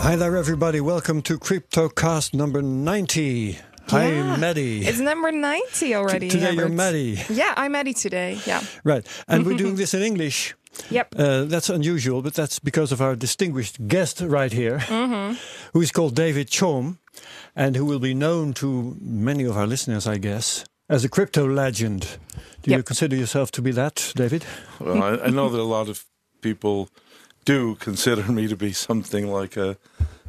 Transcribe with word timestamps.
Hi 0.00 0.16
there, 0.16 0.36
everybody. 0.36 0.80
Welcome 0.80 1.20
to 1.22 1.38
CryptoCast 1.38 2.32
number 2.34 2.62
90. 2.62 3.58
Hi, 3.88 4.08
Yeah. 4.12 4.36
Maddie. 4.36 4.86
It's 4.86 4.98
number 5.00 5.30
90 5.32 5.94
already. 5.94 6.28
Today 6.28 6.52
you're 6.52 6.62
Herbert. 6.64 6.74
Maddie. 6.76 7.18
Yeah, 7.28 7.52
I'm 7.56 7.72
Maddie 7.72 7.92
today. 7.94 8.38
Yeah. 8.46 8.62
Right. 8.84 9.06
And 9.26 9.44
we're 9.44 9.56
doing 9.64 9.76
this 9.76 9.94
in 9.94 10.02
English. 10.02 10.54
Yep. 10.90 11.14
Uh, 11.18 11.44
that's 11.44 11.68
unusual, 11.68 12.22
but 12.22 12.34
that's 12.34 12.58
because 12.58 12.92
of 12.92 13.00
our 13.00 13.16
distinguished 13.16 13.86
guest 13.88 14.20
right 14.20 14.52
here, 14.52 14.78
who 15.72 15.80
is 15.80 15.90
called 15.90 16.14
David 16.14 16.48
Chaum, 16.48 16.98
and 17.56 17.76
who 17.76 17.84
will 17.84 17.98
be 17.98 18.14
known 18.14 18.54
to 18.54 18.96
many 19.00 19.44
of 19.44 19.56
our 19.56 19.66
listeners, 19.66 20.06
I 20.06 20.18
guess, 20.18 20.64
as 20.88 21.04
a 21.04 21.08
crypto 21.08 21.46
legend. 21.48 22.18
Do 22.62 22.70
you 22.70 22.82
consider 22.82 23.16
yourself 23.16 23.50
to 23.52 23.62
be 23.62 23.72
that, 23.72 24.12
David? 24.14 24.44
Well, 24.80 25.02
I, 25.02 25.26
I 25.26 25.30
know 25.30 25.48
that 25.48 25.60
a 25.60 25.62
lot 25.64 25.88
of 25.88 26.04
people 26.40 26.88
do 27.48 27.76
consider 27.76 28.30
me 28.30 28.46
to 28.46 28.56
be 28.56 28.72
something 28.72 29.26
like 29.40 29.56
a 29.56 29.76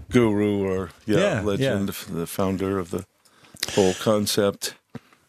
guru 0.09 0.64
or 0.64 0.89
yeah, 1.05 1.18
Yeah, 1.18 1.42
legend, 1.42 1.89
the 2.19 2.25
founder 2.25 2.79
of 2.79 2.89
the 2.92 3.04
whole 3.75 3.93
concept. 3.93 4.75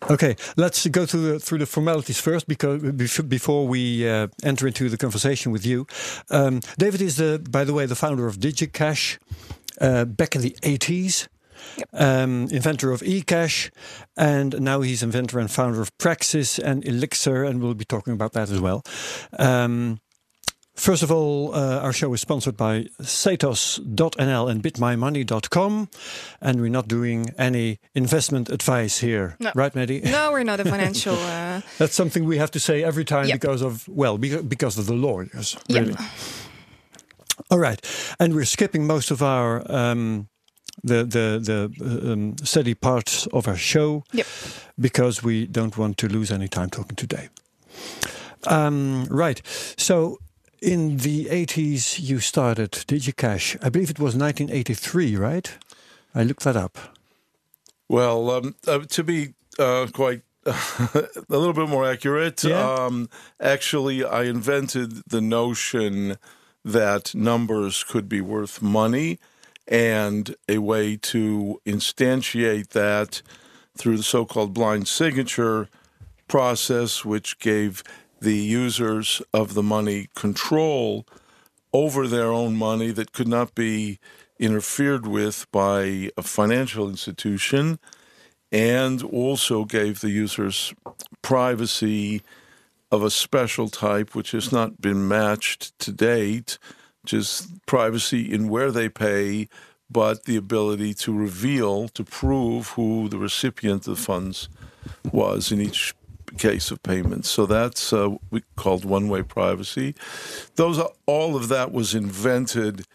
Okay, 0.08 0.36
let's 0.56 0.86
go 0.86 1.04
through 1.04 1.32
the, 1.32 1.40
through 1.40 1.58
the 1.58 1.66
formalities 1.66 2.20
first, 2.20 2.46
because 2.46 2.80
before 3.28 3.66
we 3.66 4.08
uh, 4.08 4.28
enter 4.42 4.66
into 4.66 4.88
the 4.88 4.96
conversation 4.96 5.52
with 5.52 5.66
you, 5.66 5.86
um, 6.30 6.60
David 6.78 7.02
is 7.02 7.16
the, 7.16 7.38
by 7.50 7.64
the 7.64 7.74
way, 7.74 7.86
the 7.86 7.96
founder 7.96 8.26
of 8.26 8.36
DigiCash 8.36 9.18
uh, 9.80 10.04
back 10.04 10.36
in 10.36 10.42
the 10.42 10.54
eighties. 10.62 11.28
Um, 11.92 12.48
inventor 12.50 12.90
of 12.90 13.02
eCash, 13.02 13.70
and 14.16 14.58
now 14.60 14.80
he's 14.80 15.02
inventor 15.02 15.38
and 15.38 15.50
founder 15.50 15.82
of 15.82 15.90
Praxxis 15.98 16.58
and 16.58 16.82
Elixxir, 16.84 17.46
and 17.46 17.60
we'll 17.60 17.74
be 17.74 17.84
talking 17.84 18.14
about 18.14 18.32
that 18.32 18.50
as 18.50 18.60
well. 18.60 18.82
Um, 19.38 20.00
First 20.80 21.02
of 21.02 21.12
all, 21.12 21.54
uh, 21.54 21.80
our 21.80 21.92
show 21.92 22.10
is 22.14 22.22
sponsored 22.22 22.56
by 22.56 22.84
Satos.nl 23.02 24.50
and 24.50 24.62
bitmymoney.com, 24.62 25.88
and 26.40 26.60
we're 26.60 26.70
not 26.70 26.88
doing 26.88 27.26
any 27.36 27.80
investment 27.94 28.48
advice 28.48 28.96
here. 29.00 29.36
No. 29.40 29.52
Right, 29.54 29.74
Maddie? 29.74 30.00
No, 30.00 30.32
we're 30.32 30.42
not 30.42 30.58
a 30.60 30.64
financial. 30.64 31.16
Uh, 31.30 31.60
That's 31.78 31.94
something 31.94 32.24
we 32.24 32.38
have 32.38 32.50
to 32.52 32.58
say 32.60 32.82
every 32.82 33.04
time 33.04 33.26
Yep. 33.26 33.40
because 33.40 33.62
of, 33.62 33.86
well, 33.88 34.16
because 34.16 34.78
of 34.78 34.86
the 34.86 34.94
lawyers, 34.94 35.54
Yep. 35.68 36.00
All 37.50 37.58
right. 37.58 37.80
And 38.18 38.34
we're 38.34 38.46
skipping 38.46 38.86
most 38.86 39.10
of 39.10 39.22
our, 39.22 39.62
um, 39.70 40.28
the, 40.82 41.04
the, 41.04 41.68
the 41.78 42.12
um, 42.12 42.36
steady 42.42 42.74
parts 42.74 43.26
of 43.34 43.46
our 43.46 43.56
show 43.56 44.04
Yep. 44.12 44.26
because 44.78 45.22
we 45.22 45.46
don't 45.46 45.76
want 45.76 45.98
to 45.98 46.08
lose 46.08 46.30
any 46.30 46.48
time 46.48 46.70
talking 46.70 46.96
today. 46.96 47.28
Um, 48.46 49.04
right. 49.10 49.42
So 49.76 50.18
in 50.60 50.98
the 50.98 51.26
80s, 51.26 51.98
you 52.00 52.18
started 52.20 52.72
DigiCash. 52.72 53.56
I 53.62 53.68
believe 53.68 53.90
it 53.90 53.98
was 53.98 54.14
1983, 54.14 55.16
right? 55.16 55.56
I 56.14 56.22
looked 56.24 56.44
that 56.44 56.56
up. 56.56 56.78
Well, 57.88 58.30
um, 58.30 58.54
uh, 58.66 58.80
to 58.80 59.04
be 59.04 59.34
uh, 59.58 59.86
quite 59.92 60.22
a 60.46 61.08
little 61.28 61.52
bit 61.52 61.68
more 61.68 61.86
accurate, 61.88 62.44
Yeah. 62.44 62.62
um, 62.72 63.08
actually, 63.40 64.04
I 64.04 64.24
invented 64.24 65.02
the 65.08 65.20
notion 65.20 66.16
that 66.64 67.14
numbers 67.14 67.84
could 67.84 68.08
be 68.08 68.20
worth 68.20 68.60
money 68.62 69.18
and 69.66 70.34
a 70.48 70.58
way 70.58 70.96
to 70.96 71.60
instantiate 71.66 72.68
that 72.70 73.22
through 73.76 73.96
the 73.96 74.02
so 74.02 74.24
called 74.24 74.52
blind 74.52 74.88
signature 74.88 75.68
process, 76.28 77.04
which 77.04 77.38
gave 77.38 77.82
the 78.20 78.36
users 78.36 79.22
of 79.32 79.54
the 79.54 79.62
money 79.62 80.08
control 80.14 81.06
over 81.72 82.06
their 82.06 82.30
own 82.32 82.56
money 82.56 82.90
that 82.90 83.12
could 83.12 83.28
not 83.28 83.54
be 83.54 83.98
interfered 84.38 85.06
with 85.06 85.46
by 85.52 86.10
a 86.16 86.22
financial 86.22 86.88
institution 86.88 87.78
and 88.50 89.02
also 89.02 89.64
gave 89.64 90.00
the 90.00 90.10
users 90.10 90.74
privacy 91.22 92.22
of 92.90 93.02
a 93.02 93.10
special 93.10 93.68
type 93.68 94.14
which 94.14 94.32
has 94.32 94.50
not 94.50 94.80
been 94.80 95.06
matched 95.06 95.78
to 95.78 95.92
date, 95.92 96.58
which 97.02 97.12
is 97.12 97.46
privacy 97.66 98.32
in 98.32 98.48
where 98.48 98.72
they 98.72 98.88
pay, 98.88 99.48
but 99.88 100.24
the 100.24 100.36
ability 100.36 100.94
to 100.94 101.16
reveal, 101.16 101.88
to 101.88 102.02
prove 102.02 102.68
who 102.70 103.08
the 103.08 103.18
recipient 103.18 103.86
of 103.86 103.96
the 103.96 104.02
funds 104.02 104.48
was 105.12 105.52
in 105.52 105.60
each 105.60 105.94
case 106.38 106.70
of 106.70 106.82
payments. 106.82 107.28
So 107.28 107.46
that's 107.46 107.92
uh, 107.92 108.10
we 108.30 108.42
called 108.56 108.84
one-way 108.84 109.22
privacy. 109.22 109.94
Those 110.56 110.78
are, 110.78 110.90
all 111.06 111.36
of 111.36 111.48
that 111.48 111.72
was 111.72 111.94
invented 111.94 112.86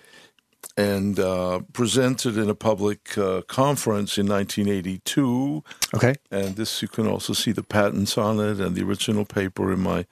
and 0.78 1.20
uh, 1.20 1.62
presented 1.74 2.38
in 2.38 2.50
a 2.50 2.56
public 2.56 3.18
uh, 3.18 3.42
conference 3.44 4.18
in 4.18 4.28
1982. 4.28 5.64
Okay. 5.94 6.16
And 6.32 6.56
this 6.56 6.82
you 6.82 6.88
can 6.88 7.08
also 7.08 7.34
see 7.34 7.52
the 7.52 7.64
patents 7.64 8.18
on 8.18 8.40
it 8.40 8.60
and 8.60 8.76
the 8.76 8.84
original 8.84 9.26
paper 9.26 9.72
in 9.72 9.80
my 9.80 10.06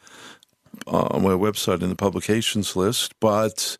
uh, 0.88 1.08
on 1.12 1.22
my 1.22 1.32
website 1.32 1.82
in 1.82 1.90
the 1.90 1.96
publications 1.96 2.76
list. 2.76 3.14
But 3.20 3.78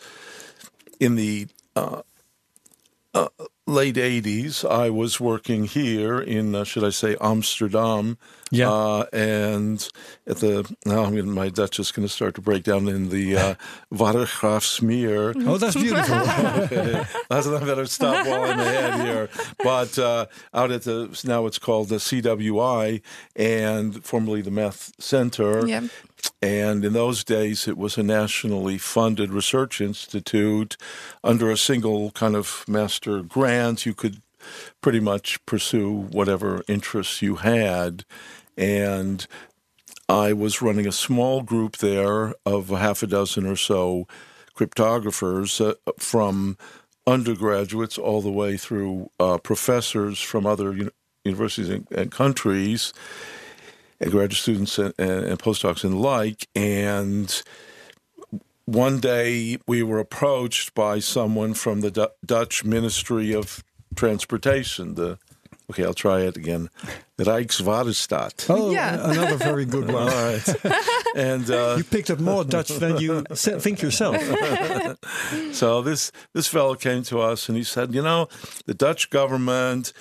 in 1.00 1.16
the 1.16 1.48
uh, 1.76 2.02
uh, 3.14 3.28
late 3.74 3.96
80s, 3.96 4.70
I 4.70 4.90
was 4.90 5.20
working 5.20 5.66
here 5.66 6.20
in, 6.20 6.56
uh, 6.56 6.64
should 6.64 6.84
I 6.84 6.90
say, 6.92 7.18
Amsterdam. 7.20 8.18
Yeah. 8.52 8.72
Uh, 8.72 9.06
and 9.12 9.90
at 10.28 10.38
the, 10.38 10.72
now 10.86 11.04
I'm 11.04 11.16
gonna, 11.16 11.24
my 11.24 11.50
Dutch 11.50 11.80
is 11.80 11.92
going 11.92 12.08
to 12.08 12.14
start 12.14 12.36
to 12.36 12.42
break 12.42 12.64
down 12.64 12.88
in 12.88 13.10
the 13.10 13.36
uh, 13.36 13.56
Watergraafsmeer. 13.94 15.34
Oh, 15.48 15.58
that's 15.58 15.76
beautiful. 15.76 16.16
That's 17.30 17.48
I 17.48 17.60
better 17.60 17.88
stop 17.88 18.28
while 18.28 18.44
I'm 18.44 18.60
ahead 18.60 19.02
here. 19.02 19.30
But 19.64 19.98
uh, 19.98 20.28
out 20.54 20.72
at 20.72 20.84
the 20.84 21.20
now 21.26 21.48
it's 21.48 21.58
called 21.58 21.90
the 21.90 21.96
CWI 21.96 23.02
and 23.36 24.06
formerly 24.06 24.42
the 24.42 24.52
Meth 24.52 24.92
Center. 25.00 25.66
yeah. 25.68 25.88
And 26.42 26.84
in 26.84 26.94
those 26.94 27.24
days, 27.24 27.68
it 27.68 27.78
was 27.78 27.98
a 27.98 28.04
nationally 28.04 28.78
funded 28.78 29.32
research 29.32 29.82
institute 29.82 30.78
under 31.24 31.50
a 31.50 31.58
single 31.58 32.12
kind 32.12 32.36
of 32.36 32.66
master 32.68 33.22
grant. 33.22 33.86
You 33.86 33.94
could 33.94 34.22
pretty 34.82 35.00
much 35.00 35.44
pursue 35.46 35.92
whatever 36.12 36.64
interests 36.68 37.22
you 37.22 37.38
had. 37.38 38.06
And 38.58 39.26
I 40.10 40.34
was 40.34 40.62
running 40.62 40.86
a 40.86 40.92
small 40.92 41.42
group 41.42 41.78
there 41.78 42.34
of 42.46 42.72
a 42.72 42.78
half 42.78 43.04
a 43.04 43.08
dozen 43.08 43.46
or 43.46 43.56
so 43.56 44.08
cryptographers 44.56 45.60
uh, 45.62 45.76
from 45.98 46.58
undergraduates 47.08 47.98
all 47.98 48.22
the 48.22 48.32
way 48.32 48.58
through 48.58 49.10
uh, 49.20 49.38
professors 49.38 50.20
from 50.20 50.46
other 50.46 50.74
uni- 50.74 50.92
universities 51.26 51.70
and, 51.70 51.88
and 51.92 52.12
countries 52.12 52.94
graduate 54.10 54.34
students 54.34 54.78
and, 54.78 54.94
and, 54.98 55.26
and 55.26 55.40
postdocs 55.40 55.84
and 55.84 55.94
the 55.94 55.98
like. 55.98 56.48
And 56.56 57.42
one 58.66 59.00
day 59.00 59.58
we 59.68 59.84
were 59.84 60.00
approached 60.00 60.74
by 60.74 61.00
someone 61.00 61.54
from 61.54 61.82
the 61.82 61.92
Du- 61.92 62.12
Dutch 62.26 62.64
Ministry 62.64 63.34
of 63.34 63.64
Transportation. 63.96 64.96
The 64.96 65.18
okay, 65.70 65.84
I'll 65.86 65.94
try 65.94 66.22
it 66.22 66.38
again. 66.38 66.70
Rijkswaterstaat. 67.18 68.46
Oh, 68.50 68.72
Yeah. 68.72 69.12
another 69.12 69.38
very 69.38 69.66
good 69.66 69.92
one. 69.92 70.08
right, 70.08 70.56
and 71.16 71.50
uh, 71.50 71.76
You 71.78 71.84
picked 71.84 72.10
up 72.10 72.20
more 72.20 72.44
Dutch 72.44 72.70
than 72.70 72.98
you 72.98 73.24
think 73.32 73.82
yourself. 73.82 74.18
So 75.52 75.82
this 75.82 76.12
this 76.34 76.48
fellow 76.48 76.76
came 76.76 77.04
to 77.04 77.20
us 77.20 77.48
and 77.50 77.58
he 77.58 77.64
said, 77.64 77.94
you 77.94 78.02
know, 78.02 78.28
the 78.66 78.74
Dutch 78.74 79.10
government 79.10 79.94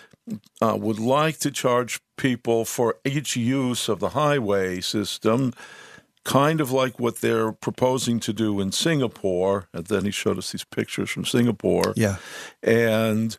uh, 0.60 0.76
would 0.80 0.98
like 0.98 1.38
to 1.38 1.50
charge 1.50 2.00
people 2.16 2.64
for 2.64 2.96
each 3.04 3.36
use 3.36 3.88
of 3.88 4.00
the 4.00 4.10
highway 4.10 4.80
system, 4.80 5.52
kind 6.24 6.60
of 6.60 6.70
like 6.70 7.00
what 7.00 7.16
they're 7.16 7.52
proposing 7.52 8.20
to 8.20 8.32
do 8.32 8.60
in 8.60 8.72
Singapore. 8.72 9.68
And 9.72 9.86
then 9.86 10.04
he 10.04 10.10
showed 10.10 10.38
us 10.38 10.52
these 10.52 10.64
pictures 10.64 11.10
from 11.10 11.24
Singapore. 11.24 11.92
Yeah. 11.96 12.16
And 12.62 13.36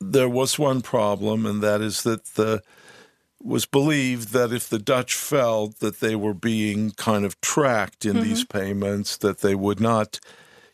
there 0.00 0.28
was 0.28 0.58
one 0.58 0.80
problem, 0.80 1.46
and 1.46 1.62
that 1.62 1.80
is 1.80 2.02
that 2.02 2.24
the 2.34 2.62
was 3.44 3.66
believed 3.66 4.28
that 4.32 4.52
if 4.52 4.68
the 4.68 4.78
Dutch 4.78 5.14
felt 5.14 5.80
that 5.80 5.98
they 5.98 6.14
were 6.14 6.34
being 6.34 6.92
kind 6.92 7.24
of 7.24 7.40
tracked 7.40 8.06
in 8.06 8.20
these 8.20 8.44
payments, 8.44 9.16
that 9.16 9.40
they 9.40 9.56
would 9.56 9.80
not 9.80 10.20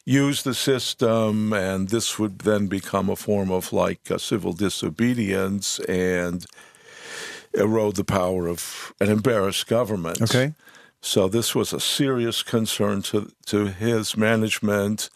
use 0.08 0.42
the 0.42 0.54
system, 0.54 1.52
and 1.52 1.90
this 1.90 2.18
would 2.18 2.38
then 2.40 2.66
become 2.66 3.10
a 3.10 3.16
form 3.16 3.50
of 3.50 3.72
like 3.72 4.10
uh, 4.10 4.16
civil 4.16 4.54
disobedience 4.54 5.78
and 5.80 6.46
erode 7.52 7.96
the 7.96 8.04
power 8.04 8.46
of 8.48 8.94
an 9.00 9.10
embarrassed 9.10 9.66
government. 9.66 10.22
Okay. 10.22 10.54
So 11.02 11.28
this 11.28 11.54
was 11.54 11.72
a 11.72 11.80
serious 11.80 12.42
concern 12.42 13.02
to 13.02 13.30
to 13.46 13.66
his 13.66 14.16
management, 14.16 15.10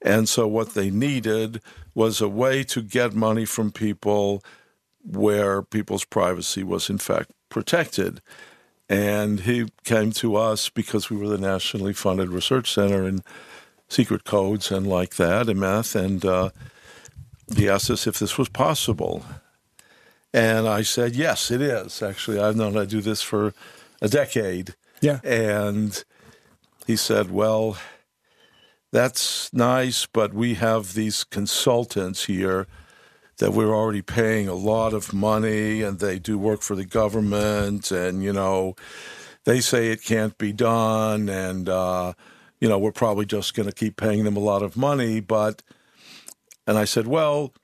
and 0.00 0.28
so 0.28 0.46
what 0.46 0.74
they 0.74 0.90
needed 0.90 1.60
was 1.94 2.20
a 2.20 2.28
way 2.28 2.62
to 2.64 2.82
get 2.82 3.12
money 3.12 3.44
from 3.44 3.72
people 3.72 4.42
where 5.02 5.60
people's 5.60 6.04
privacy 6.04 6.62
was 6.62 6.88
in 6.88 6.98
fact 6.98 7.32
protected. 7.48 8.22
And 8.88 9.40
he 9.40 9.68
came 9.84 10.10
to 10.12 10.36
us 10.36 10.68
because 10.68 11.10
we 11.10 11.16
were 11.16 11.28
the 11.28 11.38
nationally 11.38 11.92
funded 11.92 12.28
research 12.28 12.72
center 12.72 13.06
in 13.06 13.22
secret 13.90 14.24
codes 14.24 14.70
and 14.70 14.86
like 14.86 15.16
that 15.16 15.48
and 15.48 15.60
math. 15.60 15.94
And 15.94 16.24
uh, 16.24 16.50
he 17.54 17.68
asked 17.68 17.90
us 17.90 18.06
if 18.06 18.18
this 18.18 18.38
was 18.38 18.48
possible. 18.48 19.24
And 20.32 20.68
I 20.68 20.82
said, 20.82 21.16
yes, 21.16 21.50
it 21.50 21.60
is. 21.60 22.02
Actually, 22.02 22.38
I've 22.38 22.56
known 22.56 22.74
how 22.74 22.80
to 22.80 22.86
do 22.86 23.00
this 23.00 23.20
for 23.20 23.52
a 24.00 24.08
decade. 24.08 24.74
Yeah. 25.02 25.18
And 25.24 26.02
he 26.86 26.96
said, 26.96 27.30
well, 27.30 27.76
that's 28.92 29.52
nice, 29.52 30.06
but 30.06 30.32
we 30.32 30.54
have 30.54 30.94
these 30.94 31.24
consultants 31.24 32.24
here 32.24 32.66
that 33.38 33.52
we're 33.52 33.74
already 33.74 34.02
paying 34.02 34.48
a 34.48 34.54
lot 34.54 34.92
of 34.92 35.12
money 35.12 35.82
and 35.82 35.98
they 35.98 36.18
do 36.18 36.38
work 36.38 36.60
for 36.60 36.76
the 36.76 36.84
government 36.84 37.90
and, 37.90 38.22
you 38.22 38.32
know, 38.32 38.76
they 39.44 39.60
say 39.60 39.88
it 39.90 40.04
can't 40.04 40.36
be 40.38 40.52
done 40.52 41.28
and, 41.28 41.68
uh, 41.68 42.12
you 42.60 42.68
know, 42.68 42.78
we're 42.78 42.92
probably 42.92 43.26
just 43.26 43.54
going 43.54 43.68
to 43.68 43.74
keep 43.74 43.96
paying 43.96 44.24
them 44.24 44.36
a 44.36 44.40
lot 44.40 44.62
of 44.62 44.76
money. 44.76 45.20
But, 45.20 45.62
and 46.66 46.76
I 46.78 46.84
said, 46.84 47.06
well, 47.06 47.54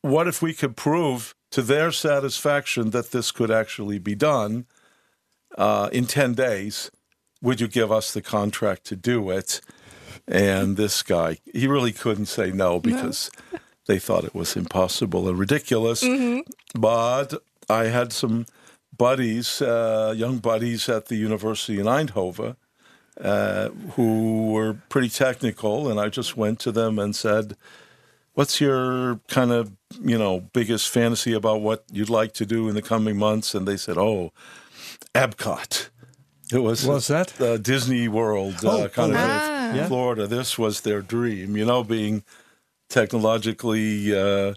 what 0.00 0.26
if 0.26 0.40
we 0.40 0.54
could 0.54 0.76
prove 0.76 1.34
to 1.50 1.62
their 1.62 1.92
satisfaction 1.92 2.90
that 2.90 3.10
this 3.10 3.30
could 3.30 3.50
actually 3.50 3.98
be 3.98 4.14
done 4.14 4.66
uh, 5.56 5.90
in 5.92 6.06
10 6.06 6.34
days? 6.34 6.90
Would 7.42 7.60
you 7.60 7.68
give 7.68 7.92
us 7.92 8.12
the 8.12 8.22
contract 8.22 8.84
to 8.86 8.96
do 8.96 9.30
it? 9.30 9.60
And 10.26 10.76
this 10.76 11.02
guy, 11.02 11.38
he 11.52 11.66
really 11.66 11.92
couldn't 11.92 12.26
say 12.26 12.50
no 12.50 12.80
because 12.80 13.30
no. 13.52 13.58
they 13.86 13.98
thought 13.98 14.24
it 14.24 14.34
was 14.34 14.56
impossible 14.56 15.28
and 15.28 15.38
ridiculous. 15.38 16.02
Mm-hmm. 16.02 16.40
But 16.78 17.34
I 17.70 17.84
had 17.84 18.12
some 18.12 18.46
buddies, 18.96 19.62
uh, 19.62 20.12
young 20.16 20.38
buddies 20.38 20.88
at 20.88 21.06
the 21.06 21.16
University 21.16 21.78
in 21.78 21.86
Eindhoven, 21.86 22.56
uh, 23.20 23.68
who 23.94 24.52
were 24.52 24.74
pretty 24.88 25.08
technical, 25.08 25.88
and 25.88 25.98
I 25.98 26.08
just 26.08 26.36
went 26.36 26.60
to 26.60 26.72
them 26.72 26.98
and 26.98 27.14
said, 27.14 27.56
"What's 28.34 28.60
your 28.60 29.20
kind 29.28 29.50
of 29.50 29.72
you 30.00 30.18
know 30.18 30.40
biggest 30.52 30.88
fantasy 30.88 31.32
about 31.32 31.60
what 31.60 31.84
you'd 31.90 32.10
like 32.10 32.32
to 32.34 32.46
do 32.46 32.68
in 32.68 32.74
the 32.74 32.82
coming 32.82 33.16
months?" 33.16 33.54
And 33.54 33.66
they 33.66 33.76
said, 33.76 33.98
"Oh, 33.98 34.32
Epcot." 35.14 35.88
It 36.50 36.62
was 36.62 36.86
What's 36.86 37.08
that? 37.08 37.38
Uh, 37.38 37.58
Disney 37.58 38.08
World, 38.08 38.54
oh, 38.64 38.84
uh, 38.84 38.88
kind 38.88 39.12
ah. 39.14 39.70
of 39.70 39.76
yeah. 39.76 39.86
Florida. 39.86 40.26
This 40.26 40.58
was 40.58 40.80
their 40.80 41.02
dream, 41.02 41.58
you 41.58 41.66
know, 41.66 41.84
being 41.84 42.22
technologically 42.88 44.16
uh, 44.16 44.54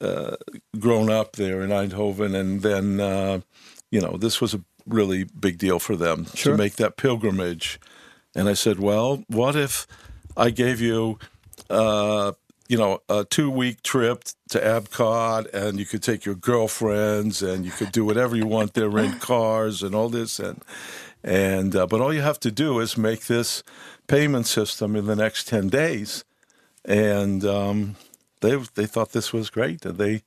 uh, 0.00 0.36
grown 0.78 1.10
up 1.10 1.32
there 1.32 1.62
in 1.62 1.70
Eindhoven, 1.70 2.34
and 2.34 2.62
then 2.62 3.00
uh, 3.00 3.40
you 3.90 4.00
know 4.00 4.16
this 4.16 4.40
was 4.40 4.54
a 4.54 4.62
really 4.86 5.24
big 5.24 5.58
deal 5.58 5.78
for 5.78 5.96
them 5.96 6.26
sure. 6.34 6.52
to 6.52 6.58
make 6.58 6.76
that 6.76 6.96
pilgrimage. 6.96 7.78
And 8.34 8.48
I 8.48 8.54
said, 8.54 8.78
well, 8.78 9.24
what 9.28 9.56
if 9.56 9.86
I 10.36 10.50
gave 10.50 10.80
you, 10.80 11.18
uh, 11.70 12.32
you 12.68 12.76
know, 12.76 13.00
a 13.08 13.24
two 13.24 13.50
week 13.50 13.82
trip 13.82 14.24
to 14.50 14.60
Epcot, 14.60 15.52
and 15.52 15.78
you 15.78 15.86
could 15.86 16.02
take 16.02 16.24
your 16.24 16.34
girlfriends, 16.34 17.42
and 17.42 17.64
you 17.64 17.70
could 17.70 17.92
do 17.92 18.04
whatever 18.04 18.36
you 18.36 18.46
want 18.46 18.74
there, 18.74 18.88
rent 18.88 19.20
cars, 19.20 19.82
and 19.82 19.94
all 19.94 20.08
this, 20.08 20.38
and 20.38 20.62
and 21.24 21.74
uh, 21.74 21.86
but 21.86 22.00
all 22.00 22.14
you 22.14 22.20
have 22.20 22.38
to 22.40 22.50
do 22.50 22.78
is 22.78 22.96
make 22.96 23.26
this 23.26 23.62
payment 24.06 24.46
system 24.46 24.94
in 24.94 25.06
the 25.06 25.16
next 25.16 25.48
ten 25.48 25.68
days, 25.68 26.24
and 26.84 27.44
um, 27.44 27.96
they 28.40 28.56
they 28.74 28.86
thought 28.86 29.12
this 29.12 29.32
was 29.32 29.50
great, 29.50 29.84
and 29.84 29.98
they 29.98 30.22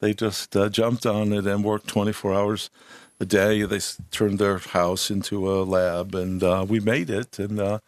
they 0.00 0.14
just 0.14 0.56
uh, 0.56 0.68
jumped 0.68 1.06
on 1.06 1.32
it 1.32 1.46
and 1.46 1.64
worked 1.64 1.88
twenty 1.88 2.12
four 2.12 2.34
hours 2.34 2.70
a 3.20 3.26
day. 3.26 3.62
They 3.62 3.80
turned 4.10 4.38
their 4.38 4.58
house 4.58 5.10
into 5.10 5.50
a 5.50 5.64
lab, 5.64 6.14
and 6.14 6.42
uh, 6.42 6.64
we 6.68 6.80
made 6.80 7.10
it. 7.10 7.38
And 7.38 7.60
uh, 7.60 7.78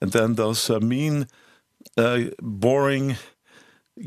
and 0.00 0.12
then 0.12 0.34
those 0.34 0.68
uh, 0.68 0.80
mean, 0.80 1.28
uh, 1.96 2.24
boring 2.40 3.16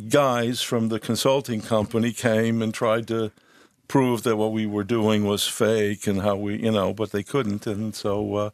guys 0.09 0.61
from 0.61 0.89
the 0.89 0.99
consulting 0.99 1.61
company 1.61 2.11
came 2.11 2.61
and 2.61 2.73
tried 2.73 3.07
to 3.07 3.31
prove 3.87 4.21
that 4.21 4.35
what 4.35 4.51
we 4.51 4.67
were 4.67 4.83
doing 4.83 5.25
was 5.25 5.47
fake 5.47 6.05
and 6.05 6.21
how 6.21 6.35
we, 6.35 6.57
you 6.57 6.71
know, 6.71 6.93
but 6.93 7.11
they 7.11 7.23
couldn't, 7.23 7.65
and 7.65 7.95
so 7.95 8.35
uh, 8.35 8.49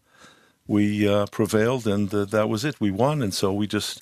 we 0.66 1.08
uh, 1.08 1.26
prevailed, 1.28 1.86
and 1.86 2.10
that 2.10 2.50
was 2.50 2.64
it. 2.64 2.80
We 2.80 2.92
won, 2.92 3.22
and 3.22 3.34
so 3.34 3.52
we 3.52 3.68
just 3.68 4.02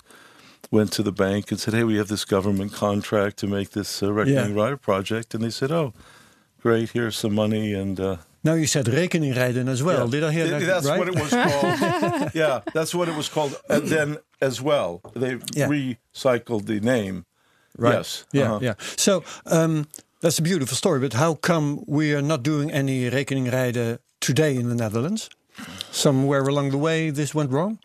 went 0.70 0.92
to 0.94 1.04
the 1.04 1.12
bank 1.12 1.52
and 1.52 1.60
said, 1.60 1.74
"Hey, 1.74 1.84
we 1.84 1.98
have 1.98 2.08
this 2.08 2.26
government 2.26 2.74
contract 2.74 3.38
to 3.38 3.48
make 3.48 3.72
this 3.72 4.04
uh, 4.04 4.14
Reckoning 4.14 4.56
yeah. 4.56 4.62
Rider 4.62 4.78
project," 4.78 5.34
and 5.34 5.44
they 5.44 5.50
said, 5.50 5.72
"Oh." 5.72 5.94
Great, 6.64 6.92
here's 6.92 7.18
some 7.18 7.36
money. 7.36 7.74
And 7.74 8.00
uh, 8.00 8.18
now 8.44 8.54
you 8.54 8.66
said 8.66 8.86
rekening 8.86 9.34
rekeningrijden 9.34 9.68
as 9.68 9.84
well. 9.84 10.06
Yeah, 10.06 10.12
Did 10.12 10.24
I 10.24 10.32
hear 10.32 10.48
that? 10.48 10.62
That's 10.62 10.88
right? 10.88 11.00
what 11.00 11.08
it 11.10 11.16
was 11.16 11.30
called. 11.30 12.32
yeah, 12.44 12.62
that's 12.74 12.96
what 12.96 13.10
it 13.10 13.16
was 13.16 13.30
called. 13.30 13.62
And 13.70 13.88
then 13.88 14.18
as 14.42 14.62
well, 14.62 15.02
they 15.14 15.34
yeah. 15.54 15.68
recycled 15.68 16.66
the 16.66 16.80
name. 16.80 17.26
Right. 17.78 17.96
Yes. 17.96 18.26
Yeah. 18.32 18.44
Uh-huh. 18.44 18.60
Yeah. 18.62 18.74
So 18.96 19.24
um, 19.46 19.88
that's 20.22 20.40
a 20.40 20.42
beautiful 20.42 20.78
story. 20.78 21.00
But 21.00 21.14
how 21.14 21.36
come 21.36 21.84
we 21.86 22.16
are 22.16 22.22
not 22.22 22.42
doing 22.44 22.72
any 22.72 23.10
rekening 23.12 23.52
rekeningrijden 23.52 24.00
today 24.20 24.56
in 24.56 24.70
the 24.70 24.76
Netherlands? 24.76 25.30
Somewhere 25.92 26.44
along 26.44 26.72
the 26.72 26.80
way, 26.80 27.12
this 27.12 27.36
went 27.36 27.52
wrong. 27.52 27.78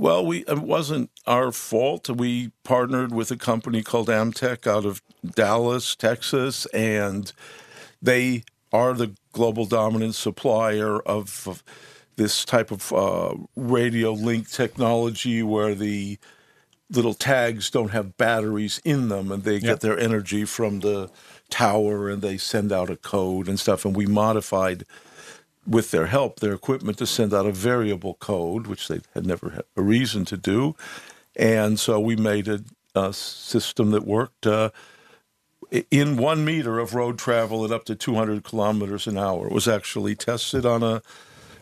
Well, 0.00 0.24
we 0.24 0.46
it 0.48 0.60
wasn't 0.60 1.10
our 1.26 1.52
fault. 1.52 2.08
We 2.08 2.52
partnered 2.64 3.12
with 3.12 3.30
a 3.30 3.36
company 3.36 3.82
called 3.82 4.08
Amtech 4.08 4.66
out 4.66 4.86
of 4.86 5.02
Dallas, 5.34 5.94
Texas, 5.94 6.64
and 6.72 7.30
they 8.00 8.44
are 8.72 8.94
the 8.94 9.14
global 9.32 9.66
dominant 9.66 10.14
supplier 10.14 11.00
of, 11.00 11.46
of 11.46 11.62
this 12.16 12.46
type 12.46 12.70
of 12.70 12.90
uh, 12.94 13.34
radio 13.56 14.12
link 14.12 14.48
technology 14.48 15.42
where 15.42 15.74
the 15.74 16.18
little 16.88 17.12
tags 17.12 17.68
don't 17.68 17.90
have 17.90 18.16
batteries 18.16 18.80
in 18.86 19.10
them 19.10 19.30
and 19.30 19.44
they 19.44 19.56
yep. 19.56 19.62
get 19.62 19.80
their 19.80 19.98
energy 19.98 20.46
from 20.46 20.80
the 20.80 21.10
tower 21.50 22.08
and 22.08 22.22
they 22.22 22.38
send 22.38 22.72
out 22.72 22.88
a 22.88 22.96
code 22.96 23.48
and 23.48 23.60
stuff. 23.60 23.84
And 23.84 23.94
we 23.94 24.06
modified 24.06 24.84
with 25.70 25.92
their 25.92 26.06
help, 26.06 26.40
their 26.40 26.52
equipment 26.52 26.98
to 26.98 27.06
send 27.06 27.32
out 27.32 27.46
a 27.46 27.52
variable 27.52 28.14
code, 28.14 28.66
which 28.66 28.88
they 28.88 29.00
had 29.14 29.24
never 29.24 29.50
had 29.50 29.64
a 29.76 29.82
reason 29.82 30.24
to 30.24 30.36
do. 30.36 30.74
And 31.36 31.78
so 31.78 32.00
we 32.00 32.16
made 32.16 32.48
a, 32.48 32.64
a 32.96 33.12
system 33.12 33.92
that 33.92 34.04
worked 34.04 34.48
uh, 34.48 34.70
in 35.92 36.16
one 36.16 36.44
meter 36.44 36.80
of 36.80 36.94
road 36.94 37.20
travel 37.20 37.64
at 37.64 37.70
up 37.70 37.84
to 37.84 37.94
200 37.94 38.42
kilometers 38.42 39.06
an 39.06 39.16
hour. 39.16 39.46
It 39.46 39.52
was 39.52 39.68
actually 39.68 40.16
tested 40.16 40.66
on 40.66 40.82
a 40.82 41.02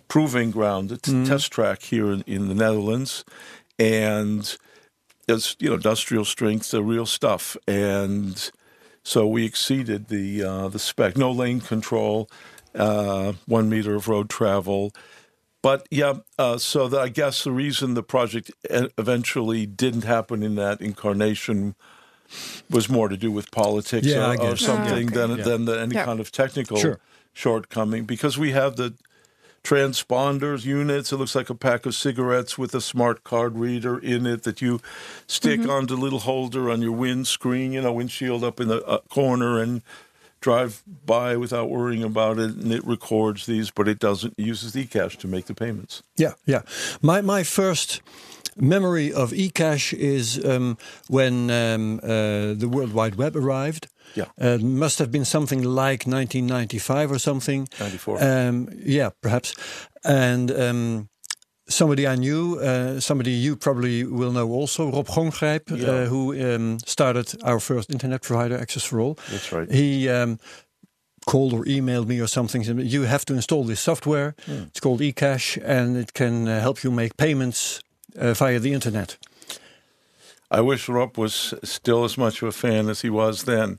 proving 0.08 0.50
ground, 0.50 0.90
a 0.90 0.96
t- 0.96 1.12
mm-hmm. 1.12 1.24
test 1.24 1.52
track 1.52 1.82
here 1.82 2.10
in, 2.10 2.22
in 2.22 2.48
the 2.48 2.54
Netherlands. 2.54 3.26
And 3.78 4.56
it's, 5.28 5.54
you 5.58 5.68
know, 5.68 5.74
industrial 5.74 6.24
strength, 6.24 6.70
the 6.70 6.82
real 6.82 7.04
stuff. 7.04 7.58
And 7.66 8.50
so 9.02 9.26
we 9.26 9.44
exceeded 9.44 10.08
the, 10.08 10.42
uh, 10.42 10.68
the 10.68 10.78
spec. 10.78 11.18
No 11.18 11.30
lane 11.30 11.60
control 11.60 12.30
uh, 12.78 13.32
one 13.46 13.68
meter 13.68 13.94
of 13.94 14.08
road 14.08 14.30
travel. 14.30 14.92
But 15.62 15.86
yeah, 15.90 16.14
uh, 16.38 16.58
so 16.58 16.88
the, 16.88 17.00
I 17.00 17.08
guess 17.08 17.44
the 17.44 17.52
reason 17.52 17.94
the 17.94 18.02
project 18.02 18.50
eventually 18.70 19.66
didn't 19.66 20.04
happen 20.04 20.42
in 20.42 20.54
that 20.54 20.80
incarnation 20.80 21.74
was 22.70 22.88
more 22.88 23.08
to 23.08 23.16
do 23.16 23.32
with 23.32 23.50
politics 23.50 24.06
yeah, 24.06 24.34
or, 24.34 24.52
or, 24.52 24.56
something 24.56 25.08
okay. 25.08 25.14
than 25.14 25.38
yeah. 25.38 25.44
than 25.44 25.64
the, 25.64 25.80
any 25.80 25.94
yeah. 25.94 26.04
kind 26.04 26.20
of 26.20 26.30
technical 26.30 26.76
sure. 26.76 27.00
shortcoming. 27.32 28.04
Because 28.04 28.38
we 28.38 28.52
have 28.52 28.76
the 28.76 28.94
transponders 29.64 30.64
units. 30.64 31.12
It 31.12 31.16
looks 31.16 31.34
like 31.34 31.50
a 31.50 31.54
pack 31.54 31.84
of 31.86 31.94
cigarettes 31.94 32.56
with 32.56 32.74
a 32.74 32.80
smart 32.80 33.24
card 33.24 33.58
reader 33.58 33.98
in 33.98 34.26
it 34.26 34.44
that 34.44 34.62
you 34.62 34.80
stick 35.26 35.60
mm-hmm. 35.60 35.70
onto 35.70 35.94
a 35.94 35.96
little 35.96 36.20
holder 36.20 36.70
on 36.70 36.80
your 36.80 36.92
windscreen, 36.92 37.72
you 37.72 37.82
know, 37.82 37.92
windshield 37.92 38.44
up 38.44 38.60
in 38.60 38.68
the 38.68 38.84
uh, 38.84 39.00
corner, 39.08 39.60
and 39.60 39.82
drive 40.40 40.82
by 41.04 41.36
without 41.36 41.68
worrying 41.68 42.02
about 42.02 42.38
it, 42.38 42.50
and 42.56 42.72
it 42.72 42.84
records 42.84 43.46
these, 43.46 43.70
but 43.70 43.88
it 43.88 43.98
doesn't 43.98 44.34
it 44.38 44.44
uses 44.44 44.74
eCash 44.74 45.16
to 45.18 45.28
make 45.28 45.46
the 45.46 45.54
payments. 45.54 46.02
Yeah, 46.16 46.34
yeah. 46.46 46.62
My 47.02 47.20
my 47.20 47.42
first 47.42 48.02
memory 48.56 49.12
of 49.12 49.30
eCash 49.30 49.92
is 49.92 50.44
um, 50.44 50.76
when 51.08 51.50
um, 51.50 52.00
uh, 52.02 52.54
the 52.54 52.68
World 52.70 52.92
Wide 52.92 53.16
Web 53.16 53.36
arrived. 53.36 53.88
Yeah, 54.14 54.26
uh, 54.40 54.58
must 54.58 54.98
have 54.98 55.12
been 55.12 55.26
something 55.26 55.62
like 55.62 56.06
1995 56.06 57.12
or 57.12 57.18
something. 57.18 57.68
94. 57.78 58.24
Um, 58.24 58.68
yeah, 58.74 59.10
perhaps. 59.20 59.54
And 60.02 60.50
um, 60.50 61.08
somebody 61.68 62.06
I 62.06 62.16
knew, 62.16 62.58
uh, 62.58 63.00
somebody 63.00 63.32
you 63.32 63.56
probably 63.56 64.04
will 64.04 64.32
know 64.32 64.50
also, 64.50 64.90
Rob 64.90 65.06
Gonggrijp, 65.06 65.70
yeah. 65.70 65.88
uh, 65.88 66.04
who 66.06 66.54
um, 66.54 66.78
started 66.86 67.34
our 67.42 67.60
first 67.60 67.90
internet 67.90 68.22
provider, 68.22 68.58
Access 68.58 68.84
for 68.84 69.00
All. 69.00 69.18
That's 69.30 69.52
right. 69.52 69.70
He 69.70 70.08
um, 70.08 70.38
called 71.26 71.52
or 71.52 71.64
emailed 71.64 72.06
me 72.06 72.20
or 72.20 72.26
something. 72.26 72.64
Said, 72.64 72.80
you 72.80 73.02
have 73.02 73.24
to 73.26 73.34
install 73.34 73.64
this 73.64 73.80
software. 73.80 74.34
Hmm. 74.46 74.64
It's 74.68 74.80
called 74.80 75.00
eCash, 75.00 75.62
and 75.64 75.96
it 75.96 76.12
can 76.12 76.48
uh, 76.48 76.60
help 76.60 76.82
you 76.82 76.90
make 76.90 77.16
payments 77.16 77.80
uh, 78.16 78.34
via 78.34 78.58
the 78.58 78.72
internet. 78.72 79.18
I 80.50 80.62
wish 80.62 80.88
Rob 80.88 81.18
was 81.18 81.54
still 81.62 82.04
as 82.04 82.16
much 82.16 82.42
of 82.42 82.48
a 82.48 82.52
fan 82.52 82.88
as 82.88 83.02
he 83.02 83.10
was 83.10 83.42
then. 83.44 83.78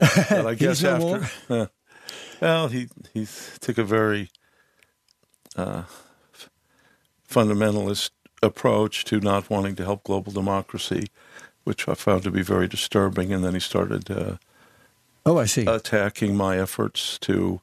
But 0.00 0.46
I 0.46 0.54
guess 0.54 0.82
no 0.82 1.16
after, 1.16 1.70
well, 2.40 2.68
he 2.68 2.88
he 3.12 3.26
took 3.60 3.78
a 3.78 3.84
very 3.84 4.30
uh, 5.56 5.82
fundamentalist 7.30 8.10
approach 8.42 9.04
to 9.04 9.20
not 9.20 9.48
wanting 9.50 9.76
to 9.76 9.84
help 9.84 10.04
global 10.04 10.32
democracy, 10.32 11.06
which 11.64 11.88
I 11.88 11.94
found 11.94 12.22
to 12.24 12.30
be 12.30 12.42
very 12.42 12.68
disturbing. 12.68 13.32
And 13.32 13.44
then 13.44 13.54
he 13.54 13.60
started 13.60 14.10
uh, 14.10 14.36
Oh, 15.26 15.38
I 15.38 15.46
see. 15.46 15.66
attacking 15.66 16.36
my 16.36 16.58
efforts 16.58 17.18
to 17.20 17.60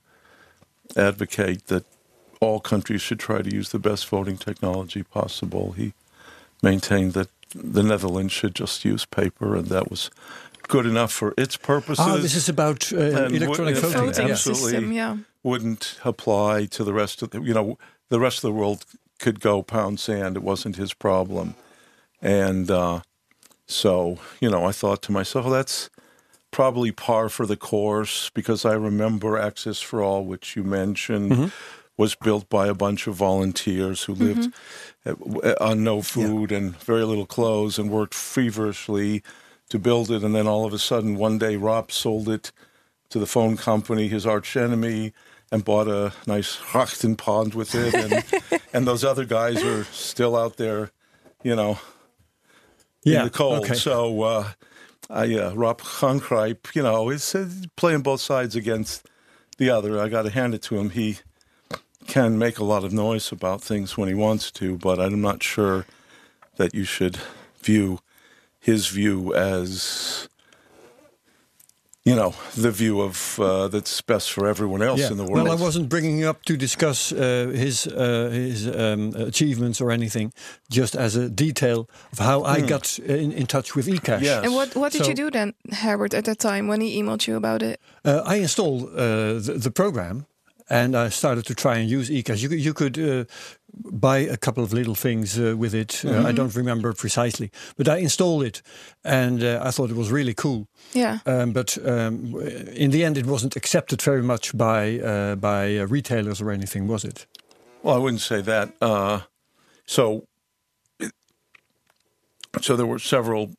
advocate 0.96 1.68
that 1.68 1.86
all 2.40 2.60
countries 2.60 3.02
should 3.02 3.20
try 3.20 3.42
to 3.42 3.56
use 3.56 3.70
the 3.72 3.80
best 3.80 4.08
voting 4.08 4.38
technology 4.38 5.04
possible. 5.04 5.72
He 5.72 5.94
maintained 6.62 7.14
that 7.14 7.30
the 7.56 7.82
Netherlands 7.84 8.32
should 8.32 8.54
just 8.56 8.86
use 8.86 9.06
paper, 9.06 9.56
and 9.56 9.68
that 9.68 9.90
was 9.90 10.12
good 10.68 10.86
enough 10.86 11.12
for 11.12 11.34
its 11.38 11.58
purposes. 11.58 12.06
ah, 12.08 12.18
this 12.18 12.36
is 12.36 12.48
about 12.50 12.92
uh, 12.94 12.98
electronic 12.98 13.76
what- 13.76 13.84
voting. 13.92 14.06
voting 14.08 14.26
yeah. 14.28 14.32
absolutely. 14.34 14.72
system, 14.72 14.92
yeah. 14.92 15.18
wouldn't 15.44 15.98
apply 16.04 16.66
to 16.66 16.84
the 16.84 16.94
rest 16.94 17.22
of 17.24 17.30
the, 17.32 17.42
you 17.42 17.54
know 17.54 17.78
the 18.10 18.20
rest 18.20 18.38
of 18.38 18.42
the 18.44 18.52
world 18.52 18.86
could 19.20 19.40
go 19.40 19.62
pound 19.64 20.00
sand. 20.00 20.38
It 20.38 20.44
wasn't 20.44 20.76
his 20.76 20.94
problem. 20.94 21.56
And 22.22 22.70
uh, 22.72 23.02
so 23.68 24.18
you 24.40 24.50
know 24.50 24.64
i 24.66 24.72
thought 24.72 25.02
to 25.02 25.12
myself 25.12 25.46
well 25.46 25.54
that's 25.54 25.90
probably 26.52 26.92
par 26.92 27.28
for 27.28 27.46
the 27.46 27.58
course 27.58 28.30
because 28.34 28.64
i 28.64 28.74
remember 28.74 29.38
access 29.38 29.82
for 29.82 30.02
all 30.02 30.24
which 30.24 30.56
you 30.56 30.64
mentioned 30.64 31.52
was 31.98 32.16
built 32.16 32.48
by 32.48 32.68
a 32.68 32.74
bunch 32.74 33.08
of 33.08 33.16
volunteers 33.16 34.04
who 34.04 34.14
lived 34.14 34.54
uh, 35.06 35.56
on 35.60 35.84
no 35.84 36.02
food 36.02 36.52
and 36.52 36.78
very 36.78 37.04
little 37.04 37.26
clothes 37.26 37.78
and 37.80 37.90
worked 37.90 38.14
feverishly 38.14 39.24
to 39.70 39.80
build 39.80 40.12
it. 40.12 40.24
And 40.24 40.36
then 40.36 40.48
all 40.48 40.64
of 40.64 40.74
a 40.74 40.80
sudden 40.80 41.16
one 41.16 41.40
day 41.40 41.56
rob 41.56 41.92
sold 41.92 42.30
it 42.30 42.52
to 43.10 43.18
the 43.18 43.26
phone 43.26 43.58
company, 43.58 44.08
his 44.08 44.28
arch 44.28 44.56
enemy, 44.56 45.12
and 45.52 45.64
bought 45.64 45.88
a 45.88 46.14
nice 46.26 46.58
Rachtenpond 46.58 47.56
with 47.56 47.74
it. 47.76 47.94
And, 47.94 48.62
and 48.74 48.88
those 48.88 49.04
other 49.04 49.26
guys 49.26 49.64
are 49.64 49.86
still 49.86 50.36
out 50.36 50.58
there, 50.58 50.92
you 51.44 51.56
know, 51.56 51.80
Yeah, 53.04 53.20
in 53.20 53.24
the 53.26 53.30
cold. 53.32 53.64
okay. 53.66 53.76
So 53.76 54.24
uh, 54.24 54.50
I, 55.10 55.34
uh, 55.36 55.54
Rob 55.54 55.82
Gonggrijp, 55.82 56.76
you 56.76 56.84
know, 56.84 57.10
is 57.10 57.34
uh, 57.34 57.48
playing 57.78 58.02
both 58.02 58.20
sides 58.22 58.56
against 58.56 59.08
the 59.58 59.70
other. 59.70 60.02
I 60.02 60.10
got 60.10 60.24
to 60.24 60.30
hand 60.30 60.54
it 60.54 60.62
to 60.64 60.78
him. 60.78 60.90
He 60.92 61.20
can 62.08 62.38
make 62.38 62.58
a 62.60 62.64
lot 62.64 62.84
of 62.84 62.92
noise 62.94 63.32
about 63.32 63.62
things 63.62 63.98
when 63.98 64.08
he 64.08 64.14
wants 64.16 64.52
to, 64.52 64.78
but 64.78 65.00
I'm 65.00 65.22
not 65.22 65.44
sure 65.44 65.86
that 66.58 66.74
you 66.74 66.84
should 66.84 67.18
view 67.62 68.00
his 68.60 68.88
view 68.88 69.34
as 69.34 70.28
you 72.08 72.16
know 72.16 72.32
the 72.62 72.72
view 72.72 73.02
of 73.02 73.38
uh, 73.40 73.68
that's 73.72 74.02
best 74.02 74.32
for 74.32 74.48
everyone 74.48 74.82
else 74.90 75.00
Yeah. 75.02 75.12
in 75.12 75.18
the 75.18 75.24
world. 75.24 75.48
Well, 75.48 75.60
I 75.60 75.64
wasn't 75.66 75.88
bringing 75.90 76.28
up 76.30 76.38
to 76.46 76.54
discuss 76.58 77.12
uh, 77.12 77.18
his 77.64 77.88
uh, 77.88 78.30
his 78.32 78.68
um, 78.68 79.14
achievements 79.30 79.82
or 79.82 79.92
anything, 79.92 80.32
just 80.70 80.96
as 80.96 81.16
a 81.16 81.30
detail 81.30 81.80
of 82.12 82.20
how 82.20 82.44
I 82.56 82.62
got 82.68 83.00
in, 83.00 83.32
in 83.32 83.46
touch 83.46 83.76
with 83.76 83.88
eCash. 83.88 84.18
Hmm. 84.20 84.24
Yes. 84.26 84.44
And 84.46 84.54
what 84.56 84.76
what 84.76 84.92
did 84.94 85.02
So- 85.04 85.10
you 85.10 85.16
do 85.16 85.30
then, 85.32 85.54
Herbert, 85.84 86.14
at 86.14 86.24
that 86.26 86.38
time 86.40 86.68
when 86.68 86.82
he 86.82 86.90
emailed 87.02 87.28
you 87.28 87.36
about 87.38 87.62
it? 87.62 87.80
Uh, 88.06 88.22
I 88.34 88.36
installed 88.42 88.84
uh, 88.84 89.40
the, 89.46 89.58
the 89.64 89.72
program 89.72 90.26
and 90.70 90.96
I 90.96 91.10
started 91.10 91.46
to 91.46 91.54
try 91.54 91.78
and 91.80 91.90
use 91.90 92.10
eCash. 92.10 92.42
You, 92.44 92.50
you 92.58 92.74
could 92.74 92.98
uh, 92.98 93.24
buy 93.84 94.18
a 94.18 94.38
couple 94.38 94.64
of 94.64 94.74
little 94.74 94.96
things 94.96 95.40
uh, 95.40 95.56
with 95.58 95.74
it. 95.74 96.04
Uh, 96.06 96.28
I 96.28 96.32
don't 96.32 96.56
remember 96.56 96.94
precisely, 96.94 97.52
but 97.78 97.88
I 97.88 97.98
installed 97.98 98.44
it 98.44 98.62
and 99.04 99.44
uh, 99.44 99.62
I 99.64 99.72
thought 99.72 99.90
it 99.90 99.96
was 99.96 100.12
really 100.12 100.34
cool. 100.34 100.68
Yeah. 100.94 101.20
Um, 101.26 101.54
but 101.54 101.78
um, 101.86 102.36
in 102.74 102.92
the 102.92 103.04
end, 103.04 103.18
it 103.18 103.26
wasn't 103.26 103.56
accepted 103.56 104.02
very 104.02 104.24
much 104.24 104.58
by 104.58 105.00
uh, 105.00 105.36
by 105.36 105.78
uh, 105.78 105.88
retailers 105.88 106.42
or 106.42 106.52
anything, 106.52 106.88
was 106.88 107.04
it? 107.04 107.28
Well, 107.84 107.96
I 107.96 108.00
wouldn't 108.00 108.22
say 108.22 108.42
that. 108.42 108.74
Uh, 108.82 109.22
so, 109.86 110.28
so 112.62 112.76
there 112.76 112.86
were 112.86 113.00
several 113.00 113.52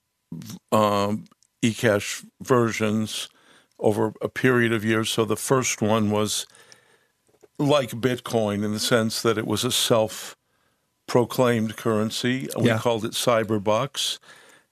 um, 0.73 1.25
eCash 1.63 2.25
versions 2.41 3.29
over 3.79 4.13
a 4.21 4.29
period 4.29 4.73
of 4.73 4.85
years. 4.85 5.11
So 5.11 5.25
the 5.25 5.37
first 5.37 5.81
one 5.81 6.11
was 6.11 6.47
like 7.59 7.91
Bitcoin 7.91 8.65
in 8.65 8.73
the 8.73 8.79
sense 8.79 9.21
that 9.23 9.39
it 9.39 9.47
was 9.47 9.65
a 9.65 9.73
self-proclaimed 9.73 11.77
currency. 11.77 12.49
We 12.57 12.67
Yeah. 12.67 12.79
called 12.79 13.05
it 13.05 13.13
Cyberbucks, 13.13 14.19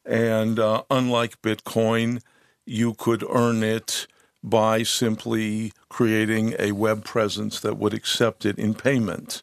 and 0.04 0.58
uh, 0.58 0.82
unlike 0.90 1.40
Bitcoin, 1.42 2.20
you 2.64 2.94
could 2.94 3.24
earn 3.28 3.62
it 3.62 4.06
by 4.42 4.82
simply 4.84 5.72
creating 5.88 6.54
a 6.58 6.72
web 6.72 7.04
presence 7.04 7.58
that 7.60 7.76
would 7.78 7.94
accept 7.94 8.44
it 8.46 8.58
in 8.58 8.74
payment. 8.74 9.42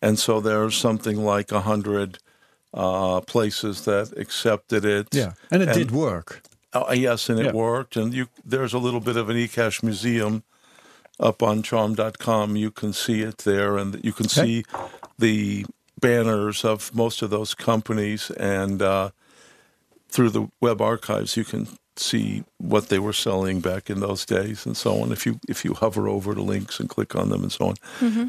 And 0.00 0.16
so 0.16 0.40
there's 0.40 0.76
something 0.76 1.24
like 1.24 1.50
a 1.50 1.62
hundred 1.62 2.18
uh, 2.72 3.20
places 3.22 3.84
that 3.84 4.12
accepted 4.16 4.84
it. 4.84 5.08
Yeah, 5.12 5.32
and 5.50 5.60
it 5.62 5.70
And- 5.70 5.78
did 5.78 5.90
work. 5.90 6.42
Oh, 6.72 6.92
yes, 6.92 7.28
and 7.28 7.40
it 7.40 7.46
Yeah. 7.46 7.52
worked. 7.52 7.96
And 7.96 8.14
you, 8.14 8.28
there's 8.44 8.72
a 8.74 8.78
little 8.78 9.00
bit 9.00 9.16
of 9.16 9.28
an 9.28 9.36
eCash 9.36 9.82
museum 9.82 10.44
up 11.18 11.42
on 11.42 11.62
chaum.com. 11.62 12.56
You 12.56 12.70
can 12.70 12.92
see 12.92 13.22
it 13.22 13.38
there, 13.38 13.76
and 13.76 14.02
you 14.04 14.12
can 14.12 14.28
see 14.28 14.64
the 15.18 15.66
banners 16.00 16.64
of 16.64 16.94
most 16.94 17.22
of 17.22 17.30
those 17.30 17.54
companies. 17.54 18.30
And 18.32 18.82
uh, 18.82 19.10
through 20.08 20.30
the 20.30 20.48
web 20.60 20.80
archives, 20.80 21.36
you 21.36 21.44
can 21.44 21.68
see 21.98 22.44
what 22.58 22.88
they 22.88 22.98
were 22.98 23.12
selling 23.12 23.60
back 23.60 23.88
in 23.88 24.00
those 24.00 24.26
days 24.26 24.66
and 24.66 24.76
so 24.76 25.00
on. 25.00 25.12
If 25.12 25.24
you 25.24 25.40
if 25.48 25.64
you 25.64 25.74
hover 25.74 26.08
over 26.08 26.34
the 26.34 26.42
links 26.42 26.78
and 26.78 26.88
click 26.88 27.16
on 27.16 27.30
them 27.30 27.42
and 27.42 27.52
so 27.52 27.68
on. 27.68 27.74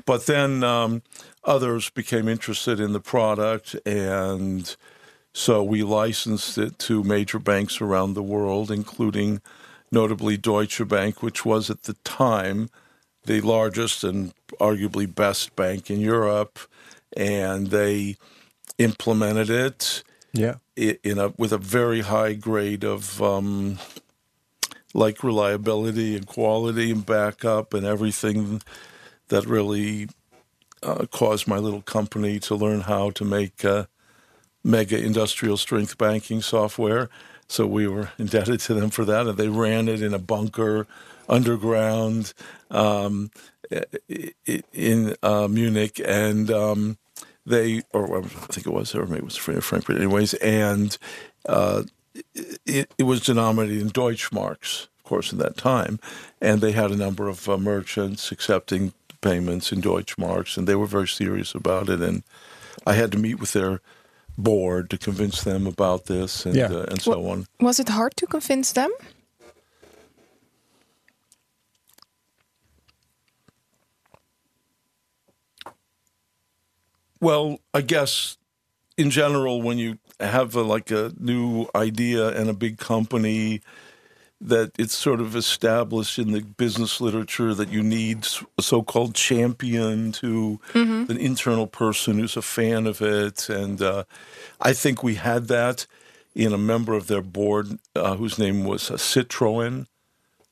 But 0.06 0.26
then 0.26 0.64
um, 0.64 1.02
others 1.44 1.90
became 1.90 2.28
interested 2.28 2.80
in 2.80 2.94
the 2.94 3.00
product 3.00 3.76
and. 3.86 4.76
So 5.34 5.62
we 5.62 5.84
licensed 5.84 6.58
it 6.58 6.80
to 6.80 7.04
major 7.04 7.38
banks 7.38 7.80
around 7.80 8.16
the 8.16 8.24
world, 8.24 8.72
including 8.72 9.40
notably 9.92 10.38
Deutsche 10.38 10.88
Bank, 10.88 11.24
which 11.24 11.46
was 11.46 11.70
at 11.70 11.84
the 11.84 11.94
time 12.04 12.70
the 13.26 13.42
largest 13.42 14.04
and 14.04 14.34
arguably 14.60 15.14
best 15.14 15.56
bank 15.56 15.90
in 15.90 16.00
Europe. 16.00 16.60
And 17.16 17.68
they 17.68 18.16
implemented 18.78 19.50
it 19.50 20.04
Yeah. 20.34 20.56
in 20.76 21.18
a 21.18 21.34
with 21.38 21.52
a 21.52 21.58
very 21.58 22.02
high 22.02 22.34
grade 22.34 22.84
of 22.84 23.22
um, 23.22 23.80
like 24.94 25.24
reliability 25.24 26.16
and 26.16 26.28
quality 26.28 26.92
and 26.92 27.06
backup 27.06 27.74
and 27.74 27.86
everything 27.86 28.62
that 29.30 29.46
really 29.46 30.08
uh, 30.84 31.06
caused 31.12 31.48
my 31.48 31.58
little 31.58 31.82
company 31.82 32.40
to 32.40 32.56
learn 32.56 32.82
how 32.82 33.10
to 33.12 33.26
make 33.26 33.66
uh, 33.66 33.86
mega 34.64 34.98
industrial 34.98 35.58
strength 35.58 35.98
banking 35.98 36.42
software. 36.42 37.10
So 37.48 37.66
we 37.66 37.88
were 37.88 38.12
indebted 38.18 38.60
to 38.62 38.74
them 38.74 38.90
for 38.90 39.06
that, 39.06 39.28
and 39.28 39.38
they 39.38 39.50
ran 39.50 39.88
it 39.88 40.02
in 40.02 40.14
a 40.14 40.20
bunker 40.20 40.88
underground 41.30 42.34
um, 42.72 43.32
in 44.74 45.16
uh, 45.22 45.48
Munich, 45.50 46.02
and 46.04 46.50
um, 46.52 46.98
they, 47.46 47.82
or 47.94 48.20
I 48.20 48.22
think 48.24 48.68
it 48.68 48.74
was, 48.74 48.96
or 48.96 49.06
maybe 49.06 49.20
it 49.20 49.26
was 49.26 49.36
Frankfurt, 49.36 49.98
anyways, 49.98 50.34
and 50.36 50.98
uh, 51.48 51.84
it, 52.66 52.92
it 52.98 53.04
was 53.04 53.22
denominated 53.22 53.82
in 53.82 53.90
Deutschmarks, 53.90 54.88
of 54.98 55.04
course, 55.04 55.32
in 55.32 55.38
that 55.40 55.58
time, 55.58 56.00
and 56.42 56.62
they 56.62 56.72
had 56.72 56.92
a 56.92 56.96
number 56.96 57.28
of 57.28 57.48
uh, 57.50 57.58
merchants 57.58 58.32
accepting 58.32 58.94
payments 59.22 59.72
in 59.72 59.82
Deutschmarks, 59.82 60.58
and 60.58 60.68
they 60.68 60.76
were 60.76 60.88
very 60.88 61.08
serious 61.08 61.54
about 61.54 61.90
it, 61.90 62.02
and 62.02 62.24
I 62.86 62.94
had 62.94 63.12
to 63.12 63.18
meet 63.18 63.40
with 63.40 63.54
their 63.54 63.82
board 64.38 64.90
to 64.92 64.98
convince 64.98 65.44
them 65.44 65.66
about 65.68 66.06
this 66.06 66.46
and 66.46 66.56
Yeah. 66.56 66.68
uh, 66.72 66.86
and 66.90 67.02
so 67.02 67.12
Well- 67.20 67.32
on. 67.32 67.48
Was 67.60 67.80
it 67.80 67.90
hard 67.90 68.16
to 68.18 68.28
convince 68.28 68.72
them? 68.74 68.92
Well, 77.20 77.60
I 77.74 77.82
guess 77.82 78.38
in 78.98 79.10
general, 79.10 79.62
when 79.62 79.78
you 79.78 79.98
have 80.20 80.56
a, 80.56 80.62
like 80.62 80.92
a 80.92 81.12
new 81.20 81.68
idea 81.76 82.30
and 82.30 82.50
a 82.50 82.54
big 82.54 82.78
company, 82.78 83.62
that 84.40 84.72
it's 84.78 84.96
sort 84.96 85.20
of 85.20 85.36
established 85.36 86.20
in 86.20 86.32
the 86.32 86.42
business 86.42 87.02
literature 87.02 87.54
that 87.56 87.70
you 87.70 87.82
need 87.82 88.28
a 88.58 88.62
so-called 88.62 89.16
champion 89.16 90.12
to 90.12 90.60
an 91.10 91.18
internal 91.18 91.66
person 91.68 92.20
who's 92.20 92.38
a 92.38 92.42
fan 92.42 92.86
of 92.86 93.02
it, 93.02 93.50
and 93.50 93.82
uh, 93.82 94.04
I 94.62 94.74
think 94.74 95.02
we 95.02 95.16
had 95.16 95.48
that 95.48 95.88
in 96.36 96.54
a 96.54 96.58
member 96.58 96.94
of 96.94 97.08
their 97.08 97.24
board 97.24 97.80
uh, 97.96 98.16
whose 98.16 98.38
name 98.38 98.64
was 98.64 98.92
uh, 98.92 98.96
Citroen, 98.96 99.88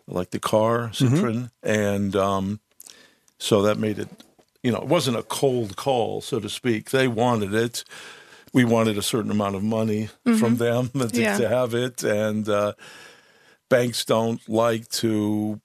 like 0.07 0.31
the 0.31 0.39
car 0.39 0.89
Citroen, 0.89 1.51
and 1.61 2.15
um, 2.15 2.59
so 3.37 3.61
that 3.61 3.77
made 3.77 3.99
it, 3.99 4.09
you 4.63 4.71
know, 4.71 4.79
it 4.79 4.87
wasn't 4.87 5.17
a 5.17 5.23
cold 5.23 5.75
call, 5.75 6.21
so 6.21 6.39
to 6.39 6.49
speak. 6.49 6.89
They 6.89 7.07
wanted 7.07 7.53
it. 7.53 7.83
We 8.51 8.65
wanted 8.65 8.97
a 8.97 9.01
certain 9.03 9.29
amount 9.29 9.55
of 9.55 9.61
money 9.63 10.09
from 10.39 10.57
them 10.57 10.89
to, 11.09 11.09
Yeah. 11.21 11.37
to 11.37 11.47
have 11.49 11.75
it. 11.75 12.03
And 12.03 12.47
uh, 12.49 12.73
banks 13.69 14.05
don't 14.05 14.47
like 14.47 14.87
to 14.89 15.59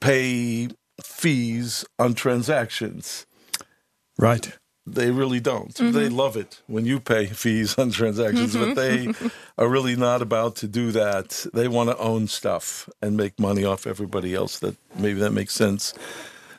pay 0.00 0.68
fees 1.02 1.84
on 1.98 2.14
transactions. 2.14 3.26
Right. 4.18 4.56
they 4.86 5.10
really 5.10 5.40
don't. 5.40 5.74
They 5.74 6.08
love 6.08 6.36
it 6.36 6.60
when 6.66 6.84
you 6.84 7.00
pay 7.00 7.26
fees 7.26 7.76
on 7.78 7.90
transactions, 7.90 8.54
but 8.54 8.74
they 8.74 9.12
are 9.58 9.66
really 9.68 9.96
not 9.96 10.22
about 10.22 10.56
to 10.56 10.68
do 10.68 10.92
that. 10.92 11.46
They 11.54 11.68
want 11.68 11.90
to 11.90 11.96
own 11.98 12.28
stuff 12.28 12.88
and 13.00 13.16
make 13.16 13.40
money 13.40 13.64
off 13.64 13.86
everybody 13.86 14.34
else. 14.34 14.58
That 14.58 14.76
maybe 14.94 15.20
that 15.20 15.32
makes 15.32 15.54
sense. 15.54 15.94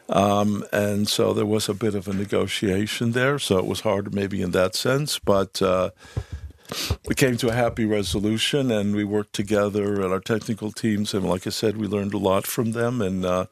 Um, 0.09 0.65
and 0.71 1.07
so 1.07 1.33
there 1.33 1.45
was 1.45 1.69
a 1.69 1.73
bit 1.73 1.95
of 1.95 2.07
a 2.07 2.13
negotiation 2.13 3.11
there. 3.13 3.39
So 3.39 3.57
it 3.57 3.65
was 3.65 3.81
hard, 3.81 4.13
maybe 4.13 4.41
in 4.41 4.51
that 4.51 4.75
sense, 4.75 5.19
but. 5.19 5.61
Uh, 5.61 5.91
we 7.07 7.15
came 7.15 7.37
to 7.37 7.49
a 7.49 7.53
happy 7.53 7.85
resolution 7.85 8.71
and 8.71 8.95
we 8.95 9.03
worked 9.03 9.33
together 9.33 10.01
at 10.01 10.11
our 10.11 10.19
technical 10.19 10.71
teams 10.71 11.13
and 11.13 11.27
like 11.27 11.45
i 11.45 11.49
said 11.49 11.77
we 11.77 11.87
learned 11.87 12.13
a 12.13 12.17
lot 12.17 12.47
from 12.47 12.71
them 12.71 13.01
and 13.01 13.25
uh, 13.25 13.45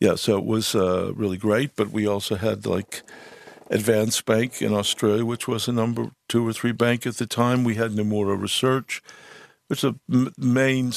yeah 0.00 0.14
so 0.14 0.38
it 0.38 0.44
was 0.44 0.74
uh, 0.74 1.12
really 1.14 1.38
great 1.38 1.74
but 1.76 1.90
we 1.90 2.06
also 2.06 2.36
had 2.36 2.66
like 2.66 3.02
advance 3.70 4.20
bank 4.20 4.60
in 4.60 4.74
australia 4.74 5.24
which 5.24 5.48
was 5.48 5.68
a 5.68 5.72
number 5.72 6.10
two 6.34 6.46
or 6.46 6.52
three 6.52 6.72
bank 6.72 7.06
at 7.06 7.16
the 7.18 7.26
time. 7.26 7.62
We 7.62 7.76
had 7.76 7.92
nomura 7.92 8.36
research 8.36 9.00
which 9.68 9.84
is 9.84 9.92
a 9.92 10.30
main 10.36 10.92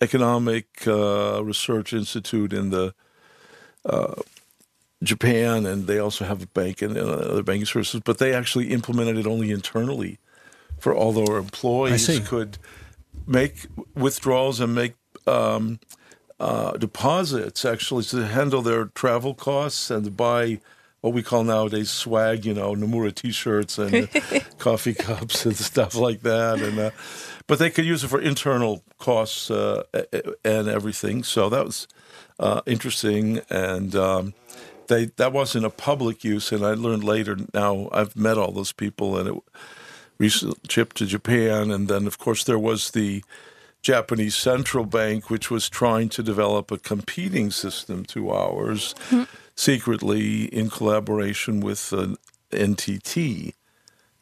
economic 0.00 0.66
uh, 0.86 1.42
research 1.44 1.92
institute 1.92 2.52
in 2.52 2.70
the 2.70 2.94
uh, 3.84 4.14
Japan, 5.02 5.66
and 5.66 5.86
they 5.86 5.98
also 5.98 6.24
have 6.24 6.42
a 6.42 6.46
bank 6.46 6.82
and 6.82 6.96
uh, 6.96 7.00
other 7.00 7.42
banking 7.42 7.66
services, 7.66 8.00
but 8.04 8.18
they 8.18 8.32
actually 8.32 8.70
implemented 8.70 9.18
it 9.18 9.26
only 9.26 9.50
internally 9.50 10.18
for 10.80 10.94
all 10.94 11.12
their 11.12 11.36
employees 11.36 12.06
could 12.20 12.58
make 13.26 13.66
withdrawals 13.94 14.60
and 14.60 14.74
make 14.74 14.94
um, 15.26 15.78
uh, 16.40 16.72
deposits 16.72 17.64
actually 17.64 18.04
to 18.04 18.26
handle 18.26 18.62
their 18.62 18.86
travel 18.86 19.34
costs 19.34 19.90
and 19.90 20.04
to 20.04 20.10
buy 20.10 20.60
what 21.00 21.14
we 21.14 21.22
call 21.22 21.44
nowadays 21.44 21.90
swag, 21.90 22.44
you 22.44 22.52
know, 22.52 22.74
Nomura 22.74 23.14
T-shirts 23.14 23.78
and 23.78 24.08
coffee 24.58 24.94
cups 24.94 25.46
and 25.46 25.56
stuff 25.56 25.94
like 25.94 26.20
that, 26.22 26.60
and 26.60 26.78
uh, 26.78 26.90
but 27.46 27.58
they 27.58 27.70
could 27.70 27.84
use 27.84 28.04
it 28.04 28.08
for 28.08 28.20
internal 28.20 28.82
costs 28.98 29.50
uh, 29.50 29.82
and 30.44 30.68
everything. 30.68 31.22
So 31.22 31.48
that 31.48 31.64
was 31.64 31.88
uh, 32.38 32.60
interesting, 32.66 33.40
and 33.48 33.94
um, 33.94 34.34
they 34.88 35.06
that 35.16 35.32
wasn't 35.32 35.64
a 35.64 35.70
public 35.70 36.22
use. 36.22 36.52
And 36.52 36.64
I 36.64 36.74
learned 36.74 37.04
later. 37.04 37.36
Now 37.54 37.88
I've 37.92 38.14
met 38.14 38.36
all 38.36 38.52
those 38.52 38.72
people, 38.72 39.16
and 39.16 39.28
it 39.28 39.42
recently 40.20 40.58
shipped 40.68 40.96
to 40.98 41.06
Japan, 41.06 41.70
and 41.70 41.88
then 41.88 42.06
of 42.06 42.18
course 42.18 42.44
there 42.44 42.58
was 42.58 42.90
the 42.90 43.24
Japanese 43.82 44.36
central 44.36 44.84
bank, 44.84 45.30
which 45.30 45.50
was 45.50 45.68
trying 45.68 46.10
to 46.10 46.22
develop 46.22 46.70
a 46.70 46.78
competing 46.78 47.50
system 47.50 48.04
to 48.04 48.30
ours, 48.30 48.94
secretly 49.56 50.44
in 50.44 50.68
collaboration 50.68 51.60
with 51.60 51.92
uh, 51.94 52.14
NTT, 52.52 53.54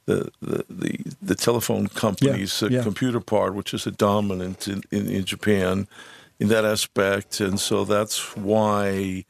the, 0.06 0.30
the 0.40 0.64
the 0.70 0.98
the 1.20 1.34
telephone 1.34 1.88
company's 1.88 2.62
uh, 2.62 2.68
yeah. 2.70 2.82
computer 2.82 3.20
part, 3.20 3.54
which 3.54 3.74
is 3.74 3.86
a 3.86 3.90
dominant 3.90 4.68
in, 4.68 4.82
in, 4.92 5.08
in 5.08 5.24
Japan 5.24 5.88
in 6.38 6.46
that 6.48 6.64
aspect, 6.64 7.40
and 7.40 7.58
so 7.58 7.84
that's 7.84 8.36
why 8.36 9.24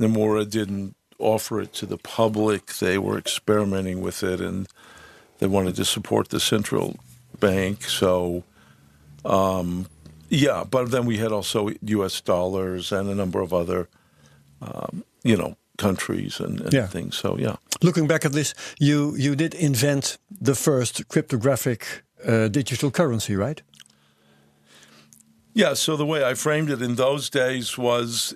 Nomura 0.00 0.50
didn't 0.50 0.96
offer 1.20 1.60
it 1.60 1.72
to 1.74 1.86
the 1.86 1.98
public. 1.98 2.66
They 2.74 2.98
were 2.98 3.16
experimenting 3.16 4.00
with 4.00 4.24
it, 4.24 4.40
and 4.40 4.66
they 5.42 5.48
wanted 5.48 5.74
to 5.74 5.84
support 5.84 6.28
the 6.28 6.38
central 6.38 6.94
bank. 7.40 7.82
So, 7.82 8.44
um, 9.24 9.86
yeah, 10.28 10.62
but 10.70 10.92
then 10.92 11.04
we 11.04 11.18
had 11.18 11.32
also 11.32 11.70
U.S. 11.82 12.20
dollars 12.20 12.92
and 12.92 13.08
a 13.08 13.14
number 13.14 13.40
of 13.40 13.52
other, 13.52 13.88
um, 14.60 15.02
you 15.24 15.36
know, 15.36 15.56
countries 15.78 16.38
and, 16.40 16.60
and 16.60 16.72
Yeah. 16.72 16.86
things. 16.86 17.16
So, 17.16 17.36
yeah. 17.38 17.56
Looking 17.82 18.06
back 18.06 18.24
at 18.24 18.32
this, 18.32 18.54
you 18.78 19.16
you 19.16 19.34
did 19.34 19.54
invent 19.54 20.18
the 20.42 20.54
first 20.54 21.08
cryptographic 21.08 22.04
uh, 22.24 22.46
digital 22.48 22.90
currency, 22.92 23.34
right? 23.34 23.62
Yeah, 25.54 25.74
so 25.74 25.96
the 25.96 26.06
way 26.06 26.22
I 26.30 26.34
framed 26.34 26.70
it 26.70 26.80
in 26.82 26.94
those 26.94 27.28
days 27.30 27.76
was 27.76 28.34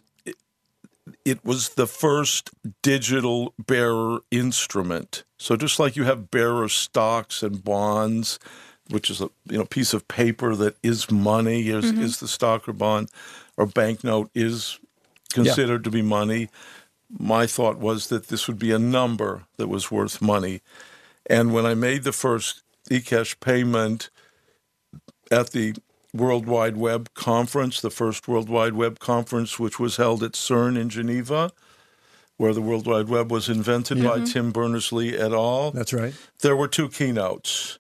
it, 1.25 1.45
was 1.45 1.71
the 1.71 1.87
first 1.87 2.51
digital 2.83 3.55
bearer 3.59 4.21
instrument. 4.31 5.25
So 5.39 5.57
just 5.57 5.79
like 5.79 5.97
you 5.97 6.05
have 6.05 6.31
bearer 6.31 6.69
stocks 6.69 7.43
and 7.43 7.63
bonds, 7.63 8.39
which 8.91 9.11
is 9.11 9.21
a 9.21 9.31
you 9.47 9.59
know 9.59 9.65
piece 9.65 9.93
of 9.93 10.09
paper 10.09 10.55
that 10.57 10.77
is 10.83 11.11
money, 11.11 11.69
is 11.69 11.87
mm-hmm. 11.87 12.03
is 12.03 12.21
the 12.21 12.29
stock 12.29 12.69
or 12.69 12.73
bond, 12.73 13.11
or 13.57 13.67
banknote 13.67 14.31
is 14.35 14.79
considered 15.33 15.85
to 15.85 15.91
be 15.91 16.03
money. 16.03 16.49
My 17.11 17.47
thought 17.47 17.79
was 17.79 18.09
that 18.09 18.29
this 18.29 18.49
would 18.49 18.59
be 18.59 18.73
a 18.73 18.79
number 18.79 19.45
that 19.59 19.69
was 19.69 19.91
worth 19.91 20.21
money. 20.21 20.61
And 21.29 21.53
when 21.53 21.67
I 21.67 21.75
made 21.75 22.05
the 22.05 22.13
first 22.13 22.63
eCash 22.91 23.39
payment 23.41 24.11
at 25.31 25.51
the 25.51 25.75
World 26.17 26.47
Wide 26.47 26.77
Web 26.77 27.13
conference, 27.15 27.81
the 27.81 27.91
first 27.91 28.27
World 28.27 28.49
Wide 28.49 28.73
Web 28.73 28.99
conference, 28.99 29.59
which 29.59 29.79
was 29.79 29.97
held 29.97 30.23
at 30.23 30.33
CERN 30.33 30.77
in 30.79 30.89
Geneva, 30.89 31.53
where 32.37 32.53
the 32.53 32.61
World 32.61 32.87
Wide 32.87 33.09
Web 33.09 33.31
was 33.31 33.49
invented 33.49 34.03
by 34.03 34.17
mm-hmm. 34.17 34.25
Tim 34.25 34.51
Berners-Lee 34.51 35.17
et 35.17 35.33
al. 35.33 35.71
That's 35.71 35.93
right. 35.93 36.15
There 36.41 36.57
were 36.57 36.69
two 36.69 36.89
keynotes, 36.89 37.79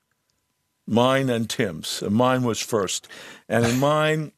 mine 0.87 1.29
and 1.29 1.51
Tim's. 1.51 2.03
Mine 2.09 2.43
was 2.43 2.61
first. 2.61 3.09
And 3.49 3.67
in 3.67 3.81
mine, 3.81 4.33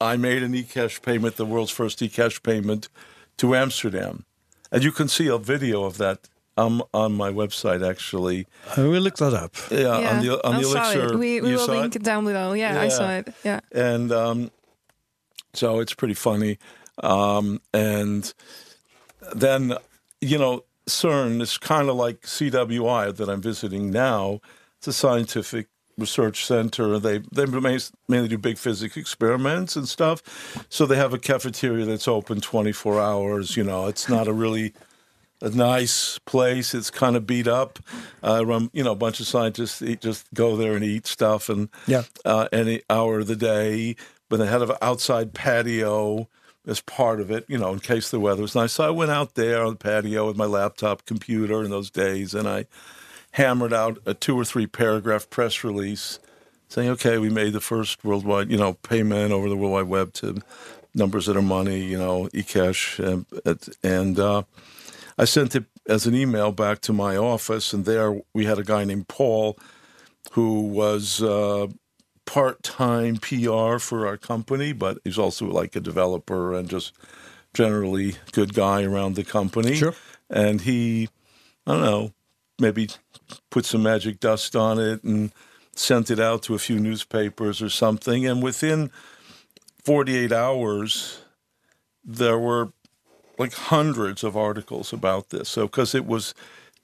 I 0.00 0.16
made 0.16 0.42
an 0.42 0.54
eCash 0.54 1.02
payment, 1.02 1.36
the 1.36 1.44
world's 1.44 1.70
first 1.70 1.98
eCash 1.98 2.42
payment, 2.42 2.88
to 3.36 3.54
Amsterdam. 3.54 4.24
And 4.72 4.82
you 4.82 4.92
can 4.92 5.08
see 5.08 5.26
a 5.26 5.36
video 5.36 5.84
of 5.84 5.98
that 5.98 6.29
um, 6.56 6.82
on 6.92 7.12
my 7.12 7.30
website, 7.30 7.88
actually. 7.88 8.46
I 8.76 8.82
will 8.82 9.00
look 9.00 9.16
that 9.16 9.34
up. 9.34 9.54
Yeah, 9.70 10.10
on 10.10 10.24
the 10.24 10.46
on 10.46 10.54
I 10.54 10.58
the 10.58 10.64
saw 10.64 10.92
Elixxir. 10.92 11.12
it. 11.12 11.18
We, 11.18 11.40
we 11.40 11.54
will 11.54 11.66
link 11.66 11.96
it? 11.96 12.02
it? 12.02 12.04
down 12.04 12.24
below. 12.24 12.52
Yeah, 12.52 12.80
I 12.80 12.88
saw 12.88 13.10
it. 13.10 13.32
Yeah. 13.44 13.60
and 13.72 14.12
um, 14.12 14.50
so 15.54 15.80
it's 15.80 15.94
pretty 15.94 16.14
funny. 16.14 16.58
Um, 17.02 17.60
and 17.72 18.32
then, 19.34 19.74
you 20.20 20.38
know, 20.38 20.64
CERN 20.86 21.40
is 21.40 21.56
kind 21.58 21.88
of 21.88 21.96
like 21.96 22.22
CWI 22.22 23.16
that 23.16 23.28
I'm 23.28 23.40
visiting 23.40 23.90
now. 23.90 24.40
It's 24.78 24.88
a 24.88 24.92
scientific 24.92 25.68
research 25.98 26.46
center. 26.46 26.98
They 26.98 27.18
they 27.32 27.46
mainly 27.46 28.28
do 28.28 28.38
big 28.38 28.58
physics 28.58 28.96
experiments 28.96 29.76
and 29.76 29.88
stuff. 29.88 30.66
So 30.68 30.86
they 30.86 30.96
have 30.96 31.14
a 31.14 31.18
cafeteria 31.18 31.84
that's 31.84 32.08
open 32.08 32.40
24 32.40 33.00
hours. 33.00 33.56
You 33.56 33.64
know, 33.64 33.86
it's 33.86 34.08
not 34.08 34.26
a 34.26 34.32
really 34.32 34.72
a 35.42 35.50
nice 35.50 36.18
place. 36.20 36.74
It's 36.74 36.90
kind 36.90 37.16
of 37.16 37.26
beat 37.26 37.48
up. 37.48 37.78
Uh, 38.22 38.44
run, 38.46 38.70
you 38.72 38.82
know, 38.84 38.92
a 38.92 38.96
bunch 38.96 39.20
of 39.20 39.26
scientists 39.26 39.80
eat, 39.82 40.00
just 40.00 40.26
go 40.34 40.56
there 40.56 40.74
and 40.74 40.84
eat 40.84 41.06
stuff 41.06 41.48
and 41.48 41.68
Yeah. 41.86 42.02
uh, 42.24 42.48
any 42.52 42.82
hour 42.90 43.20
of 43.20 43.26
the 43.26 43.36
day. 43.36 43.96
But 44.28 44.38
they 44.38 44.46
had 44.46 44.62
an 44.62 44.72
outside 44.82 45.32
patio 45.34 46.28
as 46.66 46.80
part 46.82 47.20
of 47.20 47.30
it, 47.30 47.44
you 47.48 47.58
know, 47.58 47.72
in 47.72 47.80
case 47.80 48.10
the 48.10 48.20
weather 48.20 48.42
was 48.42 48.54
nice. 48.54 48.72
So 48.74 48.84
I 48.86 48.90
went 48.90 49.10
out 49.10 49.34
there 49.34 49.64
on 49.64 49.70
the 49.72 49.76
patio 49.78 50.26
with 50.26 50.36
my 50.36 50.44
laptop 50.44 51.04
computer 51.06 51.64
in 51.64 51.70
those 51.70 51.90
days, 51.90 52.34
and 52.34 52.46
I 52.46 52.66
hammered 53.32 53.72
out 53.72 53.98
a 54.06 54.12
two 54.14 54.36
or 54.38 54.44
three 54.44 54.66
paragraph 54.66 55.30
press 55.30 55.64
release 55.64 56.18
saying, 56.68 56.90
"Okay, 56.90 57.16
we 57.18 57.30
made 57.30 57.54
the 57.54 57.60
first 57.60 58.04
worldwide, 58.04 58.50
you 58.50 58.56
know, 58.58 58.74
payment 58.74 59.32
over 59.32 59.48
the 59.48 59.56
World 59.56 59.72
Wide 59.72 59.88
Web 59.88 60.12
to 60.14 60.42
numbers 60.94 61.26
that 61.26 61.36
are 61.36 61.42
money, 61.42 61.80
you 61.82 61.98
know, 61.98 62.28
eCash," 62.34 62.98
and, 63.04 63.26
and 63.82 64.18
uh, 64.20 64.42
I 65.20 65.24
sent 65.24 65.54
it 65.54 65.66
as 65.86 66.06
an 66.06 66.14
email 66.14 66.50
back 66.50 66.80
to 66.80 66.94
my 66.94 67.14
office, 67.14 67.74
and 67.74 67.84
there 67.84 68.22
we 68.32 68.46
had 68.46 68.58
a 68.58 68.64
guy 68.64 68.84
named 68.84 69.06
Paul 69.06 69.58
who 70.32 70.62
was 70.62 71.22
uh, 71.22 71.66
part-time 72.24 73.16
PR 73.16 73.76
for 73.76 74.06
our 74.06 74.16
company, 74.16 74.72
but 74.72 74.96
he's 75.04 75.18
also 75.18 75.44
like 75.44 75.76
a 75.76 75.80
developer 75.80 76.54
and 76.54 76.70
just 76.70 76.94
generally 77.52 78.16
good 78.32 78.54
guy 78.54 78.82
around 78.82 79.14
the 79.14 79.22
company. 79.22 79.74
Sure. 79.74 79.94
And 80.30 80.62
he, 80.62 81.10
I 81.66 81.72
don't 81.72 81.82
know, 81.82 82.12
maybe 82.58 82.88
put 83.50 83.66
some 83.66 83.82
magic 83.82 84.20
dust 84.20 84.56
on 84.56 84.78
it 84.78 85.04
and 85.04 85.32
sent 85.76 86.10
it 86.10 86.18
out 86.18 86.42
to 86.44 86.54
a 86.54 86.58
few 86.58 86.80
newspapers 86.80 87.60
or 87.60 87.68
something. 87.68 88.24
And 88.26 88.42
within 88.42 88.90
48 89.84 90.32
hours, 90.32 91.20
there 92.02 92.38
were 92.38 92.72
like 93.40 93.54
hundreds 93.54 94.22
of 94.22 94.36
articles 94.36 94.92
about 94.92 95.30
this. 95.30 95.48
So, 95.48 95.66
because 95.66 95.94
it 95.94 96.06
was 96.06 96.34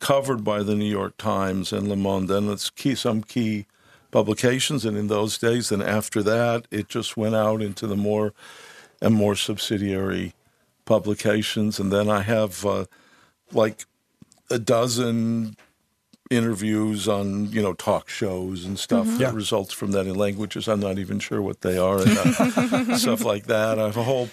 covered 0.00 0.42
by 0.42 0.62
the 0.62 0.74
New 0.74 0.90
York 1.00 1.16
Times 1.18 1.72
and 1.72 1.88
Le 1.88 1.96
Monde, 1.96 2.30
and 2.30 2.50
it's 2.50 2.70
key 2.70 2.94
some 2.94 3.22
key 3.22 3.66
publications. 4.10 4.84
And 4.86 4.96
in 4.96 5.08
those 5.08 5.38
days, 5.38 5.70
and 5.72 5.82
after 5.82 6.22
that, 6.22 6.66
it 6.70 6.88
just 6.88 7.16
went 7.16 7.34
out 7.34 7.60
into 7.62 7.86
the 7.86 7.96
more 7.96 8.32
and 9.00 9.14
more 9.14 9.36
subsidiary 9.36 10.32
publications. 10.86 11.78
And 11.80 11.92
then 11.92 12.08
I 12.08 12.22
have 12.22 12.64
uh, 12.64 12.84
like 13.52 13.84
a 14.50 14.58
dozen 14.58 15.56
interviews 16.30 17.06
on 17.06 17.52
you 17.52 17.62
know 17.62 17.72
talk 17.74 18.08
shows 18.08 18.64
and 18.64 18.76
stuff 18.78 19.06
Yeah. 19.06 19.18
that 19.30 19.34
results 19.34 19.72
from 19.72 19.92
that 19.92 20.06
in 20.06 20.16
languages 20.16 20.66
I'm 20.66 20.80
not 20.80 20.98
even 20.98 21.20
sure 21.20 21.40
what 21.40 21.60
they 21.60 21.78
are 21.78 22.00
and 22.02 22.18
uh, 22.18 22.96
stuff 23.04 23.24
like 23.24 23.44
that. 23.46 23.78
I 23.78 23.84
have 23.86 23.96
a 23.96 24.02
whole 24.02 24.28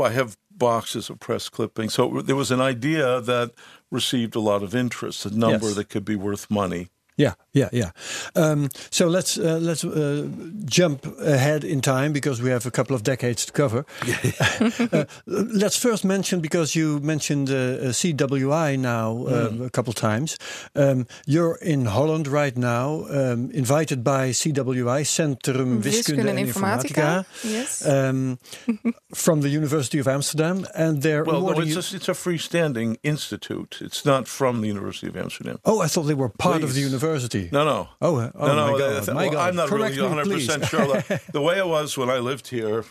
I 0.00 0.10
have 0.10 0.36
boxes 0.50 1.08
of 1.10 1.20
press 1.20 1.48
clippings. 1.48 1.94
So 1.94 2.20
there 2.22 2.36
was 2.36 2.50
an 2.50 2.60
idea 2.60 3.20
that 3.20 3.52
received 3.90 4.34
a 4.34 4.40
lot 4.40 4.62
of 4.62 4.74
interest, 4.74 5.24
a 5.26 5.30
number 5.30 5.66
Yes. 5.66 5.74
that 5.76 5.88
could 5.88 6.04
be 6.04 6.16
worth 6.16 6.50
money. 6.50 6.88
Yeah, 7.18 7.34
yeah, 7.52 7.68
yeah. 7.72 7.90
Um, 8.36 8.68
so 8.90 9.08
let's 9.08 9.36
uh, 9.38 9.58
let's 9.60 9.84
uh, 9.84 10.28
jump 10.64 11.04
ahead 11.18 11.64
in 11.64 11.80
time 11.80 12.12
because 12.12 12.40
we 12.40 12.50
have 12.50 12.64
a 12.64 12.70
couple 12.70 12.94
of 12.94 13.02
decades 13.02 13.44
to 13.46 13.52
cover. 13.52 13.84
uh, 14.92 15.04
let's 15.26 15.76
first 15.76 16.04
mention 16.04 16.40
because 16.40 16.76
you 16.76 17.00
mentioned 17.00 17.50
uh, 17.50 17.90
CWI 17.92 18.78
now 18.78 19.26
um, 19.26 19.62
a 19.62 19.70
couple 19.70 19.92
times. 19.92 20.38
Um, 20.76 21.06
you're 21.26 21.56
in 21.56 21.86
Holland 21.86 22.28
right 22.28 22.56
now, 22.56 23.06
um, 23.10 23.50
invited 23.50 24.04
by 24.04 24.30
CWI 24.30 25.04
Centrum 25.04 25.82
Wiskunde 25.82 26.28
en 26.28 26.46
Informatica. 26.46 27.24
Yes. 27.42 27.84
Um, 27.84 28.38
from 29.14 29.40
the 29.40 29.48
University 29.48 29.98
of 29.98 30.06
Amsterdam, 30.06 30.66
and 30.76 31.02
they're 31.02 31.24
Well, 31.24 31.40
no, 31.40 31.60
it's 31.60 31.92
a, 31.92 31.96
it's 31.96 32.08
a 32.08 32.14
freestanding 32.14 32.96
institute. 33.02 33.78
It's 33.80 34.04
not 34.04 34.28
from 34.28 34.60
the 34.60 34.68
University 34.68 35.08
of 35.08 35.16
Amsterdam. 35.16 35.58
Oh, 35.64 35.80
I 35.80 35.88
thought 35.88 36.04
they 36.04 36.14
were 36.14 36.28
part 36.28 36.62
of 36.62 36.74
the 36.74 36.82
Please. 36.82 36.92
University. 37.08 37.48
No, 37.52 37.64
no. 37.64 37.88
Oh, 38.00 38.16
uh, 38.16 38.30
oh 38.34 38.46
no, 38.46 38.54
no. 38.54 38.66
my 38.66 38.72
uh, 38.74 38.78
God, 38.78 39.04
th- 39.04 39.14
my 39.14 39.22
well, 39.24 39.32
God. 39.32 39.48
I'm 39.48 39.54
not 39.56 39.68
Correct 39.68 39.96
really 39.96 40.08
me, 40.08 40.16
100 40.16 40.32
percent 40.34 40.62
please. 40.62 40.68
sure. 40.68 40.86
The, 40.86 41.20
the 41.32 41.40
way 41.40 41.58
it 41.58 41.66
was 41.66 41.96
when 41.96 42.10
I 42.10 42.18
lived 42.18 42.48
here, 42.48 42.84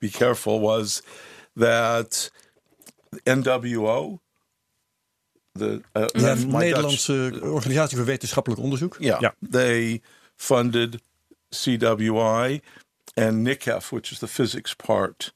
be 0.00 0.10
careful, 0.10 0.60
was 0.60 1.02
that 1.56 2.30
NWO, 3.24 4.18
the 5.54 5.82
uh, 5.94 6.08
Ja, 6.14 6.34
my 6.34 6.70
Dutch- 6.70 6.74
Nederlandse 6.74 7.40
Organisatie 7.42 7.96
voor 7.96 8.06
Wetenschappelijk 8.06 8.60
Onderzoek. 8.60 8.96
yeah, 8.98 9.20
Ja. 9.20 9.34
they 9.50 10.00
funded 10.36 11.00
CWI 11.50 12.60
and 13.16 13.42
NIKHEF, 13.46 13.90
which 13.90 14.10
is 14.12 14.18
the 14.18 14.26
physics 14.28 14.74
part, 14.74 15.32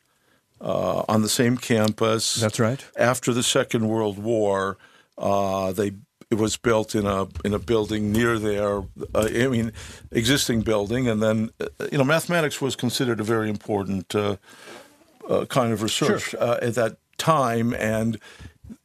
uh, 0.61 1.02
on 1.09 1.22
the 1.22 1.28
same 1.28 1.56
campus. 1.56 2.35
That's 2.35 2.59
right. 2.59 2.90
after 2.98 3.33
the 3.35 3.42
Second 3.42 3.87
World 3.88 4.18
War, 4.18 4.76
uh, 5.16 5.72
they 5.72 5.92
it 6.31 6.38
was 6.38 6.57
built 6.57 6.95
in 6.95 7.07
a 7.07 7.27
in 7.45 7.53
a 7.55 7.59
building 7.59 8.12
near 8.12 8.38
there. 8.38 8.83
Uh, 9.14 9.29
I 9.29 9.49
mean, 9.49 9.73
existing 10.12 10.62
building, 10.62 11.09
and 11.09 11.23
then 11.23 11.51
uh, 11.61 11.66
you 11.90 11.99
know, 11.99 12.05
mathematics 12.05 12.61
was 12.61 12.77
considered 12.77 13.21
a 13.21 13.25
very 13.25 13.49
important 13.51 14.14
uh, 14.14 14.37
uh, 15.29 15.45
kind 15.47 15.73
of 15.73 15.83
research 15.83 16.35
uh, 16.37 16.59
at 16.62 16.75
that 16.77 16.97
time, 17.19 17.75
and 17.75 18.19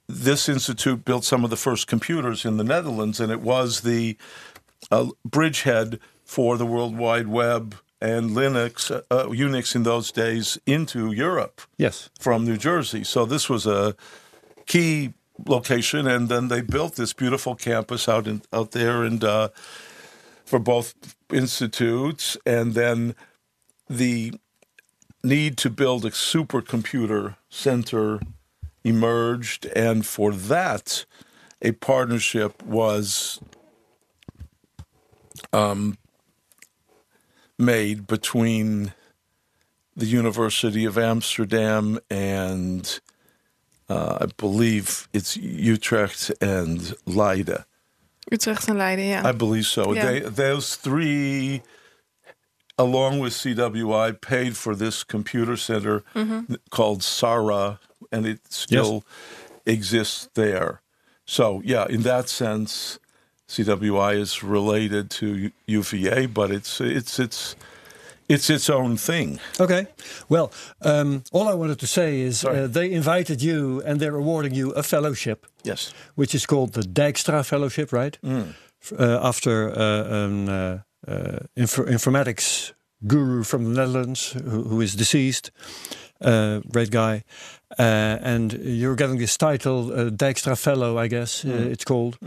this 0.08 0.50
institute 0.50 1.06
built 1.06 1.24
some 1.24 1.44
of 1.44 1.50
the 1.50 1.56
first 1.58 1.88
computers 1.88 2.46
in 2.46 2.58
the 2.58 2.64
Netherlands, 2.64 3.20
and 3.20 3.32
it 3.32 3.42
was 3.42 3.82
the 3.82 4.18
uh, 4.92 5.08
bridgehead 5.24 6.00
for 6.24 6.58
the 6.58 6.66
World 6.66 6.98
Wide 6.98 7.28
Web 7.28 7.76
and 8.02 8.32
Linux, 8.32 8.92
Unix 9.10 9.76
in 9.76 9.84
those 9.84 10.12
days 10.12 10.60
into 10.66 11.12
Europe 11.12 11.62
Yes. 11.78 12.10
from 12.20 12.44
New 12.46 12.58
Jersey. 12.58 13.04
So 13.04 13.26
this 13.26 13.50
was 13.50 13.66
a 13.66 13.96
key 14.66 15.14
location, 15.45 16.08
and 16.08 16.30
then 16.30 16.48
they 16.48 16.62
built 16.62 16.95
this 16.95 17.13
beautiful 17.13 17.56
campus 17.56 18.08
out 18.08 18.28
in 18.28 18.41
out 18.54 18.71
there, 18.71 19.04
and 19.04 19.24
uh, 19.24 19.50
for 20.45 20.60
both 20.60 20.93
institutes, 21.32 22.38
and 22.45 22.74
then 22.74 23.15
the 23.89 24.34
need 25.24 25.58
to 25.58 25.69
build 25.69 26.06
a 26.06 26.12
supercomputer 26.12 27.36
center 27.50 28.19
emerged, 28.84 29.65
and 29.76 30.06
for 30.06 30.32
that, 30.32 31.06
a 31.62 31.71
partnership 31.71 32.62
was 32.63 33.41
um, 35.52 35.98
made 37.58 38.06
between 38.06 38.93
the 39.95 40.06
University 40.06 40.86
of 40.86 40.98
Amsterdam 40.98 42.00
and 42.10 43.00
uh, 43.89 44.17
I 44.21 44.26
believe 44.38 45.08
it's 45.13 45.38
Utrecht 45.38 46.32
and 46.41 46.95
Leiden. 47.06 47.65
Utrecht 48.32 48.67
en 48.69 48.78
Leiden, 48.78 49.06
ja. 49.06 49.21
I 49.24 49.32
believe 49.32 49.65
so. 49.65 49.93
Yeah. 49.93 50.06
They, 50.06 50.19
those 50.21 50.76
three, 50.76 51.62
along 52.78 53.19
with 53.19 53.34
CWI, 53.34 54.19
paid 54.19 54.58
for 54.58 54.76
this 54.76 55.04
computer 55.04 55.56
center 55.58 56.04
called 56.71 57.04
SARA, 57.04 57.80
and 58.12 58.26
it 58.26 58.39
still 58.50 59.04
exists 59.65 60.28
there. 60.34 60.82
So, 61.26 61.62
yeah, 61.63 61.86
in 61.88 62.02
that 62.02 62.30
sense, 62.30 63.00
CWI 63.48 64.15
is 64.19 64.43
related 64.43 65.10
to 65.12 65.52
UVA, 65.67 66.26
but 66.26 66.52
it's 66.52 66.82
it's 66.82 67.19
it's 67.19 67.56
it's 68.28 68.50
its 68.50 68.70
own 68.70 68.98
thing. 68.98 69.40
Okay. 69.60 69.88
Well, 70.30 70.52
um, 70.82 71.24
all 71.32 71.48
I 71.48 71.54
wanted 71.56 71.80
to 71.80 71.88
say 71.88 72.20
is 72.22 72.44
uh, 72.44 72.68
they 72.72 72.92
invited 72.92 73.42
you 73.42 73.82
and 73.86 74.00
they're 74.00 74.16
awarding 74.16 74.54
you 74.56 74.72
a 74.72 74.82
fellowship, 74.84 75.46
Yes. 75.64 75.94
which 76.16 76.34
is 76.36 76.46
called 76.46 76.74
the 76.74 76.82
Dijkstra 76.84 77.44
Fellowship, 77.44 77.92
right? 77.92 78.18
F- 78.24 78.94
Uh, 79.00 79.20
after 79.28 79.70
uh, 79.70 80.26
an 80.26 80.50
uh, 80.50 80.80
uh, 81.08 81.38
inf- 81.56 81.88
informatics 81.88 82.74
guru 83.08 83.44
from 83.44 83.64
the 83.64 83.70
Netherlands 83.82 84.34
who, 84.34 84.64
who 84.70 84.82
is 84.82 84.96
deceased, 84.96 85.52
uh, 86.22 86.60
great 86.72 86.92
guy. 86.92 87.24
Uh, 87.80 88.18
and 88.34 88.54
you're 88.54 88.96
getting 88.96 89.18
this 89.20 89.38
title, 89.38 89.92
uh, 89.92 90.10
Dijkstra 90.12 90.56
Fellow, 90.56 90.98
I 91.04 91.08
guess 91.10 91.44
uh, 91.46 91.50
it's 91.72 91.84
called. 91.84 92.18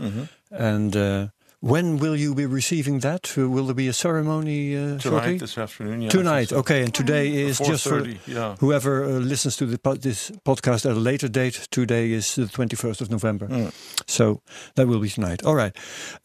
And 0.51 0.95
uh, 0.95 1.27
when 1.61 1.97
will 1.97 2.15
you 2.15 2.33
be 2.35 2.45
receiving 2.45 2.99
that? 3.01 3.35
Uh, 3.37 3.49
will 3.49 3.65
there 3.65 3.75
be 3.75 3.87
a 3.87 3.93
ceremony 3.93 4.75
uh, 4.75 4.97
shortly? 4.99 5.21
Tonight, 5.21 5.39
this 5.39 5.57
afternoon. 5.57 6.01
Yeah, 6.01 6.09
Tonight, 6.09 6.53
okay, 6.53 6.83
and 6.83 6.93
today 6.93 7.33
is 7.33 7.57
just 7.59 7.83
for 7.87 8.05
yeah. 8.27 8.55
whoever 8.59 9.03
uh, 9.03 9.09
listens 9.19 9.57
to 9.57 9.65
the 9.65 9.77
po- 9.77 9.95
this 9.95 10.31
podcast 10.45 10.85
at 10.89 10.95
a 10.97 10.99
later 10.99 11.27
date. 11.29 11.67
Today 11.71 12.11
is 12.11 12.35
the 12.35 12.47
twenty 12.47 12.75
first 12.75 13.01
of 13.01 13.09
November, 13.09 13.47
Mm. 13.47 13.71
so 14.07 14.41
that 14.75 14.87
will 14.87 14.99
be 15.01 15.09
tonight. 15.09 15.43
All 15.43 15.55
right. 15.55 15.75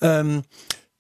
Um, 0.01 0.45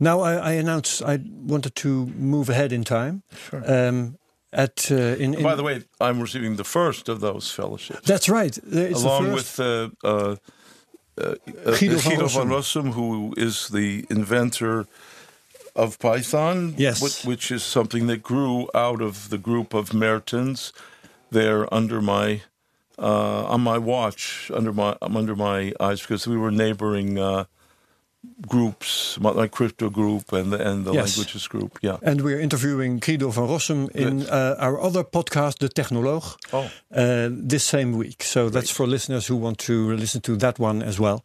now 0.00 0.20
I, 0.20 0.34
I 0.34 0.52
announced 0.58 1.02
I 1.02 1.20
wanted 1.48 1.74
to 1.76 2.06
move 2.18 2.48
ahead 2.50 2.72
in 2.72 2.84
time. 2.84 3.22
Um, 3.52 4.16
at 4.52 4.90
uh, 4.90 4.94
in, 5.18 5.34
in 5.34 5.42
By 5.42 5.54
the 5.56 5.62
way, 5.64 5.82
I'm 6.00 6.20
receiving 6.20 6.56
the 6.56 6.64
first 6.64 7.08
of 7.08 7.18
those 7.20 7.50
fellowships, 7.50 8.06
that's 8.06 8.28
right. 8.28 8.56
Uh, 8.58 8.78
It's 8.90 9.02
the 9.02 9.08
along 9.08 9.24
first. 9.32 9.58
with 9.58 10.38
uh, 11.20 11.34
uh, 11.64 11.76
Guido 11.78 11.96
van 11.96 12.10
Guido 12.10 12.28
van 12.28 12.48
Rossum, 12.48 12.92
who 12.92 13.34
is 13.36 13.68
the 13.68 14.04
inventor 14.10 14.86
of 15.76 15.98
Python. 15.98 16.74
Yes. 16.76 17.02
which, 17.02 17.24
which 17.24 17.50
is 17.50 17.62
something 17.62 18.06
that 18.06 18.22
grew 18.22 18.68
out 18.74 19.00
of 19.00 19.30
the 19.30 19.38
group 19.38 19.74
of 19.74 19.92
Meertens. 19.92 20.72
They're 21.30 21.72
under 21.72 22.00
my 22.00 22.42
uh, 22.96 23.44
on 23.46 23.60
my 23.60 23.78
watch, 23.78 24.50
under 24.54 24.72
my 24.72 24.96
under 25.02 25.34
my 25.34 25.72
eyes 25.80 26.00
because 26.00 26.28
we 26.28 26.36
were 26.36 26.52
neighboring 26.52 27.18
uh, 27.18 27.44
groups, 28.48 29.18
my, 29.20 29.32
my 29.32 29.46
crypto 29.48 29.90
group 29.90 30.32
and 30.32 30.52
the, 30.52 30.58
and 30.70 30.84
the 30.84 30.92
Yes. 30.92 31.16
languages 31.16 31.46
group. 31.48 31.78
Yeah. 31.82 31.96
and 32.02 32.20
we're 32.20 32.40
interviewing 32.40 32.98
Guido 32.98 33.30
van 33.30 33.48
Rossum 33.48 33.88
in 33.94 34.20
Good. 34.20 34.28
uh, 34.30 34.56
our 34.58 34.80
other 34.80 35.04
podcast, 35.04 35.58
The 35.58 35.68
Technoloog, 35.68 36.24
Oh. 36.52 36.70
uh, 36.94 37.28
this 37.30 37.64
same 37.64 37.96
week. 37.96 38.22
So 38.22 38.48
that's 38.50 38.70
for 38.70 38.86
listeners 38.86 39.26
who 39.28 39.36
want 39.36 39.58
to 39.58 39.92
listen 39.96 40.20
to 40.22 40.36
that 40.36 40.58
one 40.58 40.82
as 40.82 40.98
well. 40.98 41.24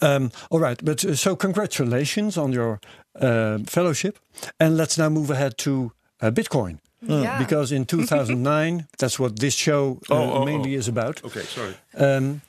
Um, 0.00 0.30
all 0.50 0.60
right, 0.60 0.80
but 0.84 1.04
uh, 1.04 1.14
so 1.14 1.36
congratulations 1.36 2.36
on 2.36 2.52
your 2.52 2.80
uh, 3.20 3.58
fellowship, 3.66 4.18
and 4.60 4.76
let's 4.76 4.96
now 4.98 5.08
move 5.08 5.30
ahead 5.30 5.56
to 5.58 5.92
uh, 6.20 6.30
Bitcoin. 6.30 6.78
Yeah. 7.02 7.38
Because 7.38 7.72
in 7.72 7.84
2009, 7.86 8.86
that's 8.98 9.18
what 9.18 9.38
this 9.38 9.54
show 9.54 9.98
uh, 10.10 10.14
Oh, 10.14 10.32
oh, 10.42 10.44
mainly 10.44 10.74
oh. 10.74 10.78
is 10.78 10.88
about. 10.88 11.22
Okay. 11.24 11.42
Sorry. 11.42 11.74
Um, 11.96 12.40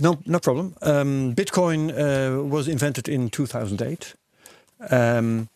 no, 0.00 0.18
no 0.26 0.38
problem. 0.38 0.74
Um, 0.82 1.34
Bitcoin 1.34 1.90
uh, 1.90 2.42
was 2.44 2.68
invented 2.68 3.08
in 3.08 3.30
2008. 3.30 4.14
Um, 4.90 5.48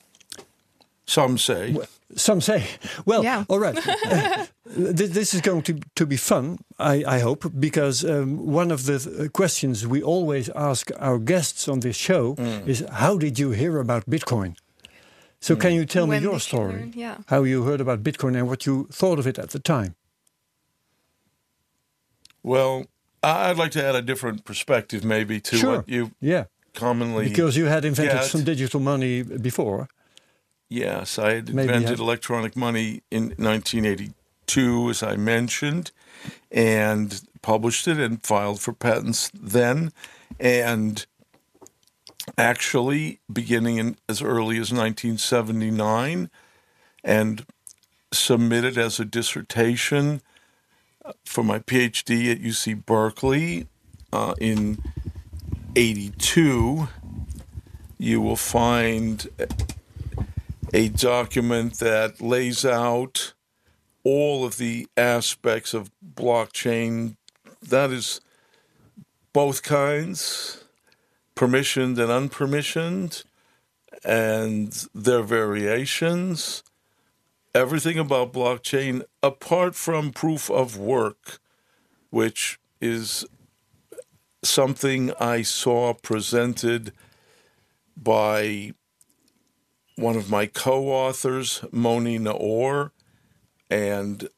Some 1.06 1.38
say. 1.38 1.76
some 2.16 2.40
say. 2.40 2.62
Well, 3.04 3.22
Yeah. 3.24 3.44
all 3.48 3.58
right. 3.60 3.76
Uh, 3.76 4.46
th- 4.74 5.10
this 5.12 5.34
is 5.34 5.40
going 5.40 5.62
to, 5.62 5.72
to 5.94 6.06
be 6.06 6.16
fun, 6.16 6.58
I, 6.78 7.04
I 7.16 7.18
hope, 7.20 7.50
because 7.58 8.04
um, 8.04 8.38
one 8.54 8.70
of 8.72 8.84
the 8.84 8.98
th- 8.98 9.32
questions 9.32 9.86
we 9.86 10.02
always 10.02 10.48
ask 10.54 10.90
our 10.98 11.18
guests 11.18 11.68
on 11.68 11.80
this 11.80 11.96
show 11.96 12.34
is 12.66 12.84
how 12.92 13.18
did 13.18 13.38
you 13.38 13.50
hear 13.52 13.78
about 13.78 14.04
Bitcoin? 14.06 14.56
So, 15.40 15.54
can 15.56 15.72
you 15.72 15.84
tell 15.86 16.06
When 16.06 16.22
me 16.22 16.28
your 16.28 16.40
story? 16.40 16.72
learn? 16.72 16.92
Yeah. 16.96 17.16
How 17.26 17.44
you 17.44 17.62
heard 17.64 17.80
about 17.80 18.02
Bitcoin 18.02 18.36
and 18.36 18.48
what 18.48 18.64
you 18.66 18.86
thought 18.92 19.18
of 19.18 19.26
it 19.26 19.38
at 19.38 19.50
the 19.50 19.58
time? 19.60 19.94
Well, 22.42 22.78
I- 22.80 22.86
I'd 23.22 23.56
like 23.56 23.72
to 23.72 23.84
add 23.84 23.94
a 23.94 24.02
different 24.02 24.44
perspective, 24.44 25.04
maybe, 25.04 25.40
to 25.40 25.56
Sure. 25.56 25.76
what 25.78 25.88
you 25.88 26.12
Yeah, 26.20 26.44
commonly. 26.74 27.28
because 27.28 27.56
you 27.56 27.66
had 27.66 27.84
invented 27.84 28.14
Yeah, 28.16 28.22
some 28.22 28.44
digital 28.44 28.80
money 28.80 29.22
before. 29.22 29.88
yes, 30.68 31.18
I 31.18 31.32
had 31.34 31.48
Maybe 31.54 31.68
invented 31.68 31.90
had- 31.90 31.98
electronic 31.98 32.54
money 32.56 33.02
in 33.10 33.34
1982, 33.38 34.90
as 34.90 35.02
I 35.02 35.16
mentioned, 35.16 35.90
and 36.52 37.20
published 37.42 37.88
it 37.88 37.98
and 37.98 38.22
filed 38.22 38.60
for 38.60 38.72
patents 38.72 39.30
then. 39.34 39.92
And 40.38 41.04
actually, 42.36 43.20
beginning 43.32 43.78
in 43.78 43.96
as 44.08 44.22
early 44.22 44.58
as 44.58 44.72
1979, 44.72 46.30
and 47.04 47.46
submitted 48.12 48.76
as 48.78 48.98
a 49.00 49.04
dissertation 49.04 50.20
for 51.24 51.44
my 51.44 51.58
PhD 51.58 52.32
at 52.32 52.40
UC 52.40 52.84
Berkeley 52.86 53.66
uh, 54.12 54.34
in 54.40 54.78
82, 55.76 56.88
you 57.98 58.20
will 58.20 58.36
find 58.36 59.28
a 60.72 60.88
document 60.88 61.78
that 61.78 62.20
lays 62.20 62.64
out 62.64 63.34
all 64.04 64.44
of 64.44 64.58
the 64.58 64.86
aspects 64.96 65.74
of 65.74 65.90
blockchain. 66.14 67.16
That 67.62 67.90
is 67.90 68.20
both 69.32 69.62
kinds, 69.62 70.64
permissioned 71.36 71.98
and 71.98 72.30
unpermissioned, 72.30 73.24
and 74.04 74.86
their 74.94 75.22
variations. 75.22 76.62
Everything 77.58 77.98
about 77.98 78.32
blockchain, 78.32 79.02
apart 79.20 79.74
from 79.74 80.12
proof 80.12 80.48
of 80.48 80.78
work, 80.78 81.40
which 82.10 82.60
is 82.80 83.24
something 84.44 85.12
I 85.18 85.42
saw 85.42 85.92
presented 85.92 86.92
by 87.96 88.74
one 89.96 90.14
of 90.14 90.30
my 90.30 90.46
co 90.46 90.86
authors, 90.86 91.64
Moni 91.72 92.16
Naor, 92.16 92.92
and 93.68 94.28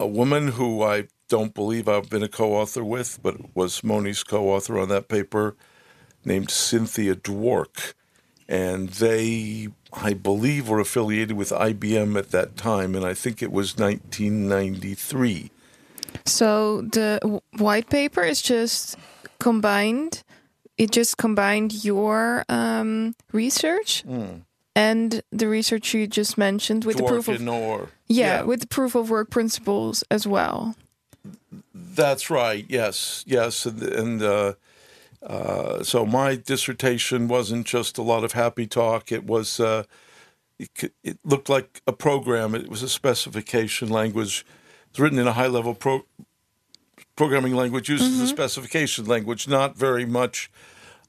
a 0.00 0.08
woman 0.08 0.48
who 0.48 0.82
I 0.82 1.06
don't 1.28 1.54
believe 1.54 1.88
I've 1.88 2.10
been 2.10 2.24
a 2.24 2.28
co 2.28 2.54
author 2.54 2.82
with, 2.82 3.20
but 3.22 3.54
was 3.54 3.84
Moni's 3.84 4.24
co 4.24 4.48
author 4.48 4.80
on 4.80 4.88
that 4.88 5.06
paper, 5.06 5.54
named 6.24 6.50
Cynthia 6.50 7.14
Dwork. 7.14 7.94
And 8.48 8.88
they, 8.88 9.68
I 9.92 10.14
believe, 10.14 10.68
were 10.68 10.80
affiliated 10.80 11.36
with 11.36 11.50
IBM 11.50 12.16
at 12.18 12.30
that 12.30 12.56
time, 12.56 12.94
and 12.94 13.04
I 13.04 13.12
think 13.14 13.42
it 13.42 13.52
was 13.52 13.76
1993. 13.76 15.50
So 16.24 16.82
the 16.82 17.40
white 17.58 17.90
paper 17.90 18.22
is 18.22 18.40
just 18.40 18.96
combined. 19.38 20.22
It 20.78 20.90
just 20.92 21.18
combined 21.18 21.84
your 21.84 22.44
um, 22.48 23.14
research 23.32 24.04
and 24.74 25.22
the 25.32 25.48
research 25.48 25.92
you 25.92 26.06
just 26.06 26.38
mentioned 26.38 26.84
with 26.84 26.98
the 26.98 27.02
proof 27.02 27.28
of 27.28 27.40
Naor. 27.40 27.88
yeah, 28.06 28.42
with 28.42 28.60
the 28.60 28.66
proof 28.68 28.94
of 28.94 29.10
work 29.10 29.28
principles 29.28 30.04
as 30.10 30.26
well. 30.26 30.76
That's 31.74 32.30
right. 32.30 32.64
Yes, 32.68 33.24
yes, 33.26 33.66
and, 33.66 33.82
and 33.82 34.22
uh, 34.22 34.52
uh, 35.28 35.82
so 35.82 36.06
my 36.06 36.36
dissertation 36.36 37.28
wasn't 37.28 37.66
just 37.66 37.98
a 37.98 38.02
lot 38.02 38.24
of 38.24 38.32
happy 38.32 38.66
talk. 38.66 39.12
It 39.12 39.24
was. 39.24 39.60
Uh, 39.60 39.84
it, 40.58 40.92
it 41.04 41.18
looked 41.24 41.48
like 41.48 41.82
a 41.86 41.92
program. 41.92 42.54
It 42.54 42.68
was 42.68 42.82
a 42.82 42.88
specification 42.88 43.88
language. 43.90 44.44
It's 44.90 44.98
written 44.98 45.18
in 45.18 45.28
a 45.28 45.34
high-level 45.34 45.74
pro- 45.74 46.06
programming 47.14 47.54
language. 47.54 47.88
Uses 47.88 48.18
the 48.18 48.26
specification 48.26 49.04
language, 49.04 49.46
not 49.46 49.76
very 49.76 50.04
much 50.04 50.50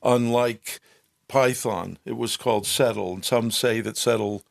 unlike 0.03 0.79
Python. 1.27 1.97
It 2.05 2.17
was 2.17 2.37
called 2.37 2.65
SETL, 2.65 3.13
and 3.13 3.25
some 3.25 3.49
say 3.49 3.81
that 3.81 3.95
SETL 3.95 4.43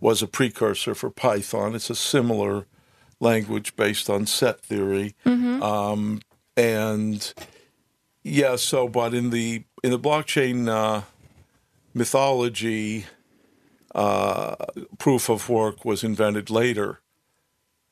was 0.00 0.22
a 0.22 0.26
precursor 0.26 0.94
for 0.94 1.10
Python. 1.10 1.74
It's 1.74 1.90
a 1.90 1.94
similar 1.94 2.66
language 3.20 3.76
based 3.76 4.08
on 4.08 4.26
set 4.26 4.60
theory, 4.60 5.14
um, 5.62 6.20
and 6.56 7.34
yeah. 8.22 8.56
So, 8.56 8.88
but 8.88 9.14
in 9.14 9.30
the 9.30 9.64
in 9.82 9.90
the 9.90 9.98
blockchain 9.98 10.68
uh, 10.68 11.02
mythology, 11.94 13.06
uh, 13.94 14.56
proof 14.98 15.28
of 15.28 15.48
work 15.48 15.84
was 15.84 16.04
invented 16.04 16.50
later, 16.50 17.00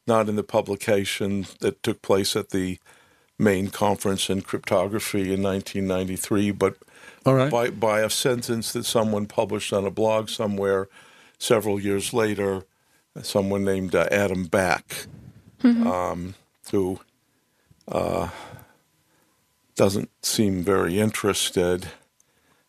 not 0.07 0.29
in 0.29 0.37
the 0.37 0.43
publication 0.43 1.47
that 1.61 1.83
took 1.83 2.03
place 2.03 2.37
at 2.37 2.51
the 2.51 2.79
main 3.39 3.69
conference 3.71 4.29
in 4.29 4.43
cryptography 4.43 5.33
in 5.33 5.43
1993, 5.43 6.51
but 6.53 6.77
right. 7.25 7.51
by 7.51 7.71
by 7.71 8.01
a 8.01 8.11
sentence 8.11 8.73
that 8.73 8.85
someone 8.85 9.27
published 9.27 9.73
on 9.73 9.85
a 9.85 9.91
blog 9.91 10.29
somewhere 10.29 10.89
several 11.39 11.81
years 11.81 12.13
later. 12.13 12.65
Someone 13.23 13.65
named 13.65 13.95
uh, 13.95 14.07
Adam 14.13 14.45
Back, 14.45 15.07
um, 15.65 16.35
who 16.71 17.01
uh, 17.89 18.29
doesn't 19.81 20.11
seem 20.23 20.63
very 20.63 21.01
interested 21.01 21.89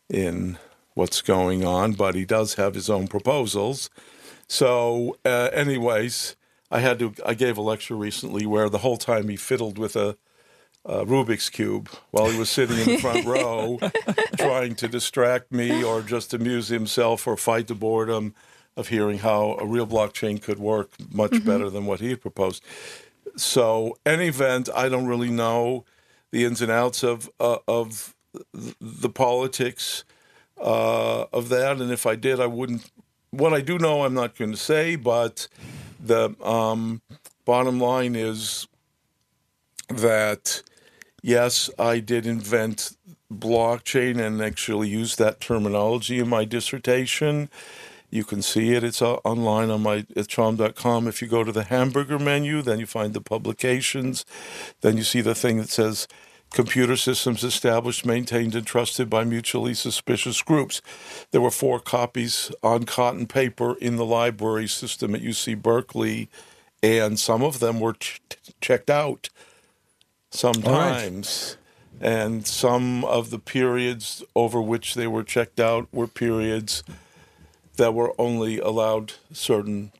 in 0.10 0.58
what's 0.94 1.22
going 1.22 1.66
on, 1.66 1.92
but 1.92 2.16
he 2.16 2.24
does 2.24 2.54
have 2.54 2.74
his 2.74 2.90
own 2.90 3.06
proposals. 3.06 3.90
So, 4.48 5.18
uh, 5.26 5.50
anyways, 5.52 6.38
I 6.72 6.80
had 6.80 7.00
to. 7.00 7.14
I 7.26 7.34
gave 7.34 7.58
a 7.58 7.62
lecture 7.62 7.98
recently 7.98 8.46
where 8.46 8.70
the 8.70 8.78
whole 8.78 8.96
time 8.96 9.28
he 9.28 9.36
fiddled 9.36 9.78
with 9.78 9.98
a, 9.98 10.16
a 10.86 11.04
Rubik's 11.06 11.50
cube 11.50 11.90
while 12.12 12.30
he 12.30 12.40
was 12.40 12.50
sitting 12.50 12.78
in 12.78 12.86
the 12.86 12.98
front 13.00 13.26
row, 13.36 13.78
trying 14.38 14.76
to 14.76 14.88
distract 14.88 15.52
me 15.52 15.84
or 15.84 16.02
just 16.02 16.34
amuse 16.34 16.70
himself 16.70 17.28
or 17.28 17.36
fight 17.36 17.68
the 17.68 17.76
boredom 17.76 18.34
of 18.78 18.88
hearing 18.88 19.18
how 19.18 19.58
a 19.60 19.66
real 19.66 19.86
blockchain 19.86 20.42
could 20.42 20.60
work 20.60 20.92
much 21.12 21.44
better 21.44 21.70
than 21.70 21.86
what 21.86 22.00
he 22.00 22.12
had 22.12 22.22
proposed. 22.22 22.64
So, 23.36 23.98
any 24.06 24.30
event, 24.30 24.70
I 24.74 24.88
don't 24.88 25.08
really 25.08 25.30
know 25.30 25.84
the 26.32 26.46
ins 26.46 26.62
and 26.62 26.72
outs 26.72 27.04
of 27.04 27.30
uh, 27.40 27.58
of 27.68 28.16
the 28.80 29.10
politics 29.10 30.04
uh, 30.60 31.26
of 31.34 31.50
that, 31.50 31.80
and 31.82 31.92
if 31.92 32.06
I 32.06 32.16
did, 32.16 32.40
I 32.40 32.48
wouldn't. 32.48 32.90
What 33.32 33.54
I 33.54 33.62
do 33.62 33.78
know, 33.78 34.04
I'm 34.04 34.14
not 34.14 34.38
going 34.38 34.52
to 34.52 34.58
say, 34.58 34.96
but 34.96 35.48
the 36.00 36.36
um, 36.44 37.02
bottom 37.46 37.80
line 37.80 38.16
is 38.16 38.68
that 39.88 40.62
yes, 41.22 41.70
I 41.80 42.00
did 42.00 42.26
invent 42.26 42.96
blockchain 43.32 44.20
and 44.20 44.42
actually 44.42 44.90
use 44.90 45.16
that 45.16 45.40
terminology 45.40 46.20
in 46.20 46.28
my 46.28 46.46
dissertation. 46.46 47.50
You 48.12 48.26
can 48.26 48.42
see 48.42 48.74
it. 48.74 48.84
It's 48.84 49.02
uh, 49.02 49.16
online 49.24 49.70
on 49.70 49.84
my 49.84 50.00
at 50.16 50.28
chaum.com. 50.28 51.08
If 51.08 51.22
you 51.22 51.30
go 51.30 51.46
to 51.46 51.52
the 51.52 51.64
hamburger 51.64 52.20
menu, 52.20 52.62
then 52.62 52.78
you 52.78 52.86
find 52.86 53.14
the 53.14 53.22
publications. 53.22 54.26
Then 54.82 54.98
you 54.98 55.04
see 55.04 55.22
the 55.22 55.34
thing 55.34 55.58
that 55.58 55.70
says 55.70 56.10
computer 56.52 56.98
systems 56.98 57.42
established, 57.42 58.06
maintained, 58.06 58.54
and 58.54 58.68
trusted 58.68 59.10
by 59.10 59.24
mutually 59.24 59.74
suspicious 59.74 60.42
groups. 60.42 60.82
There 61.32 61.40
were 61.40 61.52
four 61.52 61.80
copies 61.80 62.52
on 62.62 62.84
cotton 62.84 63.28
paper 63.28 63.76
in 63.76 63.96
the 63.96 64.06
library 64.06 64.68
system 64.68 65.16
at 65.16 65.22
UC 65.22 65.62
Berkeley, 65.62 66.30
and 66.84 67.18
some 67.18 67.42
of 67.42 67.60
them 67.60 67.80
were 67.80 67.94
ch- 67.94 68.22
checked 68.60 68.90
out 68.90 69.30
sometimes. 70.32 71.56
And 72.02 72.46
some 72.46 73.06
of 73.06 73.30
the 73.30 73.40
periods 73.40 74.22
over 74.36 74.60
which 74.60 74.96
they 74.96 75.08
were 75.08 75.24
checked 75.24 75.60
out 75.60 75.88
were 75.94 76.08
periods 76.08 76.84
that 77.78 77.94
were 77.94 78.14
only 78.18 78.60
allowed 78.60 79.14
certain 79.32 79.92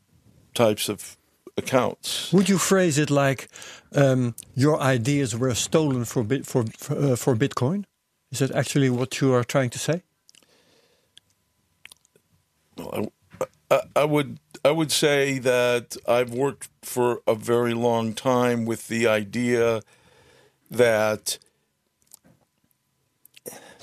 types 0.54 0.90
of 0.90 1.18
accounts. 1.58 2.32
Would 2.34 2.50
you 2.50 2.58
phrase 2.58 2.98
it 2.98 3.10
like 3.10 3.48
um, 3.96 4.36
your 4.56 4.80
ideas 4.80 5.36
were 5.36 5.56
stolen 5.56 6.06
for 6.06 6.24
bit 6.24 6.46
for 6.46 6.66
for, 6.78 6.98
uh, 6.98 7.16
for 7.16 7.36
Bitcoin? 7.36 7.86
Is 8.32 8.40
that 8.40 8.52
actually 8.52 8.90
what 8.90 9.20
you 9.20 9.34
are 9.34 9.44
trying 9.44 9.70
to 9.72 9.80
say? 9.80 10.04
Well, 12.78 13.12
I, 13.42 13.46
I, 13.70 13.82
I 13.96 14.06
would 14.06 14.40
I 14.64 14.72
would 14.72 14.92
say 14.92 15.40
that 15.40 15.98
I've 16.08 16.34
worked 16.34 16.70
for 16.84 17.22
a 17.28 17.36
very 17.36 17.74
long 17.74 18.14
time 18.14 18.66
with 18.66 18.88
the 18.88 19.08
idea 19.08 19.82
that 20.70 21.40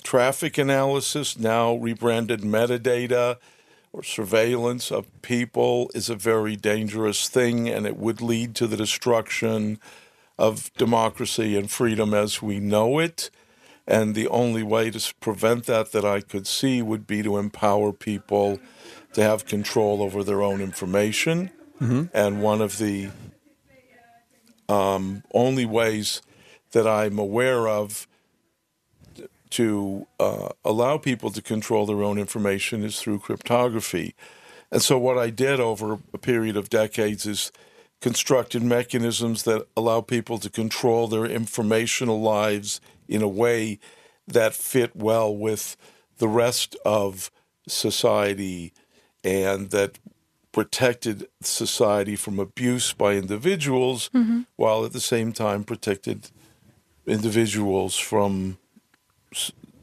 traffic 0.03 0.57
analysis, 0.57 1.39
now 1.39 1.75
rebranded 1.75 2.41
metadata 2.41 3.37
or 3.93 4.03
surveillance 4.03 4.91
of 4.91 5.07
people, 5.23 5.91
is 5.95 6.09
a 6.11 6.15
very 6.15 6.57
dangerous 6.57 7.29
thing, 7.29 7.69
and 7.69 7.87
it 7.87 7.97
would 7.97 8.21
lead 8.21 8.55
to 8.57 8.67
the 8.67 8.77
destruction 8.77 9.79
of 10.39 10.73
democracy 10.75 11.57
and 11.57 11.71
freedom 11.71 12.15
as 12.15 12.41
we 12.43 12.61
know 12.61 12.99
it. 12.99 13.31
And 13.87 14.15
the 14.15 14.29
only 14.29 14.63
way 14.63 14.91
to 14.91 15.15
prevent 15.21 15.65
that 15.65 15.93
that 15.93 16.05
I 16.05 16.21
could 16.21 16.47
see 16.47 16.83
would 16.83 17.07
be 17.07 17.23
to 17.23 17.39
empower 17.39 17.93
people 17.93 18.61
to 19.15 19.23
have 19.23 19.47
control 19.47 20.03
over 20.03 20.23
their 20.23 20.43
own 20.43 20.61
information. 20.61 21.51
And 22.13 22.43
one 22.43 22.61
of 22.61 22.79
the 22.79 23.09
um, 24.69 25.23
only 25.33 25.65
ways 25.65 26.21
that 26.73 26.87
I'm 26.87 27.19
aware 27.19 27.67
of 27.67 28.07
to 29.51 30.07
uh, 30.21 30.49
allow 30.65 30.99
people 30.99 31.31
to 31.31 31.43
control 31.43 31.87
their 31.87 32.03
own 32.03 32.19
information 32.19 32.85
is 32.85 33.01
through 33.01 33.21
cryptography. 33.21 34.15
And 34.71 34.83
so, 34.83 34.99
what 34.99 35.19
I 35.19 35.31
did 35.31 35.61
over 35.61 35.99
a 36.13 36.19
period 36.19 36.57
of 36.57 36.69
decades 36.69 37.27
is 37.27 37.53
constructed 38.01 38.63
mechanisms 38.63 39.43
that 39.45 39.67
allow 39.77 40.01
people 40.01 40.39
to 40.39 40.51
control 40.51 41.09
their 41.09 41.25
informational 41.25 42.21
lives 42.21 42.81
in 43.09 43.23
a 43.23 43.29
way 43.29 43.79
that 44.27 44.55
fit 44.55 44.95
well 44.95 45.35
with 45.35 45.77
the 46.19 46.29
rest 46.29 46.77
of 46.85 47.31
society 47.67 48.73
and 49.25 49.71
that 49.71 49.99
protected 50.53 51.27
society 51.41 52.17
from 52.17 52.39
abuse 52.39 52.93
by 52.93 53.15
individuals, 53.15 54.11
while 54.57 54.85
at 54.85 54.93
the 54.93 55.01
same 55.01 55.33
time 55.33 55.65
protected 55.65 56.31
individuals 57.07 57.97
from 57.97 58.59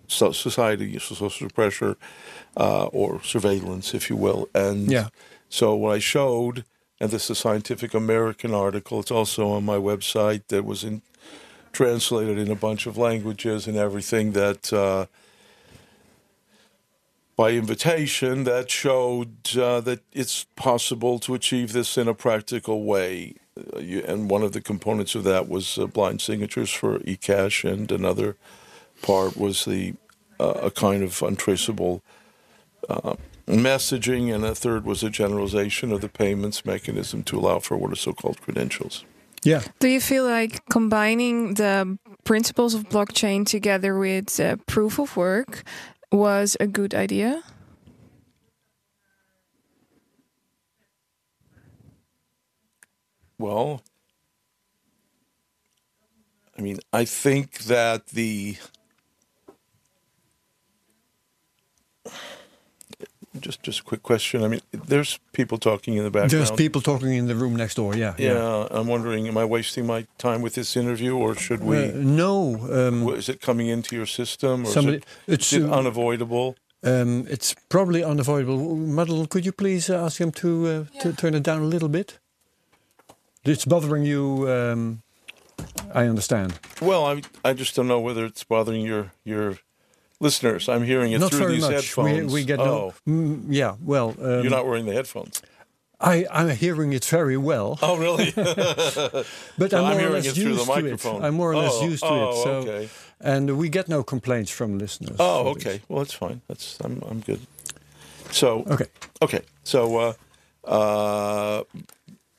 so 0.07 0.31
society, 0.31 0.97
social 0.99 1.49
pressure, 1.49 1.97
uh, 2.57 2.85
or 2.87 3.21
surveillance, 3.23 3.93
if 3.93 4.09
you 4.09 4.15
will. 4.15 4.49
And 4.53 4.91
Yeah. 4.91 5.09
so 5.49 5.75
what 5.75 5.95
I 5.95 5.99
showed, 5.99 6.63
and 6.99 7.11
this 7.11 7.25
is 7.25 7.31
a 7.31 7.35
Scientific 7.35 7.93
American 7.93 8.53
article, 8.53 8.99
it's 8.99 9.11
also 9.11 9.49
on 9.49 9.65
my 9.65 9.77
website 9.77 10.43
that 10.47 10.65
was 10.65 10.83
in, 10.83 11.01
translated 11.71 12.37
in 12.37 12.49
a 12.49 12.55
bunch 12.55 12.85
of 12.87 12.97
languages 12.97 13.67
and 13.67 13.77
everything 13.77 14.31
that 14.31 14.71
uh, 14.71 15.05
by 17.35 17.51
invitation 17.51 18.45
that 18.45 18.71
showed 18.71 19.57
uh, 19.57 19.81
that 19.81 19.99
it's 20.13 20.45
possible 20.55 21.19
to 21.19 21.33
achieve 21.33 21.73
this 21.73 21.97
in 21.97 22.07
a 22.07 22.13
practical 22.13 22.83
way. 22.83 23.35
Uh, 23.57 23.79
you, 23.79 24.03
and 24.07 24.29
one 24.29 24.41
of 24.41 24.53
the 24.53 24.61
components 24.61 25.15
of 25.15 25.23
that 25.23 25.49
was 25.49 25.77
uh, 25.77 25.85
blind 25.85 26.21
signatures 26.21 26.71
for 26.71 26.99
eCash, 26.99 27.69
and 27.69 27.91
another 27.91 28.37
part 29.05 29.37
was 29.37 29.65
the 29.65 29.93
uh, 30.39 30.69
a 30.69 30.71
kind 30.71 31.03
of 31.03 31.21
untraceable 31.21 32.01
uh, 32.89 33.15
messaging, 33.47 34.33
and 34.33 34.43
a 34.43 34.55
third 34.55 34.83
was 34.85 35.03
a 35.03 35.09
generalization 35.09 35.91
of 35.91 36.01
the 36.01 36.09
payments 36.09 36.65
mechanism 36.65 37.23
to 37.23 37.37
allow 37.39 37.59
for 37.59 37.77
what 37.77 37.91
are 37.91 37.95
so-called 37.95 38.41
credentials. 38.41 39.05
Yeah. 39.43 39.61
Do 39.79 39.87
you 39.87 40.01
feel 40.01 40.25
like 40.25 40.65
combining 40.69 41.53
the 41.53 41.97
principles 42.23 42.73
of 42.73 42.89
blockchain 42.89 43.45
together 43.45 43.97
with 43.97 44.39
uh, 44.39 44.57
proof 44.65 44.99
of 44.99 45.15
work 45.15 45.63
was 46.11 46.57
a 46.59 46.65
good 46.65 46.95
idea? 46.95 47.43
Well, 53.37 53.83
I 56.57 56.61
mean, 56.61 56.79
I 56.91 57.05
think 57.05 57.65
that 57.65 58.07
the 58.07 58.57
just 63.45 63.61
just 63.63 63.79
a 63.79 63.83
quick 63.83 64.01
question. 64.01 64.43
I 64.43 64.47
mean, 64.47 64.61
there's 64.71 65.19
people 65.31 65.57
talking 65.57 65.93
in 65.97 66.03
the 66.03 66.09
background. 66.09 66.31
There's 66.31 66.51
people 66.51 66.81
talking 66.81 67.13
in 67.13 67.27
the 67.27 67.35
room 67.35 67.55
next 67.55 67.75
door. 67.75 67.95
Yeah. 67.95 68.13
Yeah, 68.17 68.67
I'm 68.71 68.87
wondering, 68.87 69.27
am 69.27 69.37
I 69.37 69.45
wasting 69.45 69.85
my 69.85 70.07
time 70.17 70.41
with 70.41 70.53
this 70.55 70.75
interview, 70.75 71.15
or 71.15 71.35
should 71.35 71.63
we? 71.63 71.77
Uh, 71.77 71.91
no. 71.95 72.37
Um, 72.79 73.07
is 73.09 73.29
it 73.29 73.39
coming 73.41 73.67
into 73.67 73.95
your 73.95 74.07
system, 74.07 74.63
or 74.63 74.71
somebody. 74.71 74.97
is 74.97 75.03
it, 75.03 75.33
It's 75.33 75.53
is 75.53 75.63
it 75.63 75.69
uh, 75.69 75.79
unavoidable? 75.79 76.55
um, 76.83 77.25
it's 77.29 77.55
probably 77.69 78.03
unavoidable. 78.03 78.75
Muddle, 78.75 79.27
could 79.27 79.45
you 79.45 79.51
please 79.53 79.89
uh, 79.89 80.05
ask 80.05 80.19
him 80.19 80.31
to 80.31 80.49
uh, 80.67 81.01
to 81.01 81.13
turn 81.13 81.33
it 81.35 81.43
down 81.43 81.61
a 81.61 81.69
little 81.75 81.89
bit? 81.89 82.19
It's 83.43 83.65
bothering 83.65 84.05
you. 84.05 84.49
Um, 84.49 85.01
I 85.93 86.07
understand. 86.09 86.59
Well, 86.81 87.05
I 87.11 87.21
I 87.49 87.53
just 87.53 87.75
don't 87.75 87.87
know 87.87 88.01
whether 88.07 88.25
it's 88.25 88.43
bothering 88.43 88.81
your 88.81 89.11
your 89.23 89.57
listeners. 90.19 90.67
I'm 90.69 90.83
hearing 90.83 91.11
it 91.13 91.19
Not 91.19 91.31
through 91.31 91.39
very 91.39 91.53
these 91.53 91.61
much. 91.61 91.97
We, 91.97 92.03
headphones. 92.11 92.33
we 92.33 92.43
get 92.45 92.59
oh, 92.59 92.93
no. 93.05 93.13
Mm, 93.13 93.45
yeah. 93.49 93.75
Well, 93.81 94.15
um, 94.21 94.41
you're 94.43 94.49
not 94.51 94.65
wearing 94.67 94.85
the 94.85 94.93
headphones. 94.93 95.41
I 95.99 96.25
I'm 96.29 96.49
hearing 96.49 96.91
it 96.93 97.05
very 97.05 97.37
well, 97.37 97.79
Oh, 97.81 97.97
really? 97.97 98.31
but 99.57 99.71
So 99.71 99.77
I'm 99.77 99.85
I'm 99.85 99.91
more 99.91 99.91
or 99.93 99.99
hearing 99.99 100.13
less 100.13 100.25
it 100.27 100.33
through 100.35 100.43
used 100.51 100.59
the 100.61 100.65
to 100.73 100.81
microphone. 100.81 101.23
it. 101.23 101.27
I'm 101.27 101.33
more 101.35 101.51
or 101.53 101.55
less 101.57 101.71
Oh, 101.75 101.85
used 101.87 102.03
to 102.03 102.09
oh, 102.09 102.29
it. 102.29 102.43
So, 102.43 102.51
okay. 102.69 102.89
and 103.21 103.57
we 103.57 103.69
get 103.69 103.87
no 103.87 104.03
complaints 104.03 104.51
from 104.51 104.77
listeners. 104.77 105.15
Oh, 105.19 105.53
for 105.53 105.59
this. 105.59 105.65
okay. 105.67 105.81
Well, 105.87 105.99
that's 106.03 106.13
fine. 106.13 106.41
That's 106.47 106.77
I'm 106.83 107.01
I'm 107.09 107.21
good. 107.21 107.39
So 108.31 108.65
Okay. 108.67 108.87
okay. 109.21 109.41
So 109.63 109.97
uh, 109.97 110.13
uh, 110.69 111.63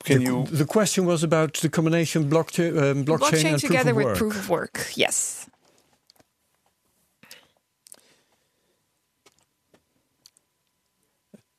can 0.03 0.19
the, 0.19 0.23
you? 0.23 0.45
The 0.45 0.65
question 0.65 1.05
was 1.05 1.23
about 1.23 1.53
the 1.55 1.69
combination 1.69 2.29
blockchain, 2.29 2.77
um, 2.77 3.05
blockchain, 3.05 3.19
Blockchain 3.19 3.53
and 3.53 3.59
together 3.59 3.93
proof 3.93 4.05
of 4.05 4.11
with 4.11 4.17
proof 4.19 4.35
of 4.37 4.49
work. 4.49 4.87
Yes. 4.95 5.46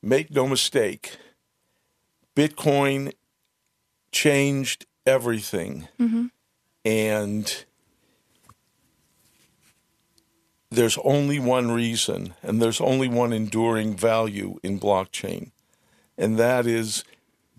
Make 0.03 0.31
no 0.31 0.47
mistake. 0.47 1.17
Bitcoin 2.37 3.13
changed 4.13 4.87
everything, 5.05 5.89
mm-hmm. 5.99 6.27
and 6.85 7.65
there's 10.71 10.99
only 10.99 11.41
one 11.41 11.71
reason, 11.73 12.35
and 12.43 12.63
there's 12.63 12.81
only 12.81 13.09
one 13.09 13.33
enduring 13.33 13.97
value 13.97 14.59
in 14.63 14.79
blockchain, 14.79 15.51
and 16.17 16.39
that 16.39 16.67
is 16.67 17.05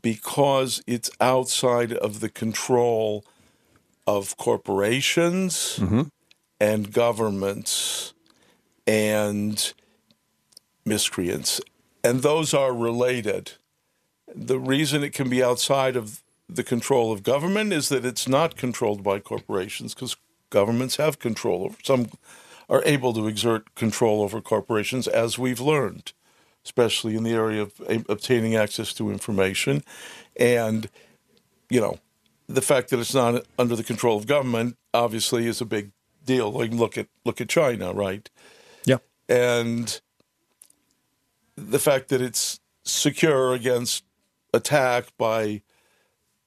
because 0.02 0.82
it's 0.88 1.10
outside 1.20 1.94
of 1.94 2.20
the 2.20 2.30
control 2.30 3.26
of 4.08 4.38
corporations 4.38 5.78
mm-hmm. 5.80 6.04
and 6.60 6.94
governments 6.94 8.14
and 8.88 9.74
miscreants. 10.86 11.62
And 12.04 12.22
those 12.22 12.54
are 12.54 12.74
related. 12.74 13.54
The 14.34 14.60
reason 14.60 15.04
it 15.04 15.14
can 15.14 15.30
be 15.30 15.44
outside 15.44 15.96
of 15.96 16.22
the 16.48 16.64
control 16.64 17.12
of 17.12 17.24
government 17.24 17.72
is 17.74 17.90
that 17.90 18.06
it's 18.06 18.28
not 18.28 18.56
controlled 18.56 19.04
by 19.04 19.20
corporations 19.20 19.94
because 19.94 20.16
governments 20.50 20.96
have 20.96 21.20
control 21.20 21.64
over 21.66 21.78
some 21.84 22.08
are 22.68 22.82
able 22.86 23.14
to 23.14 23.28
exert 23.28 23.76
control 23.76 24.24
over 24.24 24.42
corporations 24.42 25.08
as 25.08 25.38
we've 25.38 25.60
learned 25.60 26.12
especially 26.66 27.16
in 27.16 27.22
the 27.22 27.34
area 27.34 27.62
of 27.62 27.72
eh, 27.88 28.02
obtaining 28.10 28.56
access 28.56 28.94
to 28.94 29.12
information 29.12 29.84
and 30.38 30.90
you 31.70 31.80
know 31.80 32.00
the 32.48 32.64
fact 32.64 32.90
that 32.90 33.00
it's 33.00 33.14
not 33.14 33.46
under 33.60 33.76
the 33.76 33.84
control 33.84 34.18
of 34.18 34.26
government 34.26 34.76
obviously 34.92 35.46
is 35.46 35.62
a 35.62 35.66
big 35.66 35.92
deal 36.26 36.52
like 36.52 36.72
look 36.72 36.98
at 36.98 37.06
look 37.26 37.40
at 37.40 37.48
China 37.48 37.94
right 37.94 38.28
Yeah. 38.86 38.98
and 39.28 40.02
the 41.60 41.80
fact 41.80 42.10
that 42.10 42.22
it's 42.22 42.60
secure 42.84 43.54
against 43.54 44.04
attack 44.54 45.06
by 45.18 45.62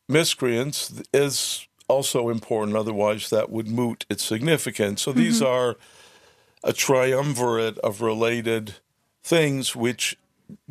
miscreants 0.09 1.03
is 1.13 1.67
also 1.89 2.29
important. 2.29 2.77
Otherwise, 2.77 3.31
that 3.31 3.51
would 3.51 3.69
moot 3.69 4.05
its 4.09 4.25
significance. 4.25 5.03
So 5.03 5.13
these 5.13 5.41
mm-hmm. 5.41 5.53
are 5.53 5.77
a 6.65 6.73
triumvirate 6.73 7.79
of 7.79 8.01
related 8.01 8.75
things 9.23 9.77
which 9.77 10.17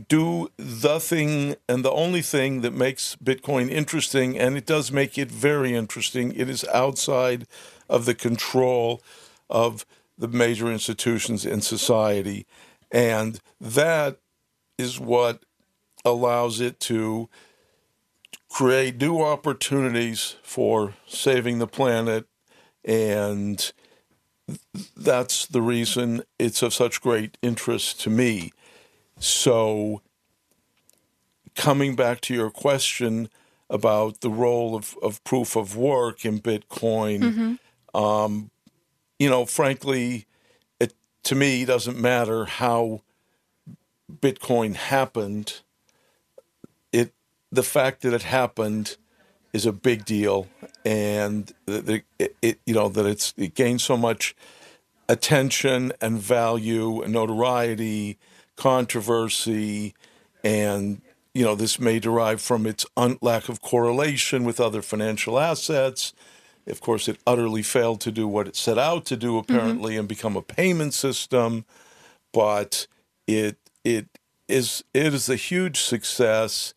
do 0.07 0.51
the 0.57 0.99
thing 0.99 1.55
and 1.67 1.83
the 1.83 1.91
only 1.91 2.21
thing 2.21 2.61
that 2.61 2.73
makes 2.73 3.15
Bitcoin 3.15 3.69
interesting, 3.69 4.37
and 4.37 4.57
it 4.57 4.65
does 4.65 4.91
make 4.91 5.17
it 5.17 5.31
very 5.31 5.73
interesting. 5.73 6.33
It 6.33 6.49
is 6.49 6.63
outside 6.65 7.47
of 7.89 8.05
the 8.05 8.13
control 8.13 9.01
of 9.49 9.85
the 10.17 10.27
major 10.27 10.71
institutions 10.71 11.45
in 11.45 11.61
society. 11.61 12.45
And 12.91 13.39
that 13.59 14.17
is 14.81 14.99
what 14.99 15.43
allows 16.03 16.59
it 16.59 16.79
to 16.81 17.29
create 18.49 18.99
new 18.99 19.21
opportunities 19.21 20.35
for 20.43 20.93
saving 21.07 21.59
the 21.59 21.67
planet. 21.67 22.25
And 22.83 23.71
that's 24.97 25.45
the 25.45 25.61
reason 25.61 26.23
it's 26.37 26.61
of 26.61 26.73
such 26.73 26.99
great 27.01 27.37
interest 27.41 28.01
to 28.01 28.09
me. 28.09 28.51
So, 29.19 30.01
coming 31.55 31.95
back 31.95 32.21
to 32.21 32.33
your 32.33 32.49
question 32.49 33.29
about 33.69 34.21
the 34.21 34.29
role 34.29 34.75
of, 34.75 34.97
of 35.01 35.23
proof 35.23 35.55
of 35.55 35.77
work 35.77 36.25
in 36.25 36.39
Bitcoin, 36.39 37.21
um, 37.93 38.49
you 39.19 39.29
know, 39.29 39.45
frankly, 39.45 40.25
it 40.79 40.93
to 41.23 41.35
me 41.35 41.63
doesn't 41.65 41.97
matter 41.99 42.45
how 42.45 43.01
Bitcoin 44.11 44.75
happened. 44.75 45.61
It 46.91 47.13
the 47.51 47.63
fact 47.63 48.01
that 48.01 48.13
it 48.13 48.23
happened 48.23 48.97
is 49.53 49.65
a 49.65 49.71
big 49.71 50.05
deal, 50.05 50.47
and 50.85 51.51
it, 51.67 52.03
it 52.41 52.59
you 52.65 52.73
know 52.73 52.89
that 52.89 53.05
it's 53.05 53.33
it 53.37 53.55
gained 53.55 53.81
so 53.81 53.97
much 53.97 54.35
attention 55.09 55.91
and 55.99 56.19
value 56.19 57.01
and 57.01 57.13
notoriety, 57.13 58.17
controversy, 58.55 59.93
and 60.43 61.01
you 61.33 61.43
know 61.43 61.55
this 61.55 61.79
may 61.79 61.99
derive 61.99 62.41
from 62.41 62.65
its 62.65 62.85
un- 62.95 63.17
lack 63.21 63.49
of 63.49 63.61
correlation 63.61 64.43
with 64.43 64.59
other 64.59 64.81
financial 64.81 65.39
assets. 65.39 66.13
Of 66.67 66.79
course, 66.79 67.07
it 67.07 67.17
utterly 67.25 67.63
failed 67.63 68.01
to 68.01 68.11
do 68.11 68.27
what 68.27 68.47
it 68.47 68.55
set 68.55 68.77
out 68.77 69.05
to 69.05 69.17
do, 69.17 69.33
mm-hmm. 69.33 69.51
apparently, 69.51 69.97
and 69.97 70.07
become 70.07 70.37
a 70.37 70.41
payment 70.41 70.93
system. 70.93 71.65
But 72.31 72.87
it 73.27 73.57
it 73.83 74.07
is 74.47 74.83
it 74.93 75.13
is 75.13 75.29
a 75.29 75.35
huge 75.35 75.81
success 75.81 76.73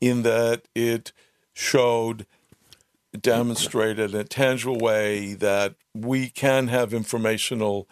in 0.00 0.22
that 0.22 0.62
it 0.74 1.12
showed 1.52 2.26
demonstrated 3.20 4.14
in 4.14 4.20
a 4.20 4.24
tangible 4.24 4.78
way 4.78 5.34
that 5.34 5.74
we 5.94 6.28
can 6.28 6.68
have 6.68 6.94
informational 6.94 7.88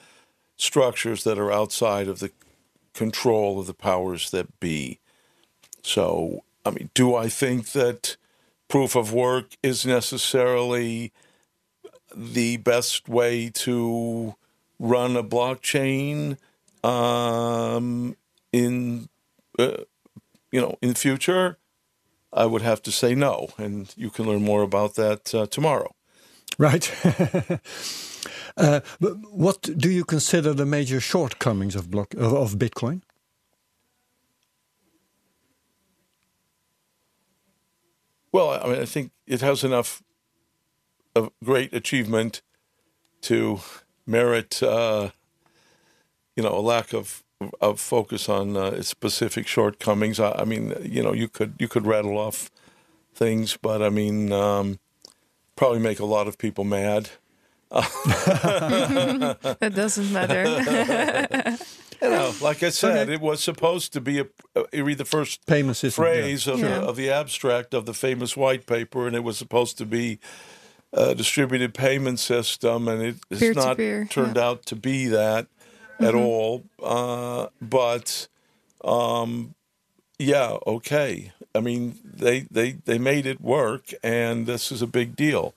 structures 0.56 1.24
that 1.24 1.38
are 1.38 1.52
outside 1.52 2.08
of 2.08 2.20
the 2.20 2.30
control 2.94 3.60
of 3.60 3.66
the 3.66 3.74
powers 3.74 4.30
that 4.30 4.60
be. 4.60 4.98
So 5.82 6.44
I 6.64 6.70
mean, 6.70 6.90
do 6.94 7.14
I 7.14 7.28
think 7.28 7.72
that 7.72 8.16
proof 8.68 8.96
of 8.96 9.12
work 9.12 9.56
is 9.62 9.86
necessarily 9.86 11.12
the 12.14 12.56
best 12.58 13.08
way 13.08 13.50
to 13.50 14.34
run 14.78 15.16
a 15.16 15.22
blockchain 15.22 16.36
um, 16.82 18.16
in 18.56 19.08
uh, 19.58 19.84
you 20.52 20.60
know 20.60 20.76
in 20.80 20.94
future? 20.94 21.58
I 22.32 22.44
would 22.44 22.62
have 22.62 22.82
to 22.82 22.92
say 22.92 23.14
no, 23.14 23.48
and 23.56 23.94
you 23.96 24.10
can 24.10 24.26
learn 24.26 24.42
more 24.42 24.62
about 24.62 24.94
that 24.94 25.34
uh, 25.34 25.46
tomorrow. 25.46 25.94
Right. 26.58 26.84
uh, 28.56 28.80
but 29.00 29.14
what 29.30 29.62
do 29.62 29.90
you 29.90 30.04
consider 30.04 30.52
the 30.54 30.66
major 30.66 31.00
shortcomings 31.00 31.76
of 31.76 31.90
block 31.90 32.14
of, 32.14 32.32
of 32.32 32.58
Bitcoin? 32.58 33.02
Well, 38.32 38.50
I 38.50 38.68
mean, 38.68 38.82
I 38.82 38.84
think 38.84 39.12
it 39.26 39.40
has 39.40 39.64
enough 39.64 40.02
of 41.14 41.30
great 41.42 41.72
achievement 41.72 42.42
to 43.22 43.60
merit, 44.06 44.62
uh, 44.62 45.10
you 46.36 46.42
know, 46.42 46.54
a 46.54 46.60
lack 46.60 46.92
of 46.92 47.24
of 47.60 47.80
focus 47.80 48.28
on 48.28 48.56
uh, 48.56 48.82
specific 48.82 49.46
shortcomings. 49.46 50.18
I, 50.18 50.32
I, 50.32 50.44
mean, 50.44 50.74
you 50.82 51.02
know, 51.02 51.12
you 51.12 51.28
could 51.28 51.54
you 51.58 51.68
could 51.68 51.86
rattle 51.86 52.16
off 52.16 52.50
things, 53.14 53.58
but 53.60 53.82
I 53.82 53.90
mean, 53.90 54.32
um, 54.32 54.78
probably 55.54 55.80
make 55.80 56.00
a 56.00 56.04
lot 56.04 56.28
of 56.28 56.38
people 56.38 56.64
mad. 56.64 57.10
that 57.70 59.72
doesn't 59.74 60.12
matter. 60.12 60.44
you 62.02 62.08
know, 62.08 62.32
like 62.40 62.62
I 62.62 62.70
said, 62.70 63.08
okay. 63.08 63.14
it 63.14 63.20
was 63.20 63.42
supposed 63.42 63.92
to 63.94 64.00
be 64.00 64.20
a, 64.20 64.26
a 64.72 64.82
read 64.82 64.98
the 64.98 65.04
first 65.04 65.44
payment 65.46 65.76
system, 65.76 66.04
phrase 66.04 66.46
yeah. 66.46 66.52
Of, 66.52 66.60
Yeah. 66.60 66.68
The, 66.68 66.86
of 66.86 66.96
the 66.96 67.10
abstract 67.10 67.74
of 67.74 67.84
the 67.84 67.94
famous 67.94 68.36
white 68.36 68.66
paper, 68.66 69.06
and 69.06 69.16
it 69.16 69.24
was 69.24 69.36
supposed 69.36 69.76
to 69.78 69.86
be 69.86 70.20
a 70.92 71.14
distributed 71.14 71.74
payment 71.74 72.20
system, 72.20 72.88
and 72.88 73.02
it, 73.02 73.16
it's 73.30 73.56
not 73.56 73.76
Peer-to-peer, 73.76 74.04
turned 74.06 74.36
yeah. 74.36 74.46
out 74.46 74.64
to 74.66 74.76
be 74.76 75.08
that 75.08 75.48
at 76.00 76.14
all. 76.14 76.64
Uh, 76.82 77.46
but 77.60 78.28
um, 78.84 79.54
yeah, 80.18 80.56
okay. 80.66 81.32
I 81.54 81.60
mean, 81.60 81.98
they, 82.04 82.40
they 82.50 82.72
they 82.84 82.98
made 82.98 83.26
it 83.26 83.40
work, 83.40 83.92
and 84.02 84.46
this 84.46 84.70
is 84.72 84.82
a 84.82 84.86
big 84.86 85.16
deal. 85.16 85.54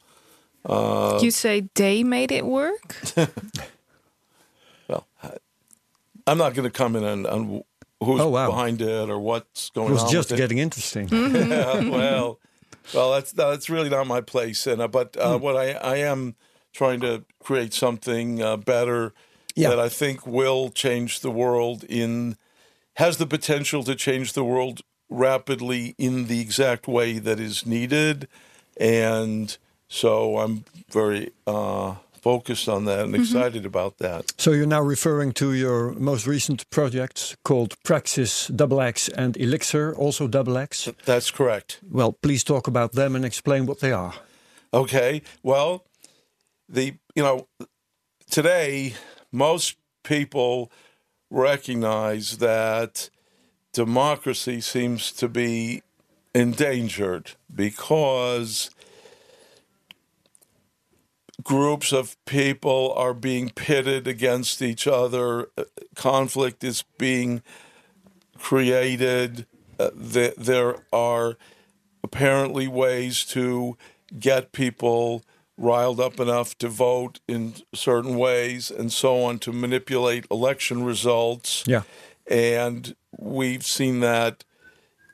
Uh, 0.65 1.19
you 1.21 1.31
say 1.31 1.67
they 1.75 2.03
made 2.03 2.31
it 2.31 2.45
work? 2.45 2.95
well, 4.87 5.05
I- 5.23 5.37
I'm 6.27 6.37
not 6.37 6.53
going 6.53 6.69
to 6.69 6.77
comment 6.77 7.05
on, 7.05 7.25
on 7.25 7.63
who's 8.03 8.21
Oh, 8.21 8.29
wow. 8.29 8.47
behind 8.49 8.81
it 8.81 9.09
or 9.09 9.17
what's 9.19 9.67
It 9.69 9.73
going 9.73 9.91
was 9.93 10.03
on. 10.03 10.11
just 10.11 10.29
with 10.31 10.39
it. 10.39 10.43
getting 10.43 10.57
interesting. 10.59 11.07
Yeah, 11.11 11.89
well, 11.89 12.39
well, 12.93 13.11
that's 13.13 13.31
that's 13.31 13.69
really 13.69 13.89
not 13.89 14.05
my 14.07 14.21
place. 14.21 14.67
And 14.67 14.81
uh, 14.81 14.87
but 14.87 15.15
uh, 15.17 15.37
what 15.37 15.55
I 15.55 15.71
I 15.73 15.97
am 15.97 16.35
trying 16.73 16.99
to 17.01 17.23
create 17.43 17.73
something 17.73 18.41
uh, 18.41 18.57
better 18.57 19.13
Yeah. 19.59 19.69
that 19.69 19.79
I 19.79 19.89
think 19.89 20.25
will 20.25 20.69
change 20.69 21.19
the 21.19 21.31
world 21.31 21.83
in 21.83 22.37
has 22.95 23.17
the 23.17 23.25
potential 23.25 23.83
to 23.83 23.95
change 23.95 24.33
the 24.33 24.43
world 24.43 24.81
rapidly 25.09 25.95
in 25.97 26.27
the 26.27 26.39
exact 26.41 26.87
way 26.87 27.19
that 27.19 27.39
is 27.39 27.65
needed, 27.65 28.27
and 28.77 29.57
so 29.87 30.37
I'm 30.37 30.65
very 30.91 31.31
uh, 31.47 31.95
focused 32.21 32.67
on 32.69 32.85
that 32.85 33.05
and 33.05 33.15
excited 33.15 33.65
about 33.65 33.97
that. 33.97 34.33
So 34.37 34.51
you're 34.51 34.67
now 34.67 34.81
referring 34.81 35.31
to 35.33 35.53
your 35.53 35.93
most 35.93 36.27
recent 36.27 36.69
projects 36.69 37.35
called 37.43 37.75
Praxxis 37.83 38.55
Double 38.55 38.81
X 38.81 39.09
and 39.09 39.33
Elixxir, 39.35 39.97
also 39.97 40.27
Double 40.27 40.57
X. 40.57 40.89
That's 41.05 41.31
correct. 41.31 41.79
Well, 41.89 42.11
please 42.13 42.43
talk 42.43 42.67
about 42.67 42.91
them 42.93 43.15
and 43.15 43.25
explain 43.25 43.65
what 43.65 43.79
they 43.79 43.91
are. 43.91 44.13
Okay. 44.73 45.21
Well, 45.43 45.85
the 46.67 46.93
you 47.15 47.23
know 47.23 47.47
today 48.29 48.93
most 49.31 49.77
people 50.03 50.71
recognize 51.29 52.37
that 52.37 53.09
democracy 53.73 54.61
seems 54.61 55.11
to 55.11 55.27
be 55.27 55.83
endangered 56.33 57.31
because 57.53 58.69
groups 61.43 61.91
of 61.91 62.17
people 62.25 62.93
are 62.95 63.13
being 63.13 63.49
pitted 63.49 64.07
against 64.07 64.61
each 64.61 64.87
other. 64.87 65.47
Uh, 65.57 65.63
conflict 65.95 66.63
is 66.63 66.83
being 66.97 67.41
created. 68.37 69.45
Uh, 69.79 69.89
th- 69.91 70.35
there 70.35 70.83
are 70.91 71.37
apparently 72.03 72.67
ways 72.67 73.23
to 73.25 73.77
get 74.17 74.51
people 74.51 75.23
riled 75.59 75.99
up 75.99 76.19
enough 76.19 76.57
to 76.57 76.69
vote 76.69 77.19
in 77.27 77.53
certain 77.73 78.17
ways 78.17 78.71
and 78.71 78.91
so 78.91 79.21
on 79.23 79.37
to 79.39 79.51
manipulate 79.51 80.25
election 80.31 80.83
results. 80.83 81.63
Yeah. 81.67 81.83
And 82.29 82.95
we've 83.17 83.65
seen 83.65 83.99
that 83.99 84.45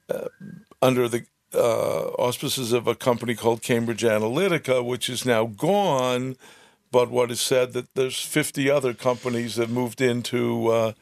uh, 0.09 0.27
under 0.81 1.07
the 1.07 1.25
uh, 1.53 2.09
auspices 2.19 2.73
of 2.73 2.87
a 2.87 2.95
company 2.95 3.33
called 3.33 3.61
Cambridge 3.61 4.03
Analytica, 4.03 4.85
which 4.85 5.09
is 5.09 5.25
now 5.25 5.45
gone. 5.45 6.35
But 6.91 7.09
what 7.09 7.31
is 7.31 7.41
said 7.41 7.73
that 7.73 7.95
there's 7.95 8.19
50 8.19 8.69
other 8.69 8.93
companies 8.93 9.55
that 9.55 9.69
moved 9.69 9.99
in 9.99 10.21
to 10.23 10.67
uh, 10.67 10.93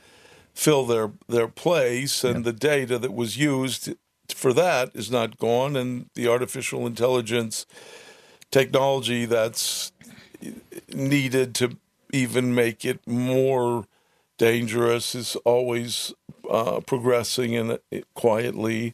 fill 0.53 0.85
their 0.85 1.11
their 1.27 1.47
place, 1.47 2.23
and 2.23 2.45
the 2.45 2.53
data 2.53 2.97
that 2.97 3.13
was 3.13 3.37
used 3.37 3.93
for 4.33 4.53
that 4.53 4.91
is 4.93 5.11
not 5.11 5.37
gone, 5.37 5.75
and 5.75 6.09
the 6.15 6.27
artificial 6.27 6.87
intelligence 6.87 7.65
technology 8.53 9.25
that's 9.25 9.91
needed 10.93 11.55
to 11.55 11.75
even 12.11 12.53
make 12.53 12.85
it 12.85 12.99
more 13.07 13.87
dangerous 14.37 15.15
is 15.15 15.35
always 15.37 16.13
uh, 16.47 16.79
progressing 16.81 17.55
and 17.55 17.79
quietly 18.13 18.93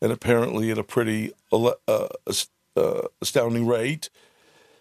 and 0.00 0.12
apparently 0.12 0.70
at 0.70 0.78
a 0.78 0.84
pretty 0.84 1.32
uh, 1.52 1.72
uh, 1.88 3.02
astounding 3.20 3.66
rate. 3.66 4.10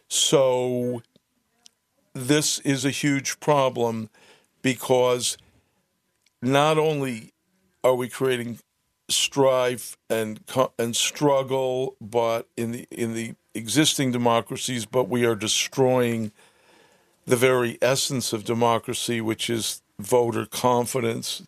So 0.07 1.01
this 2.14 2.59
is 2.59 2.86
a 2.86 2.91
huge 2.91 3.39
problem 3.39 4.11
because 4.61 5.38
not 6.39 6.78
only 6.78 7.34
are 7.84 7.95
we 7.95 8.09
creating 8.09 8.59
strife 9.09 9.97
and 10.07 10.39
and 10.78 10.95
struggle, 10.95 11.95
but 11.99 12.47
in 12.55 12.72
the 12.74 12.88
in 12.91 13.16
the 13.16 13.34
existing 13.54 14.12
democracies, 14.12 14.86
but 14.86 15.08
we 15.10 15.26
are 15.26 15.36
destroying 15.36 16.32
the 17.26 17.36
very 17.36 17.78
essence 17.82 18.34
of 18.34 18.43
democracy, 18.43 19.22
which 19.22 19.49
is 19.49 19.82
voter 19.99 20.45
confidence. 20.45 21.43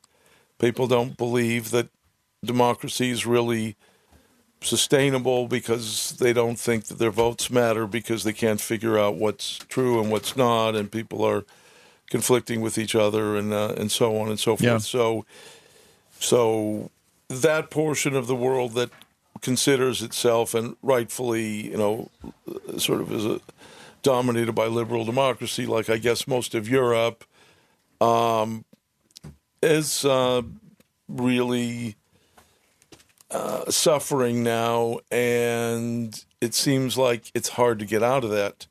People 0.60 0.88
don't 0.88 1.18
believe 1.18 1.72
that 1.72 1.90
democracy 2.44 3.10
is 3.10 3.26
really 3.26 3.76
sustainable 4.62 5.48
because 5.48 6.12
they 6.20 6.34
don't 6.34 6.58
think 6.58 6.86
that 6.86 6.98
their 6.98 7.12
votes 7.12 7.52
matter 7.52 7.86
because 7.86 8.24
they 8.24 8.34
can't 8.34 8.62
figure 8.62 8.98
out 8.98 9.16
what's 9.16 9.58
true 9.58 10.00
and 10.00 10.12
what's 10.12 10.36
not, 10.38 10.76
and 10.76 10.92
people 10.92 11.24
are 11.24 11.44
conflicting 12.10 12.62
with 12.62 12.78
each 12.78 12.96
other 12.96 13.36
and 13.36 13.54
uh, 13.54 13.74
and 13.78 13.92
so 13.92 14.18
on 14.18 14.30
and 14.30 14.40
so 14.40 14.56
forth. 14.56 14.62
Yeah. 14.64 14.78
So, 14.78 15.26
so 16.20 16.92
that 17.28 17.70
portion 17.70 18.16
of 18.16 18.28
the 18.28 18.36
world 18.36 18.74
that 18.74 18.90
considers 19.42 20.02
itself 20.02 20.54
and 20.54 20.76
rightfully, 20.82 21.70
you 21.72 21.78
know, 21.78 22.10
sort 22.78 23.02
of 23.02 23.12
is 23.12 23.26
a, 23.26 23.42
dominated 24.02 24.54
by 24.54 24.68
liberal 24.68 25.04
democracy, 25.04 25.66
like 25.66 25.90
I 25.90 25.98
guess 25.98 26.28
most 26.28 26.54
of 26.54 26.70
Europe, 26.70 27.26
um, 28.00 28.66
is 29.62 30.06
uh, 30.06 30.44
really 31.08 31.96
uh, 33.32 33.70
suffering 33.70 34.44
now, 34.44 35.00
and 35.12 36.24
it 36.40 36.54
seems 36.54 36.98
like 36.98 37.32
it's 37.34 37.50
hard 37.50 37.80
to 37.80 37.86
get 37.86 38.04
out 38.04 38.24
of 38.24 38.30
that 38.30 38.68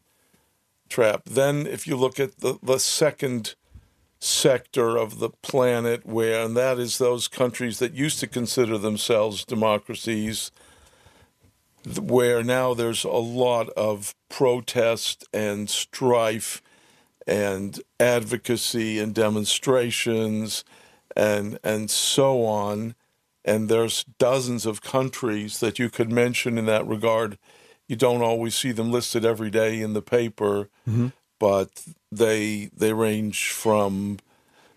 trap. 0.88 1.24
Then, 1.24 1.66
if 1.66 1.86
you 1.86 1.96
look 1.96 2.20
at 2.20 2.38
the, 2.38 2.58
the 2.62 2.78
second 2.78 3.56
sector 4.24 4.96
of 4.96 5.18
the 5.18 5.28
planet, 5.28 6.06
where 6.06 6.44
and 6.44 6.56
that 6.56 6.78
is 6.78 6.96
those 6.98 7.28
countries 7.28 7.78
that 7.78 7.92
used 7.92 8.20
to 8.20 8.26
consider 8.26 8.78
themselves 8.78 9.44
democracies, 9.44 10.50
where 12.00 12.42
now 12.42 12.72
there's 12.72 13.04
a 13.04 13.10
lot 13.10 13.68
of 13.70 14.14
protest 14.30 15.24
and 15.34 15.68
strife 15.68 16.62
and 17.26 17.80
advocacy 18.00 18.98
and 18.98 19.14
demonstrations 19.14 20.64
and 21.14 21.58
and 21.62 21.90
so 21.90 22.44
on. 22.46 22.94
And 23.44 23.68
there's 23.68 24.04
dozens 24.18 24.64
of 24.64 24.80
countries 24.80 25.60
that 25.60 25.78
you 25.78 25.90
could 25.90 26.10
mention 26.10 26.56
in 26.56 26.64
that 26.64 26.86
regard. 26.86 27.36
You 27.88 27.96
don't 27.96 28.22
always 28.22 28.54
see 28.54 28.72
them 28.72 28.90
listed 28.90 29.26
every 29.26 29.50
day 29.50 29.82
in 29.82 29.92
the 29.92 30.00
paper 30.00 30.70
mm-hmm. 30.88 31.08
But 31.38 31.84
they 32.10 32.70
they 32.76 32.92
range 32.92 33.50
from 33.50 34.18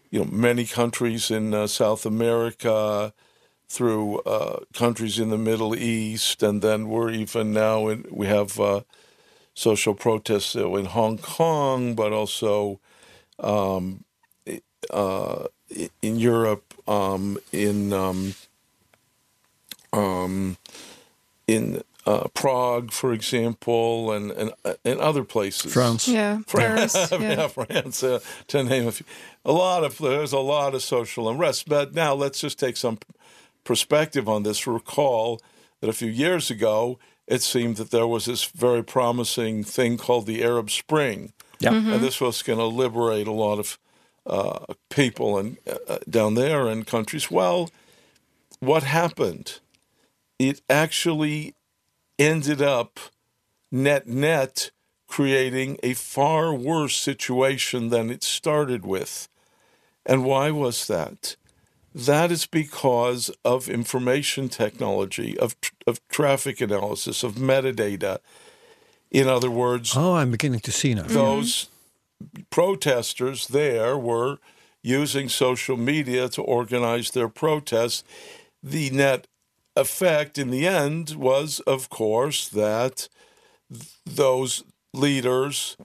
you 0.09 0.19
know 0.19 0.25
many 0.31 0.65
countries 0.65 1.31
in 1.31 1.53
uh, 1.53 1.67
South 1.67 2.05
America 2.05 3.13
through 3.69 4.19
uh, 4.19 4.59
countries 4.73 5.19
in 5.19 5.29
the 5.29 5.37
Middle 5.37 5.75
East, 5.75 6.41
and 6.41 6.61
then 6.61 6.87
we're 6.87 7.11
even 7.11 7.51
now 7.51 7.89
in, 7.89 8.05
we 8.09 8.27
have 8.27 8.59
uh, 8.59 8.81
social 9.53 9.93
protests 9.93 10.55
in 10.55 10.85
Hong 10.85 11.17
Kong, 11.17 11.95
but 11.95 12.13
also 12.13 12.79
um, 13.39 14.05
uh, 14.89 15.45
in 16.01 16.15
Europe, 16.17 16.73
um, 16.87 17.37
in 17.51 17.91
um, 17.91 18.35
um, 19.91 20.57
in 21.47 21.83
uh, 22.07 22.27
Prague, 22.33 22.91
for 22.91 23.11
example, 23.13 24.11
and 24.11 24.31
and 24.31 24.51
and 24.85 24.99
other 24.99 25.23
places. 25.23 25.73
France. 25.73 26.07
Yeah, 26.07 26.39
Paris. 26.47 26.95
yeah, 27.11 27.19
Yeah. 27.19 27.47
France, 27.47 28.03
uh, 28.03 28.19
to 28.47 28.63
name 28.63 28.87
a 28.87 28.91
few. 28.91 29.05
A 29.43 29.51
lot 29.51 29.83
of 29.83 29.97
there's 29.97 30.33
a 30.33 30.39
lot 30.39 30.73
of 30.75 30.81
social 30.81 31.29
unrest. 31.29 31.67
But 31.67 31.93
now 31.93 32.13
let's 32.15 32.39
just 32.39 32.57
take 32.59 32.77
some 32.77 32.97
perspective 33.63 34.27
on 34.29 34.43
this. 34.43 34.65
Recall 34.67 35.41
that 35.81 35.89
a 35.89 35.93
few 35.93 36.09
years 36.09 36.49
ago, 36.49 36.97
it 37.27 37.41
seemed 37.41 37.75
that 37.77 37.91
there 37.91 38.07
was 38.07 38.25
this 38.25 38.45
very 38.45 38.83
promising 38.83 39.63
thing 39.65 39.97
called 39.97 40.25
the 40.25 40.43
Arab 40.43 40.69
Spring, 40.69 41.33
Yeah. 41.59 41.73
and 41.73 42.01
this 42.01 42.21
was 42.21 42.41
going 42.43 42.59
to 42.59 42.65
liberate 42.83 43.27
a 43.27 43.31
lot 43.33 43.59
of 43.59 43.77
uh, 44.25 44.73
people 44.89 45.37
and 45.37 45.57
uh, 45.87 45.97
down 46.09 46.35
there 46.35 46.67
and 46.67 46.85
countries. 46.87 47.29
Well, 47.31 47.69
what 48.59 48.83
happened? 48.83 49.59
It 50.39 50.61
actually 50.69 51.53
ended 52.17 52.61
up 52.61 52.99
net 53.71 54.07
net 54.07 54.71
creating 55.07 55.77
a 55.83 55.93
far 55.93 56.53
worse 56.53 56.95
situation 56.95 57.89
than 57.89 58.09
it 58.09 58.23
started 58.23 58.85
with. 58.85 59.27
And 60.05 60.23
why 60.23 60.51
was 60.51 60.87
that? 60.87 61.35
That 61.95 62.31
is 62.31 62.45
because 62.45 63.31
of 63.43 63.69
information 63.69 64.49
technology, 64.49 65.37
of, 65.39 65.55
of 65.87 66.05
traffic 66.09 66.61
analysis, 66.61 67.23
of 67.23 67.35
metadata. 67.35 68.19
In 69.09 69.27
other 69.27 69.49
words, 69.49 69.93
Oh, 69.95 70.15
I'm 70.15 70.31
beginning 70.31 70.59
to 70.61 70.71
see 70.71 70.93
now. 70.93 71.03
those 71.03 71.69
mm-hmm. 72.23 72.43
protesters 72.49 73.47
there 73.47 73.97
were 73.97 74.37
using 74.83 75.29
social 75.29 75.77
media 75.77 76.29
to 76.29 76.41
organize 76.41 77.11
their 77.11 77.29
protests. 77.29 78.03
The 78.61 78.89
net 78.89 79.27
effect 79.79 80.37
in 80.37 80.49
the 80.49 80.67
end 80.67 81.11
was, 81.11 81.59
of 81.61 81.89
course, 81.89 82.47
that 82.49 83.07
th- 83.71 83.91
those 84.05 84.63
leaders 84.93 85.77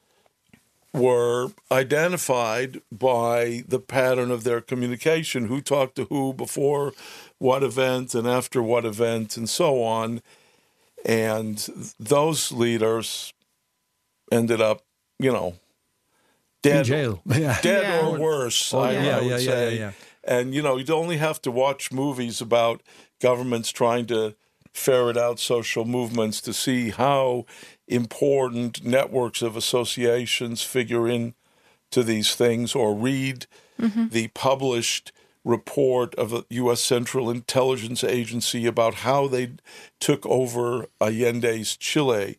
were 0.94 1.48
identified 1.70 2.82
by 2.90 3.62
the 3.66 3.78
pattern 3.78 4.30
of 4.30 4.44
their 4.44 4.60
communication 4.60 5.46
who 5.46 5.60
talked 5.60 5.96
to 5.96 6.04
who 6.04 6.32
before 6.34 6.92
what 7.38 7.62
event 7.62 8.14
and 8.14 8.26
after 8.28 8.62
what 8.62 8.84
event 8.84 9.36
and 9.36 9.48
so 9.48 9.82
on. 9.82 10.20
And 11.04 11.56
those 11.98 12.52
leaders 12.52 13.32
ended 14.30 14.60
up, 14.60 14.82
you 15.18 15.32
know, 15.32 15.48
In 16.62 16.70
dead, 16.72 16.84
jail. 16.84 17.22
Yeah. 17.24 17.58
dead 17.62 17.82
Yeah. 17.84 18.06
or 18.08 18.18
worse. 18.18 18.72
Oh, 18.74 18.80
I, 18.80 18.92
yeah, 18.92 19.16
I 19.16 19.20
would 19.22 19.30
yeah, 19.30 19.36
say. 19.38 19.74
yeah, 19.74 19.80
yeah. 19.80 19.92
And 20.24 20.54
you 20.54 20.62
know, 20.62 20.76
you'd 20.76 20.90
only 20.90 21.16
have 21.16 21.40
to 21.42 21.50
watch 21.50 21.90
movies 21.90 22.40
about 22.40 22.82
governments 23.22 23.70
trying 23.70 24.06
to 24.06 24.34
ferret 24.74 25.16
out 25.16 25.38
social 25.38 25.84
movements 25.84 26.40
to 26.40 26.52
see 26.52 26.90
how 26.90 27.46
important 27.86 28.84
networks 28.84 29.42
of 29.42 29.56
associations 29.56 30.62
figure 30.62 31.08
in 31.08 31.34
to 31.90 32.02
these 32.02 32.34
things, 32.34 32.74
or 32.74 32.94
read 32.94 33.46
mm-hmm. 33.78 34.08
the 34.08 34.28
published 34.28 35.12
report 35.44 36.14
of 36.14 36.30
the 36.30 36.44
U.S. 36.50 36.80
Central 36.80 37.30
Intelligence 37.30 38.02
Agency 38.02 38.66
about 38.66 38.94
how 38.96 39.28
they 39.28 39.52
took 40.00 40.24
over 40.26 40.86
Allende's 41.00 41.76
Chile 41.76 42.38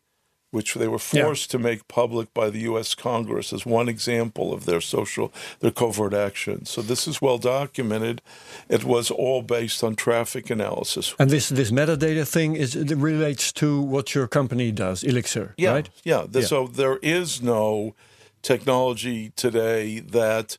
which 0.54 0.76
they 0.76 0.88
were 0.88 1.00
Yeah. 1.12 1.24
forced 1.24 1.50
to 1.52 1.58
make 1.60 1.88
public 1.88 2.32
by 2.34 2.50
the 2.52 2.60
U.S. 2.72 2.94
Congress 2.96 3.52
as 3.52 3.66
one 3.66 3.90
example 3.90 4.54
of 4.54 4.66
their 4.66 4.82
social, 4.82 5.34
their 5.62 5.72
covert 5.72 6.14
action. 6.14 6.66
So 6.66 6.82
this 6.82 7.08
is 7.08 7.20
well 7.22 7.40
documented. 7.40 8.22
It 8.70 8.84
was 8.84 9.10
all 9.12 9.42
based 9.42 9.84
on 9.84 9.96
traffic 9.96 10.50
analysis. 10.52 11.16
And 11.18 11.30
this 11.32 11.50
this 11.50 11.72
metadata 11.72 12.26
thing 12.28 12.56
is 12.56 12.76
it 12.76 12.92
relates 12.96 13.52
to 13.54 13.82
what 13.82 14.14
your 14.16 14.28
company 14.28 14.72
does, 14.72 15.04
Elixxir, 15.04 15.54
Yeah, 15.58 15.74
right? 15.74 15.90
yeah. 16.04 16.26
The- 16.30 16.42
Yeah. 16.42 16.48
So 16.48 16.68
there 16.68 17.00
is 17.02 17.42
no 17.42 17.96
technology 18.44 19.32
today 19.36 20.00
that 20.00 20.58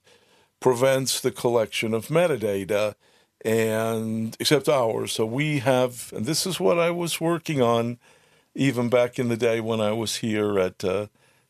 prevents 0.60 1.20
the 1.20 1.30
collection 1.30 1.94
of 1.94 2.08
metadata, 2.08 2.94
and 3.44 4.36
except 4.40 4.68
ours. 4.68 5.12
So 5.12 5.24
we 5.26 5.58
have, 5.60 6.12
and 6.16 6.24
this 6.26 6.46
is 6.46 6.58
what 6.58 6.78
I 6.78 6.90
was 6.90 7.20
working 7.20 7.60
on, 7.62 7.98
even 8.54 8.88
back 8.88 9.18
in 9.18 9.28
the 9.28 9.36
day 9.36 9.60
when 9.60 9.80
I 9.80 9.92
was 9.92 10.16
here 10.16 10.58
at 10.58 10.84
uh, 10.84 11.06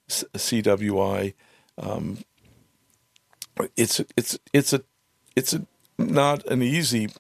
CWI. 0.09 1.35
Um, 1.77 2.19
it's 3.77 4.01
it's 4.17 4.39
it's 4.53 4.73
a 4.73 4.83
it's 5.37 5.53
a 5.53 5.67
not 5.99 6.45
an 6.47 6.63
easy 6.63 7.11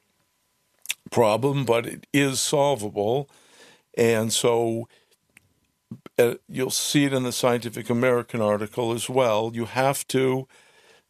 problem, 1.11 1.65
but 1.65 1.87
it 1.87 2.07
is 2.13 2.41
solvable, 2.41 3.29
and 3.97 4.33
so 4.33 4.89
uh, 6.19 6.35
you'll 6.49 6.71
see 6.71 7.05
it 7.05 7.13
in 7.13 7.23
the 7.23 7.33
Scientific 7.33 7.91
American 7.91 8.41
article 8.41 8.93
as 8.93 9.09
well. 9.09 9.51
You 9.55 9.67
have 9.67 10.07
to, 10.09 10.49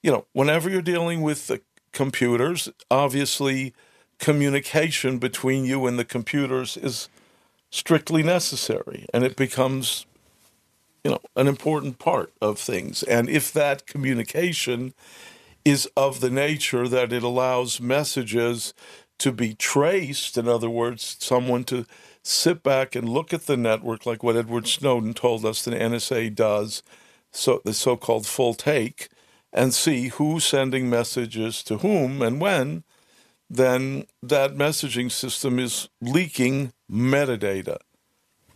you 0.02 0.10
know, 0.10 0.26
whenever 0.32 0.68
you're 0.68 0.82
dealing 0.82 1.22
with 1.22 1.46
the 1.46 1.60
computers, 1.92 2.68
obviously 2.90 3.72
communication 4.18 5.18
between 5.18 5.64
you 5.64 5.86
and 5.86 5.98
the 5.98 6.04
computers 6.04 6.76
is 6.76 7.08
strictly 7.74 8.22
necessary 8.22 9.04
and 9.12 9.24
it 9.24 9.34
becomes 9.34 10.06
you 11.02 11.10
know 11.10 11.18
an 11.34 11.48
important 11.48 11.98
part 11.98 12.32
of 12.40 12.56
things. 12.56 13.02
And 13.02 13.28
if 13.28 13.52
that 13.52 13.84
communication 13.84 14.94
is 15.64 15.88
of 15.96 16.20
the 16.20 16.30
nature 16.30 16.86
that 16.86 17.12
it 17.12 17.24
allows 17.24 17.80
messages 17.80 18.74
to 19.18 19.32
be 19.32 19.54
traced 19.54 20.38
in 20.38 20.46
other 20.46 20.70
words 20.70 21.16
someone 21.18 21.64
to 21.64 21.84
sit 22.22 22.62
back 22.62 22.94
and 22.94 23.08
look 23.08 23.34
at 23.34 23.46
the 23.46 23.56
network 23.56 24.06
like 24.06 24.22
what 24.22 24.36
Edward 24.36 24.68
Snowden 24.68 25.12
told 25.12 25.44
us 25.44 25.64
the 25.64 25.72
NSA 25.72 26.32
does 26.32 26.80
so 27.32 27.60
the 27.64 27.74
so-called 27.74 28.24
full 28.24 28.54
take 28.54 29.08
and 29.52 29.74
see 29.74 30.08
who's 30.08 30.44
sending 30.44 30.88
messages 30.88 31.62
to 31.64 31.78
whom 31.78 32.22
and 32.22 32.40
when 32.40 32.84
then 33.50 34.06
that 34.22 34.54
messaging 34.54 35.10
system 35.10 35.58
is 35.58 35.88
leaking 36.00 36.72
metadata 36.90 37.78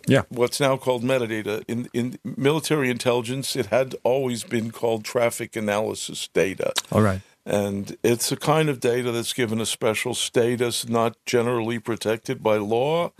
Yeah. 0.06 0.22
what's 0.28 0.60
now 0.60 0.76
called 0.76 1.02
metadata. 1.04 1.62
In 1.68 1.88
in 1.92 2.18
military 2.24 2.90
intelligence, 2.90 3.56
it 3.56 3.66
had 3.66 3.94
always 4.04 4.44
been 4.44 4.70
called 4.70 5.04
traffic 5.04 5.56
analysis 5.56 6.28
data. 6.32 6.72
All 6.90 7.02
right. 7.02 7.20
And 7.44 7.96
it's 8.02 8.30
a 8.32 8.36
kind 8.36 8.68
of 8.68 8.78
data 8.78 9.10
that's 9.10 9.32
given 9.32 9.60
a 9.60 9.66
special 9.66 10.14
status, 10.14 10.86
not 10.88 11.16
generally 11.26 11.78
protected 11.78 12.42
by 12.42 12.58
law, 12.58 13.12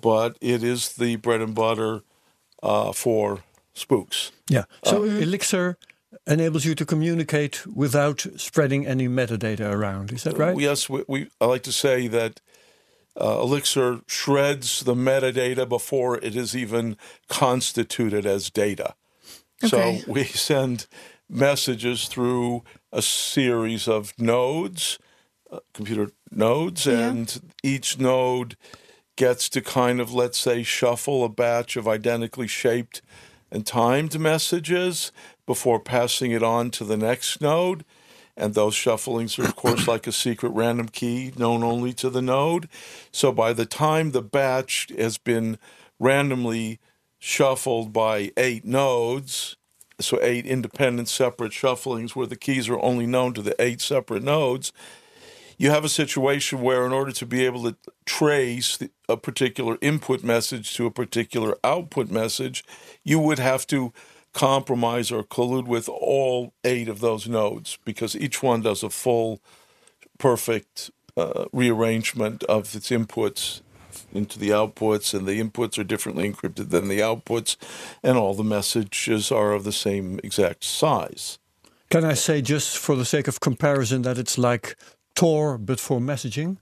but 0.00 0.36
it 0.40 0.62
is 0.62 0.92
the 0.94 1.16
bread 1.16 1.40
and 1.40 1.54
butter 1.54 2.02
uh, 2.62 2.92
for 2.92 3.42
spooks. 3.74 4.30
Yeah. 4.48 4.64
So 4.84 5.02
Elixxir 5.02 5.74
enables 6.26 6.64
you 6.64 6.74
to 6.74 6.84
communicate 6.84 7.66
without 7.66 8.26
spreading 8.36 8.86
any 8.86 9.08
metadata 9.08 9.70
around. 9.72 10.12
Is 10.12 10.22
that 10.22 10.38
right? 10.38 10.56
Yes, 10.58 10.88
we, 10.88 11.02
we 11.08 11.28
I 11.40 11.46
like 11.46 11.62
to 11.64 11.72
say 11.72 12.08
that 12.08 12.40
uh, 13.18 13.36
Elixxir 13.36 14.02
shreds 14.08 14.80
the 14.84 14.94
metadata 14.94 15.68
before 15.68 16.16
it 16.18 16.36
is 16.36 16.56
even 16.56 16.96
constituted 17.28 18.24
as 18.24 18.48
data. 18.48 18.94
Okay. 19.62 20.02
So 20.04 20.10
we 20.12 20.24
send 20.24 20.86
messages 21.28 22.06
through 22.06 22.62
a 22.92 23.02
series 23.02 23.88
of 23.88 24.14
nodes, 24.18 24.98
uh, 25.50 25.58
computer 25.74 26.12
nodes, 26.30 26.86
Yeah. 26.86 27.08
and 27.08 27.52
each 27.62 27.98
node 27.98 28.56
gets 29.16 29.48
to 29.48 29.60
kind 29.60 30.00
of, 30.00 30.14
let's 30.14 30.38
say, 30.38 30.62
shuffle 30.62 31.24
a 31.24 31.28
batch 31.28 31.76
of 31.76 31.88
identically 31.88 32.46
shaped 32.46 33.02
and 33.50 33.66
timed 33.66 34.18
messages 34.20 35.10
before 35.44 35.80
passing 35.80 36.30
it 36.30 36.42
on 36.42 36.70
to 36.70 36.84
the 36.84 36.96
next 36.96 37.40
node. 37.40 37.84
And 38.38 38.54
those 38.54 38.74
shufflings 38.74 39.36
are, 39.38 39.44
of 39.44 39.56
course, 39.56 39.88
like 39.88 40.06
a 40.06 40.12
secret 40.12 40.50
random 40.50 40.88
key 40.88 41.32
known 41.36 41.64
only 41.64 41.92
to 41.94 42.08
the 42.08 42.22
node. 42.22 42.68
So 43.10 43.32
by 43.32 43.52
the 43.52 43.66
time 43.66 44.12
the 44.12 44.22
batch 44.22 44.86
has 44.96 45.18
been 45.18 45.58
randomly 45.98 46.78
shuffled 47.18 47.92
by 47.92 48.30
eight 48.36 48.64
nodes, 48.64 49.56
so 50.00 50.20
eight 50.22 50.46
independent 50.46 51.08
separate 51.08 51.50
shufflings 51.50 52.14
where 52.14 52.28
the 52.28 52.36
keys 52.36 52.68
are 52.68 52.80
only 52.80 53.06
known 53.06 53.34
to 53.34 53.42
the 53.42 53.60
eight 53.60 53.80
separate 53.80 54.22
nodes, 54.22 54.72
you 55.56 55.70
have 55.70 55.84
a 55.84 55.88
situation 55.88 56.60
where, 56.60 56.86
in 56.86 56.92
order 56.92 57.10
to 57.10 57.26
be 57.26 57.44
able 57.44 57.64
to 57.64 57.76
trace 58.06 58.78
a 59.08 59.16
particular 59.16 59.76
input 59.80 60.22
message 60.22 60.76
to 60.76 60.86
a 60.86 60.92
particular 60.92 61.56
output 61.64 62.08
message, 62.08 62.64
you 63.02 63.18
would 63.18 63.40
have 63.40 63.66
to 63.66 63.92
compromise 64.32 65.10
or 65.10 65.22
collude 65.22 65.66
with 65.66 65.88
all 65.88 66.52
eight 66.64 66.88
of 66.88 67.00
those 67.00 67.28
nodes 67.28 67.78
because 67.84 68.16
each 68.16 68.42
one 68.42 68.62
does 68.62 68.82
a 68.82 68.90
full, 68.90 69.40
perfect 70.18 70.90
uh, 71.16 71.46
rearrangement 71.52 72.44
of 72.44 72.74
its 72.74 72.90
inputs 72.90 73.62
into 74.12 74.38
the 74.38 74.50
outputs, 74.50 75.12
and 75.12 75.26
the 75.26 75.40
inputs 75.42 75.78
are 75.78 75.84
differently 75.84 76.30
encrypted 76.30 76.70
than 76.70 76.88
the 76.88 77.00
outputs, 77.00 77.56
and 78.02 78.16
all 78.16 78.34
the 78.34 78.44
messages 78.44 79.32
are 79.32 79.52
of 79.52 79.64
the 79.64 79.72
same 79.72 80.20
exact 80.22 80.64
size. 80.64 81.38
Can 81.90 82.04
I 82.04 82.14
say, 82.14 82.42
just 82.42 82.78
for 82.78 82.96
the 82.96 83.04
sake 83.04 83.28
of 83.28 83.40
comparison, 83.40 84.02
that 84.02 84.18
it's 84.18 84.38
like 84.38 84.76
Tor 85.14 85.58
but 85.58 85.80
for 85.80 86.00
messaging? 86.00 86.58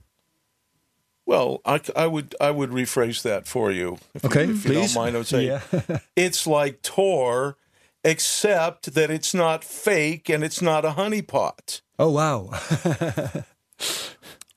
Well, 1.26 1.60
I, 1.64 1.80
I 1.96 2.06
would 2.06 2.34
I 2.40 2.50
would 2.52 2.70
rephrase 2.70 3.22
that 3.22 3.46
for 3.48 3.72
you. 3.72 3.98
If 4.14 4.24
Okay, 4.24 4.44
you, 4.44 4.52
if 4.52 4.64
you 4.64 4.70
please. 4.72 4.94
don't 4.94 5.02
mind, 5.02 5.16
I 5.16 5.18
would 5.18 5.26
say 5.26 5.46
Yeah. 5.46 5.98
it's 6.16 6.46
like 6.46 6.82
Tor, 6.82 7.56
except 8.04 8.94
that 8.94 9.10
it's 9.10 9.34
not 9.34 9.64
fake 9.64 10.28
and 10.30 10.44
it's 10.44 10.62
not 10.62 10.84
a 10.84 10.90
honeypot. 10.90 11.80
Oh 11.98 12.10
wow, 12.10 12.50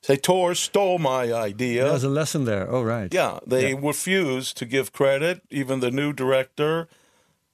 Say 0.02 0.16
Tor 0.16 0.54
stole 0.54 0.98
my 0.98 1.32
idea. 1.32 1.84
there's 1.84 2.04
a 2.04 2.08
lesson 2.08 2.44
there. 2.44 2.68
Oh 2.70 2.82
right. 2.82 3.12
Yeah, 3.12 3.38
they 3.46 3.74
refuse 3.74 4.52
to 4.54 4.64
give 4.64 4.92
credit. 4.92 5.42
Even 5.50 5.80
the 5.80 5.90
new 5.90 6.12
director, 6.12 6.88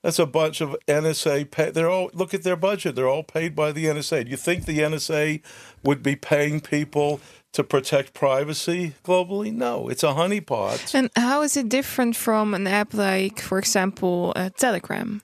that's 0.03 0.19
a 0.21 0.27
bunch 0.27 0.61
of 0.61 0.77
NSA. 0.87 1.51
Pay, 1.51 1.71
they're 1.71 1.91
all 1.91 2.11
look 2.15 2.33
at 2.35 2.45
their 2.45 2.57
budget. 2.57 2.95
They're 2.95 3.09
all 3.09 3.25
paid 3.25 3.57
by 3.57 3.73
the 3.73 3.87
NSA. 3.87 4.25
Do 4.25 4.31
you 4.31 4.37
think 4.37 4.65
the 4.65 4.79
NSA 4.79 5.43
would 5.83 6.03
be 6.03 6.15
paying 6.17 6.61
people 6.61 7.21
to 7.57 7.65
protect 7.65 8.13
privacy 8.13 8.93
globally? 9.03 9.51
No, 9.51 9.89
it's 9.89 10.03
a 10.03 10.09
honeypot. 10.09 10.95
And 10.95 11.11
how 11.17 11.41
is 11.41 11.57
it 11.57 11.71
different 11.71 12.15
from 12.15 12.53
an 12.53 12.67
app 12.67 12.93
like, 12.93 13.41
for 13.41 13.59
example, 13.59 14.35
uh, 14.37 14.51
Telegram 14.51 15.23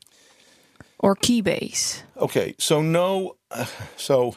or 0.98 1.14
Keybase? 1.14 2.02
Okay, 2.16 2.54
so 2.58 2.80
no, 2.80 3.36
so 3.96 4.36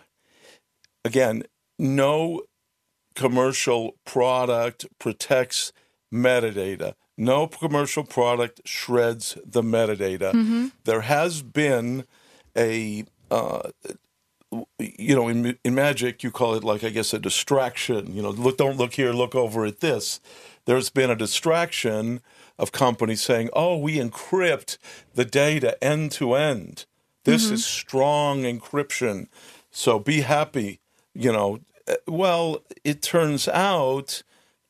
again, 1.06 1.43
no 1.80 2.41
commercial 3.16 3.96
product 4.04 4.86
protects 5.00 5.72
metadata. 6.14 6.96
No 7.18 7.48
commercial 7.48 8.04
product 8.04 8.60
shreds 8.66 9.38
the 9.46 9.62
metadata. 9.62 10.72
There 10.84 11.02
has 11.02 11.41
been 11.41 12.04
a, 12.58 13.06
uh, 13.32 13.70
you 14.80 15.16
know, 15.16 15.28
in, 15.28 15.58
in 15.64 15.76
magic, 15.76 16.24
you 16.24 16.32
call 16.32 16.56
it 16.56 16.64
like, 16.64 16.84
I 16.84 16.89
guess, 16.89 17.14
a 17.14 17.20
distraction. 17.20 18.16
You 18.16 18.22
know, 18.22 18.30
look, 18.30 18.58
don't 18.58 18.78
look 18.78 18.93
here, 18.93 19.12
look 19.12 19.36
over 19.36 19.66
at 19.66 19.80
this. 19.80 20.20
There's 20.66 20.89
been 20.89 21.10
a 21.10 21.16
distraction 21.16 22.22
of 22.58 22.72
companies 22.72 23.22
saying, 23.22 23.50
oh, 23.54 23.78
we 23.78 23.98
encrypt 23.98 24.78
the 25.14 25.26
data 25.26 25.82
end 25.84 26.12
to 26.14 26.34
end. 26.36 26.86
This 27.24 27.50
is 27.50 27.66
strong 27.66 28.43
encryption. 28.43 29.28
So 29.72 30.00
be 30.00 30.22
happy. 30.22 30.80
You 31.14 31.32
know, 31.32 31.60
Uh, 31.88 31.96
well, 32.08 32.64
it 32.84 33.02
turns 33.02 33.48
out. 33.48 34.24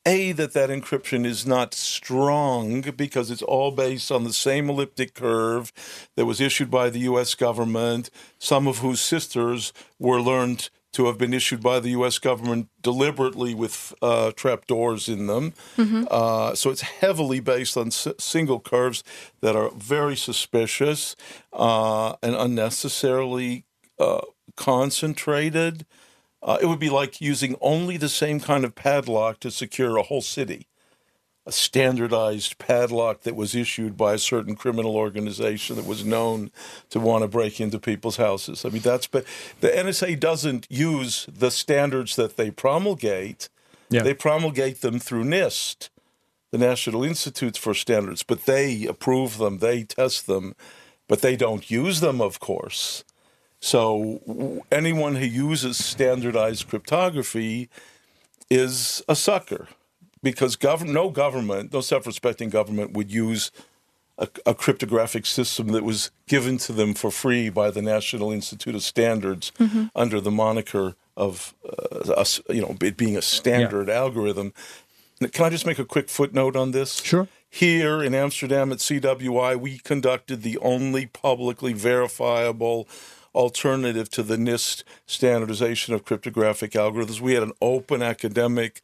A, 0.05 0.31
that 0.33 0.53
that 0.53 0.69
encryption 0.69 1.25
is 1.25 1.45
not 1.47 1.73
strong 1.73 2.81
because 2.95 3.31
it's 3.31 3.41
all 3.41 3.71
based 3.71 4.11
on 4.11 4.23
the 4.23 4.33
same 4.33 4.69
elliptic 4.69 5.15
curve 5.15 5.71
that 6.15 6.25
was 6.25 6.39
issued 6.39 6.69
by 6.69 6.89
the 6.91 6.99
U.S. 6.99 7.33
government, 7.33 8.11
some 8.37 8.67
of 8.67 8.79
whose 8.79 9.01
sisters 9.01 9.73
were 9.97 10.21
learned 10.21 10.69
to 10.93 11.07
have 11.07 11.17
been 11.17 11.33
issued 11.33 11.61
by 11.61 11.79
the 11.79 11.89
U.S. 11.89 12.19
government 12.19 12.69
deliberately 12.81 13.53
with 13.53 13.93
uh, 14.01 14.31
trapdoors 14.35 15.09
in 15.09 15.27
them. 15.27 15.53
Uh, 16.09 16.55
so 16.55 16.69
it's 16.69 16.81
heavily 16.81 17.39
based 17.41 17.75
on 17.75 17.87
s- 17.87 18.07
single 18.17 18.59
curves 18.61 19.03
that 19.41 19.55
are 19.57 19.71
very 19.71 20.15
suspicious 20.15 21.15
uh, 21.51 22.13
and 22.23 22.35
unnecessarily 22.35 23.65
uh, 23.99 24.21
concentrated. 24.55 25.85
Uh, 26.45 26.59
it 26.61 26.67
would 26.67 26.79
be 26.79 26.91
like 26.91 27.19
using 27.19 27.57
only 27.59 27.97
the 27.97 28.07
same 28.07 28.39
kind 28.39 28.63
of 28.63 28.75
padlock 28.75 29.39
to 29.39 29.49
secure 29.49 29.97
a 29.97 30.03
whole 30.03 30.21
city. 30.21 30.67
A 31.47 31.51
standardized 31.51 32.59
padlock 32.59 33.21
that 33.21 33.35
was 33.35 33.55
issued 33.55 33.97
by 33.97 34.13
a 34.13 34.19
certain 34.19 34.55
criminal 34.55 34.95
organization 34.95 35.75
that 35.75 35.85
was 35.85 36.05
known 36.05 36.51
to 36.91 36.99
want 36.99 37.23
to 37.23 37.27
break 37.27 37.59
into 37.59 37.79
people's 37.79 38.17
houses. 38.17 38.63
I 38.63 38.69
mean, 38.69 38.83
that's 38.83 39.07
but 39.07 39.25
the 39.59 39.69
NSA 39.69 40.19
doesn't 40.19 40.67
use 40.69 41.27
the 41.31 41.51
standards 41.51 42.15
that 42.15 42.37
they 42.37 42.51
promulgate. 42.51 43.49
Yeah. 43.89 44.03
They 44.03 44.13
promulgate 44.13 44.81
them 44.81 44.99
through 44.99 45.25
NIST, 45.25 45.89
the 46.51 46.57
National 46.57 47.03
Institutes 47.03 47.57
for 47.57 47.73
Standards, 47.73 48.23
but 48.23 48.45
they 48.45 48.85
approve 48.85 49.37
them, 49.37 49.59
they 49.59 49.83
test 49.83 50.25
them, 50.25 50.55
but 51.07 51.21
they 51.21 51.35
don't 51.35 51.69
use 51.69 51.99
them, 51.99 52.21
of 52.21 52.39
course. 52.39 53.03
So 53.65 54.61
anyone 54.71 55.15
who 55.15 55.25
uses 55.25 55.83
standardized 55.83 56.67
cryptography 56.67 57.67
is 58.47 59.03
a 59.09 59.15
sucker 59.15 59.67
because 60.21 60.55
gov- 60.55 60.87
no 60.87 61.09
government, 61.09 61.73
no 61.73 61.81
self-respecting 61.81 62.49
government 62.49 62.93
would 62.93 63.11
use 63.11 63.49
a, 64.19 64.27
a 64.45 64.53
cryptographic 64.53 65.25
system 65.25 65.69
that 65.69 65.83
was 65.83 66.11
given 66.27 66.59
to 66.59 66.73
them 66.73 66.93
for 66.93 67.09
free 67.09 67.49
by 67.49 67.71
the 67.71 67.81
National 67.81 68.31
Institute 68.31 68.75
of 68.75 68.83
Standards 68.83 69.51
under 69.95 70.21
the 70.21 70.29
moniker 70.29 70.95
of 71.17 71.55
uh, 71.67 72.11
us, 72.11 72.39
you 72.47 72.61
know, 72.61 72.77
it 72.81 72.97
being 72.97 73.17
a 73.17 73.21
standard 73.23 73.89
algorithm. 73.89 74.53
Can 75.31 75.43
I 75.43 75.49
just 75.49 75.65
make 75.65 75.79
a 75.79 75.85
quick 75.85 76.09
footnote 76.09 76.55
on 76.55 76.69
this? 76.69 77.01
Sure. 77.01 77.27
Here 77.49 78.03
in 78.03 78.13
Amsterdam 78.13 78.71
at 78.71 78.77
CWI, 78.77 79.59
we 79.59 79.79
conducted 79.79 80.43
the 80.43 80.59
only 80.59 81.07
publicly 81.07 81.73
verifiable 81.73 82.87
alternative 83.35 84.09
to 84.09 84.23
the 84.23 84.37
NIST 84.37 84.83
standardization 85.05 85.93
of 85.93 86.05
cryptographic 86.05 86.71
algorithms. 86.71 87.19
We 87.19 87.33
had 87.33 87.43
an 87.43 87.51
open 87.61 88.01
academic 88.01 88.81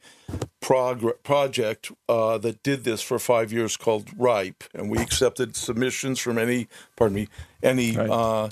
prog- 0.60 1.22
project 1.24 1.90
uh, 2.08 2.38
that 2.38 2.62
did 2.62 2.84
this 2.84 3.02
for 3.02 3.18
five 3.18 3.52
years 3.52 3.76
called 3.76 4.10
RIPE, 4.16 4.64
and 4.74 4.90
we 4.90 4.98
accepted 4.98 5.56
submissions 5.56 6.20
from 6.20 6.38
any, 6.38 6.68
pardon 6.96 7.16
me, 7.16 7.28
any 7.62 7.96
Right. 7.96 8.10
uh, 8.10 8.48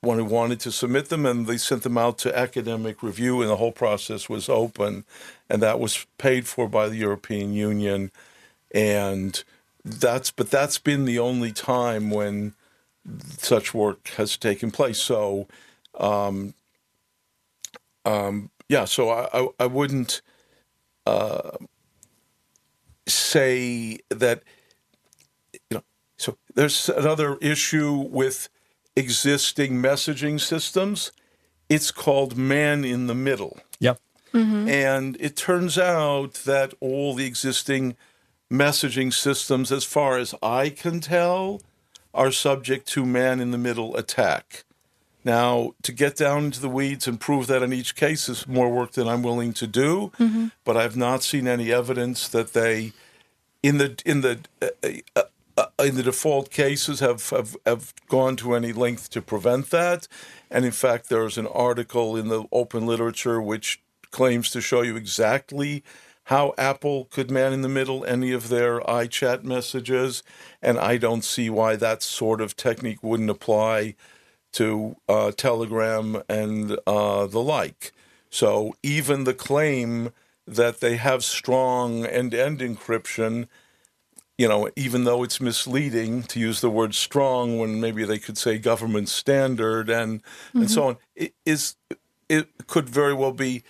one 0.00 0.16
who 0.18 0.24
wanted 0.24 0.58
to 0.60 0.72
submit 0.72 1.10
them, 1.10 1.26
and 1.26 1.46
they 1.46 1.58
sent 1.58 1.82
them 1.82 1.98
out 1.98 2.16
to 2.18 2.36
academic 2.36 3.02
review, 3.02 3.42
and 3.42 3.50
the 3.50 3.56
whole 3.56 3.72
process 3.72 4.28
was 4.30 4.48
open, 4.48 5.04
and 5.50 5.62
that 5.62 5.78
was 5.78 6.06
paid 6.16 6.46
for 6.48 6.68
by 6.68 6.88
the 6.88 6.96
European 6.96 7.52
Union, 7.52 8.10
and 8.72 9.44
that's 9.84 10.30
but 10.30 10.50
that's 10.50 10.78
been 10.78 11.04
the 11.04 11.18
only 11.18 11.52
time 11.52 12.10
when 12.10 12.54
such 13.38 13.74
work 13.74 14.08
has 14.16 14.36
taken 14.36 14.70
place. 14.70 15.00
So, 15.00 15.46
um, 15.98 16.54
um, 18.04 18.50
yeah, 18.68 18.84
so 18.84 19.08
I, 19.10 19.28
I, 19.32 19.48
I 19.60 19.66
wouldn't 19.66 20.22
uh, 21.06 21.56
say 23.06 23.98
that, 24.10 24.42
you 25.52 25.78
know, 25.78 25.82
so 26.16 26.36
there's 26.54 26.88
another 26.88 27.36
issue 27.40 27.92
with 27.92 28.48
existing 28.96 29.74
messaging 29.82 30.40
systems. 30.40 31.12
It's 31.68 31.90
called 31.90 32.36
man 32.36 32.84
in 32.84 33.06
the 33.06 33.14
middle. 33.14 33.58
Yeah. 33.78 33.94
And 34.68 35.16
it 35.18 35.36
turns 35.36 35.76
out 35.76 36.34
that 36.44 36.74
all 36.80 37.14
the 37.14 37.26
existing 37.26 37.96
messaging 38.50 39.12
systems, 39.12 39.72
as 39.72 39.84
far 39.84 40.18
as 40.18 40.34
I 40.42 40.70
can 40.70 41.00
tell, 41.00 41.60
are 42.12 42.32
subject 42.32 42.86
to 42.88 43.04
man 43.04 43.40
in 43.40 43.50
the 43.50 43.58
middle 43.58 43.96
attack. 43.96 44.64
Now, 45.24 45.74
to 45.82 45.92
get 45.92 46.16
down 46.16 46.46
into 46.46 46.60
the 46.60 46.68
weeds 46.68 47.06
and 47.06 47.20
prove 47.20 47.46
that 47.48 47.62
in 47.62 47.72
each 47.72 47.94
case 47.94 48.28
is 48.28 48.46
more 48.48 48.70
work 48.70 48.92
than 48.92 49.06
I'm 49.06 49.22
willing 49.22 49.52
to 49.54 49.66
do, 49.66 50.12
but 50.64 50.76
I've 50.76 50.96
not 50.96 51.22
seen 51.22 51.46
any 51.46 51.70
evidence 51.72 52.26
that 52.28 52.52
they, 52.54 52.92
in 53.62 53.76
the 53.78 54.00
in 54.06 54.22
the 54.22 54.38
uh, 54.62 54.68
uh, 55.14 55.22
uh, 55.58 55.84
in 55.84 55.96
the 55.96 56.02
default 56.02 56.50
cases, 56.50 57.00
have, 57.00 57.28
have 57.30 57.54
have 57.66 57.92
gone 58.08 58.36
to 58.36 58.54
any 58.54 58.72
length 58.72 59.10
to 59.10 59.20
prevent 59.20 59.68
that. 59.70 60.08
And 60.50 60.64
in 60.64 60.72
fact, 60.72 61.10
there's 61.10 61.36
an 61.36 61.46
article 61.46 62.16
in 62.16 62.28
the 62.28 62.44
open 62.50 62.86
literature 62.86 63.42
which 63.42 63.82
claims 64.10 64.50
to 64.50 64.60
show 64.62 64.80
you 64.80 64.96
exactly 64.96 65.84
how 66.30 66.54
Apple 66.56 67.06
could 67.06 67.28
man 67.28 67.52
in 67.52 67.62
the 67.62 67.68
middle 67.68 68.04
any 68.04 68.30
of 68.30 68.50
their 68.50 68.78
iChat 68.82 69.42
messages, 69.42 70.22
and 70.62 70.78
I 70.78 70.96
don't 70.96 71.24
see 71.24 71.50
why 71.50 71.74
that 71.74 72.04
sort 72.04 72.40
of 72.40 72.54
technique 72.54 73.02
wouldn't 73.02 73.30
apply 73.30 73.96
to 74.52 74.94
uh, 75.08 75.32
Telegram 75.32 76.22
and 76.28 76.78
uh, 76.86 77.26
the 77.26 77.40
like. 77.40 77.90
So 78.30 78.76
even 78.80 79.24
the 79.24 79.34
claim 79.34 80.12
that 80.46 80.78
they 80.78 80.98
have 80.98 81.24
strong 81.24 82.06
end-to-end 82.06 82.60
encryption, 82.60 83.48
you 84.38 84.46
know, 84.46 84.70
even 84.76 85.02
though 85.02 85.24
it's 85.24 85.40
misleading 85.40 86.22
to 86.22 86.38
use 86.38 86.60
the 86.60 86.70
word 86.70 86.94
strong 86.94 87.58
when 87.58 87.80
maybe 87.80 88.04
they 88.04 88.20
could 88.20 88.38
say 88.38 88.56
government 88.56 89.08
standard 89.08 89.90
and 89.90 90.22
and 90.54 90.70
so 90.70 90.84
on, 90.84 90.96
it 91.16 91.34
is 91.44 91.74
it 92.28 92.68
could 92.68 92.88
very 92.88 93.14
well 93.14 93.32
be 93.32 93.64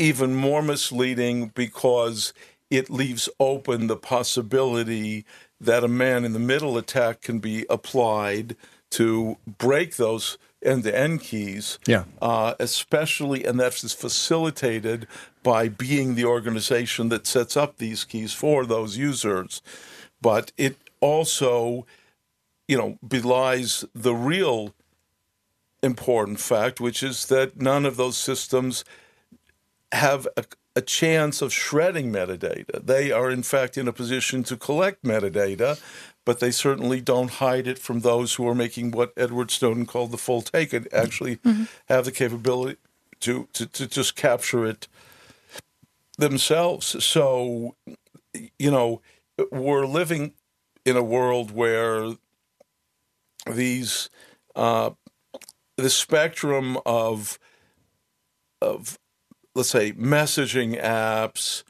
even 0.00 0.34
more 0.34 0.62
misleading 0.62 1.48
because 1.48 2.32
it 2.70 2.88
leaves 2.88 3.28
open 3.38 3.86
the 3.86 3.96
possibility 3.96 5.26
that 5.60 5.84
a 5.84 5.88
man 5.88 6.24
in 6.24 6.32
the 6.32 6.38
middle 6.38 6.78
attack 6.78 7.20
can 7.20 7.38
be 7.38 7.66
applied 7.68 8.56
to 8.88 9.36
break 9.58 9.96
those 9.96 10.38
end 10.62 10.84
to 10.84 10.96
end 10.96 11.20
keys. 11.20 11.78
Yeah. 11.86 12.04
Uh, 12.20 12.54
especially, 12.58 13.44
and 13.44 13.60
that's 13.60 13.92
facilitated 13.92 15.06
by 15.42 15.68
being 15.68 16.14
the 16.14 16.24
organization 16.24 17.10
that 17.10 17.26
sets 17.26 17.56
up 17.56 17.76
these 17.76 18.04
keys 18.04 18.32
for 18.32 18.64
those 18.64 18.96
users. 18.96 19.62
But 20.22 20.52
it 20.56 20.76
also, 21.00 21.86
you 22.66 22.78
know, 22.78 22.98
belies 23.06 23.84
the 23.94 24.14
real 24.14 24.74
important 25.82 26.40
fact, 26.40 26.80
which 26.80 27.02
is 27.02 27.26
that 27.26 27.60
none 27.60 27.84
of 27.84 27.96
those 27.96 28.16
systems 28.16 28.84
have 29.92 30.26
a, 30.36 30.44
a 30.76 30.80
chance 30.80 31.42
of 31.42 31.52
shredding 31.52 32.12
metadata. 32.12 32.84
They 32.84 33.10
are, 33.10 33.30
in 33.30 33.42
fact, 33.42 33.76
in 33.76 33.88
a 33.88 33.92
position 33.92 34.42
to 34.44 34.56
collect 34.56 35.02
metadata, 35.02 35.80
but 36.24 36.40
they 36.40 36.50
certainly 36.50 37.00
don't 37.00 37.30
hide 37.32 37.66
it 37.66 37.78
from 37.78 38.00
those 38.00 38.34
who 38.34 38.46
are 38.48 38.54
making 38.54 38.92
what 38.92 39.12
Edward 39.16 39.50
Snowden 39.50 39.86
called 39.86 40.12
the 40.12 40.18
full 40.18 40.42
take 40.42 40.72
and 40.72 40.86
actually 40.92 41.36
mm-hmm. 41.36 41.64
have 41.88 42.04
the 42.04 42.12
capability 42.12 42.78
to, 43.20 43.48
to, 43.52 43.66
to 43.66 43.86
just 43.86 44.16
capture 44.16 44.64
it 44.64 44.86
themselves. 46.16 47.02
So, 47.04 47.74
you 48.58 48.70
know, 48.70 49.00
we're 49.50 49.86
living 49.86 50.34
in 50.84 50.96
a 50.96 51.02
world 51.02 51.50
where 51.50 52.12
these 53.46 54.10
uh, 54.54 54.90
the 55.76 55.90
spectrum 55.90 56.78
of 56.84 57.38
of 58.60 58.98
let's 59.54 59.70
say 59.70 59.92
messaging 59.92 60.80
apps 60.80 61.64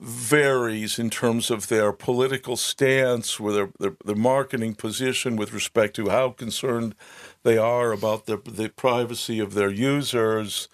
varies 0.00 0.98
in 0.98 1.10
terms 1.10 1.50
of 1.50 1.68
their 1.68 1.92
political 1.92 2.56
stance, 2.56 3.40
with 3.40 3.54
their, 3.54 3.70
their, 3.80 3.96
their 4.04 4.16
marketing 4.16 4.74
position 4.74 5.36
with 5.36 5.52
respect 5.52 5.96
to 5.96 6.08
how 6.08 6.30
concerned 6.30 6.94
they 7.42 7.58
are 7.58 7.92
about 7.92 8.26
the, 8.26 8.36
the 8.36 8.68
privacy 8.68 9.40
of 9.40 9.54
their 9.54 9.70
users. 9.70 10.68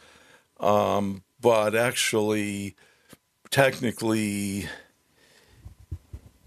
Um, 0.60 1.22
but 1.40 1.74
actually, 1.74 2.74
technically, 3.50 4.68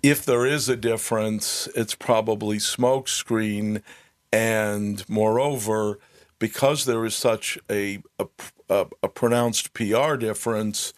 if 0.03 0.23
there 0.23 0.45
is 0.45 0.69
a 0.69 0.75
difference, 0.75 1.67
it's 1.75 1.95
probably 1.95 2.57
smokescreen. 2.57 3.81
And 4.31 5.07
moreover, 5.09 5.99
because 6.37 6.85
there 6.85 7.05
is 7.05 7.15
such 7.15 7.57
a, 7.69 8.03
a, 8.19 8.27
a, 8.69 8.87
a 9.03 9.09
pronounced 9.09 9.73
PR 9.73 10.15
difference, 10.15 10.93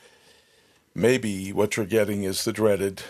maybe 0.96 1.52
what 1.54 1.78
you're 1.78 1.86
getting 1.86 2.24
is 2.24 2.46
the 2.46 2.54
dreaded 2.54 3.04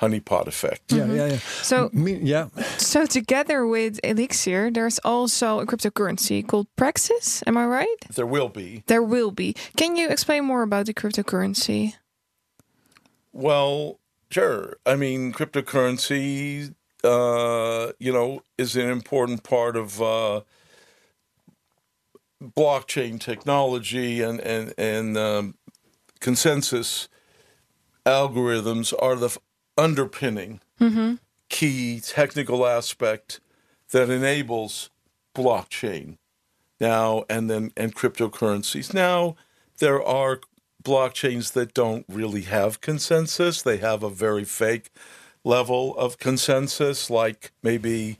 honeypot 0.00 0.46
effect. 0.46 0.92
Yeah, 0.92 1.06
yeah, 1.06 1.26
yeah. 1.26 1.38
So, 1.62 1.90
Me, 1.92 2.14
yeah. 2.16 2.48
So 2.78 3.06
together 3.06 3.66
with 3.66 4.00
Elixxir, 4.02 4.72
there's 4.72 4.98
also 5.00 5.60
a 5.60 5.66
cryptocurrency 5.66 6.46
called 6.46 6.66
Praxxis. 6.76 7.42
Am 7.46 7.56
I 7.56 7.66
right? 7.66 7.96
There 8.14 8.26
will 8.26 8.48
be. 8.48 8.82
There 8.86 9.02
will 9.02 9.30
be. 9.30 9.54
Can 9.76 9.96
you 9.96 10.08
explain 10.08 10.44
more 10.44 10.62
about 10.62 10.86
the 10.86 10.94
cryptocurrency? 10.94 11.94
Well, 13.32 13.98
sure. 14.30 14.76
I 14.84 14.96
mean, 14.96 15.32
cryptocurrency, 15.32 16.74
uh, 17.04 17.92
you 17.98 18.12
know, 18.12 18.42
is 18.58 18.76
an 18.76 18.88
important 18.88 19.42
part 19.44 19.76
of 19.76 20.00
uh, 20.00 20.40
blockchain 22.42 23.18
technology 23.20 24.22
and 24.22 24.40
and 24.40 24.74
and 24.76 25.16
um, 25.16 25.54
consensus 26.20 27.08
algorithms 28.04 28.92
are 29.00 29.16
the 29.16 29.36
underpinning 29.76 30.60
mm-hmm. 30.80 31.14
key 31.48 32.00
technical 32.00 32.66
aspect 32.66 33.40
that 33.90 34.10
enables 34.10 34.90
blockchain 35.34 36.16
now 36.80 37.24
and 37.28 37.50
then 37.50 37.70
and 37.76 37.94
cryptocurrencies 37.94 38.92
now 38.92 39.34
there 39.78 40.02
are 40.02 40.40
blockchains 40.82 41.52
that 41.52 41.74
don't 41.74 42.04
really 42.08 42.42
have 42.42 42.80
consensus 42.80 43.62
they 43.62 43.78
have 43.78 44.02
a 44.02 44.10
very 44.10 44.44
fake 44.44 44.90
level 45.42 45.96
of 45.96 46.18
consensus 46.18 47.10
like 47.10 47.52
maybe 47.62 48.18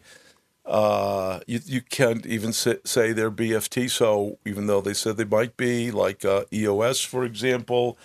uh, 0.67 1.41
you, 1.47 1.61
you 1.65 1.81
can't 1.81 2.27
even 2.27 2.53
say, 2.53 2.79
say 2.85 3.13
they're 3.13 3.31
BFT. 3.31 3.89
So 3.91 4.39
even 4.45 4.67
though 4.67 4.81
they 4.81 4.95
said 4.95 5.17
they 5.17 5.25
might 5.25 5.57
be, 5.57 5.91
like 5.91 6.25
uh, 6.25 6.45
EOS, 6.53 7.01
for 7.03 7.25
example, 7.25 7.97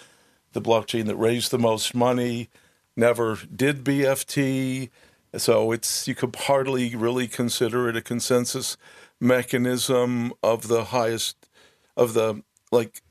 the 0.53 0.61
blockchain 0.61 1.05
that 1.05 1.15
raised 1.15 1.51
the 1.51 1.59
most 1.59 1.95
money, 1.95 2.49
never 2.95 3.37
did 3.53 3.83
BFT. 3.83 4.89
So 5.37 5.71
it's 5.71 6.07
you 6.07 6.13
could 6.13 6.35
hardly 6.35 6.95
really 6.95 7.27
consider 7.27 7.89
it 7.89 7.95
a 7.95 8.01
consensus 8.01 8.77
mechanism 9.19 10.33
of 10.43 10.67
the 10.67 10.85
highest 10.85 11.49
of 11.95 12.13
the 12.13 12.43
like 12.71 13.01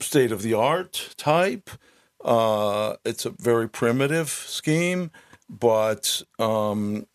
state 0.00 0.32
of 0.32 0.42
the 0.42 0.54
art 0.54 1.14
type. 1.16 1.70
Uh, 2.24 2.96
it's 3.04 3.24
a 3.24 3.30
very 3.30 3.68
primitive 3.68 4.28
scheme, 4.28 5.10
but 5.48 6.22
um, 6.38 7.06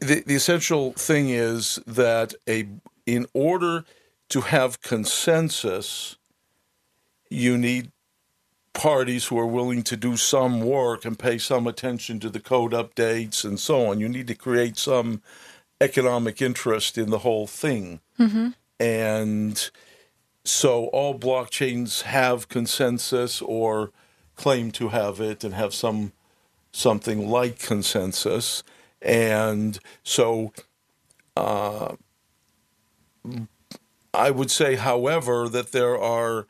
the, 0.00 0.22
the 0.26 0.34
essential 0.34 0.92
thing 0.92 1.28
is 1.30 1.78
that 1.86 2.34
a 2.48 2.68
in 3.06 3.26
order 3.32 3.84
to 4.28 4.42
have 4.42 4.82
consensus, 4.82 6.16
you 7.30 7.56
need 7.56 7.90
parties 8.74 9.26
who 9.26 9.38
are 9.38 9.46
willing 9.46 9.82
to 9.82 9.96
do 9.96 10.16
some 10.16 10.60
work 10.60 11.04
and 11.04 11.18
pay 11.18 11.38
some 11.38 11.66
attention 11.66 12.20
to 12.20 12.28
the 12.28 12.38
code 12.38 12.72
updates 12.72 13.44
and 13.44 13.58
so 13.58 13.86
on. 13.86 13.98
You 13.98 14.08
need 14.08 14.26
to 14.28 14.34
create 14.34 14.76
some 14.76 15.22
economic 15.80 16.42
interest 16.42 16.98
in 16.98 17.10
the 17.10 17.18
whole 17.18 17.46
thing. 17.46 18.00
Mm-hmm. 18.18 18.48
And 18.78 19.70
so 20.44 20.86
all 20.86 21.18
blockchains 21.18 22.02
have 22.02 22.48
consensus 22.48 23.42
or 23.42 23.90
claim 24.36 24.70
to 24.72 24.88
have 24.88 25.20
it 25.20 25.42
and 25.42 25.54
have 25.54 25.74
some 25.74 26.12
something 26.72 27.28
like 27.28 27.58
consensus. 27.58 28.62
And 29.00 29.78
so 30.02 30.52
uh, 31.36 31.94
I 34.14 34.30
would 34.30 34.50
say, 34.50 34.76
however, 34.76 35.48
that 35.48 35.72
there 35.72 35.98
are 35.98 36.46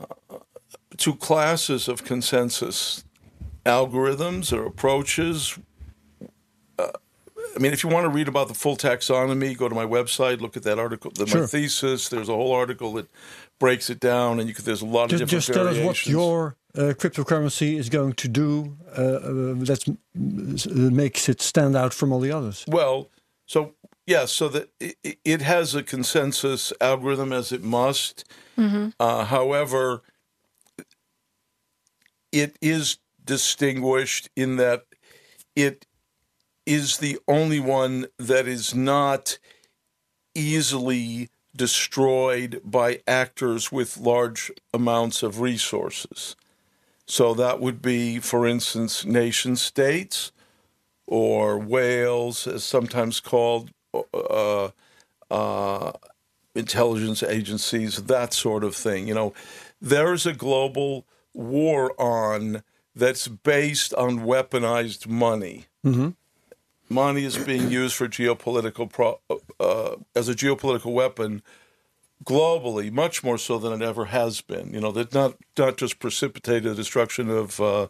uh, 0.00 0.38
two 0.96 1.14
classes 1.14 1.88
of 1.88 2.04
consensus 2.04 3.04
algorithms 3.64 4.52
or 4.52 4.66
approaches. 4.66 5.58
Uh, 6.78 6.88
I 7.54 7.58
mean, 7.58 7.72
if 7.72 7.82
you 7.84 7.90
want 7.90 8.04
to 8.04 8.10
read 8.10 8.28
about 8.28 8.48
the 8.48 8.54
full 8.54 8.76
taxonomy, 8.76 9.56
go 9.56 9.68
to 9.68 9.74
my 9.74 9.84
website, 9.84 10.40
look 10.40 10.56
at 10.56 10.62
that 10.64 10.78
article, 10.78 11.10
the, 11.14 11.26
sure. 11.26 11.42
my 11.42 11.46
thesis. 11.46 12.08
There's 12.08 12.28
a 12.28 12.34
whole 12.34 12.52
article 12.52 12.92
that 12.94 13.08
breaks 13.58 13.88
it 13.88 14.00
down, 14.00 14.40
and 14.40 14.48
you 14.48 14.54
could, 14.54 14.64
there's 14.64 14.82
a 14.82 14.86
lot 14.86 15.10
just, 15.10 15.22
of 15.22 15.28
different 15.28 15.44
just 15.44 15.54
variations. 15.54 15.78
tell 15.78 15.90
us 15.90 16.06
what 16.06 16.06
your 16.06 16.56
uh, 16.76 16.92
cryptocurrency 16.94 17.78
is 17.78 17.88
going 17.88 18.12
to 18.14 18.28
do 18.28 18.76
uh, 18.96 19.00
uh, 19.00 19.54
that 19.64 19.96
makes 20.54 21.28
it 21.28 21.40
stand 21.40 21.76
out 21.76 21.94
from 21.94 22.12
all 22.12 22.20
the 22.20 22.32
others? 22.32 22.64
Well, 22.68 23.08
so 23.46 23.74
yeah, 24.06 24.26
so 24.26 24.48
that 24.48 24.70
it, 24.78 25.18
it 25.24 25.42
has 25.42 25.74
a 25.74 25.82
consensus 25.82 26.72
algorithm 26.80 27.32
as 27.32 27.52
it 27.52 27.62
must. 27.62 28.24
Mm-hmm. 28.56 28.90
Uh, 29.00 29.24
however, 29.24 30.02
it 32.32 32.56
is 32.60 32.98
distinguished 33.24 34.30
in 34.36 34.56
that 34.56 34.84
it 35.54 35.86
is 36.66 36.98
the 36.98 37.18
only 37.26 37.60
one 37.60 38.06
that 38.18 38.46
is 38.46 38.74
not 38.74 39.38
easily 40.34 41.30
destroyed 41.54 42.60
by 42.64 43.00
actors 43.06 43.72
with 43.72 43.96
large 43.96 44.52
amounts 44.74 45.22
of 45.22 45.40
resources. 45.40 46.36
So 47.06 47.34
that 47.34 47.60
would 47.60 47.80
be, 47.80 48.18
for 48.18 48.46
instance, 48.46 49.04
nation 49.04 49.56
states 49.56 50.32
or 51.06 51.56
whales, 51.58 52.46
as 52.46 52.64
sometimes 52.64 53.20
called, 53.20 53.70
uh, 54.12 54.70
uh, 55.30 55.92
intelligence 56.54 57.22
agencies, 57.22 58.04
that 58.04 58.32
sort 58.32 58.64
of 58.64 58.74
thing. 58.74 59.06
You 59.06 59.14
know, 59.14 59.34
there 59.80 60.12
is 60.12 60.26
a 60.26 60.32
global 60.32 61.06
war 61.32 61.94
on 62.00 62.62
that's 62.94 63.28
based 63.28 63.94
on 63.94 64.20
weaponized 64.20 65.06
money. 65.06 65.66
Mm-hmm. 65.84 66.10
Money 66.88 67.24
is 67.24 67.36
being 67.36 67.70
used 67.70 67.94
for 67.94 68.08
geopolitical 68.08 68.90
pro- 68.90 69.20
uh, 69.60 69.96
as 70.14 70.28
a 70.28 70.34
geopolitical 70.34 70.92
weapon 70.92 71.42
globally, 72.24 72.90
much 72.90 73.22
more 73.22 73.38
so 73.38 73.58
than 73.58 73.72
it 73.72 73.84
ever 73.84 74.06
has 74.06 74.40
been. 74.40 74.72
You 74.72 74.80
know, 74.80 74.92
that 74.92 75.14
not 75.14 75.36
not 75.58 75.76
just 75.76 75.98
precipitated 75.98 76.64
the 76.64 76.74
destruction 76.74 77.30
of 77.30 77.60
uh, 77.60 77.88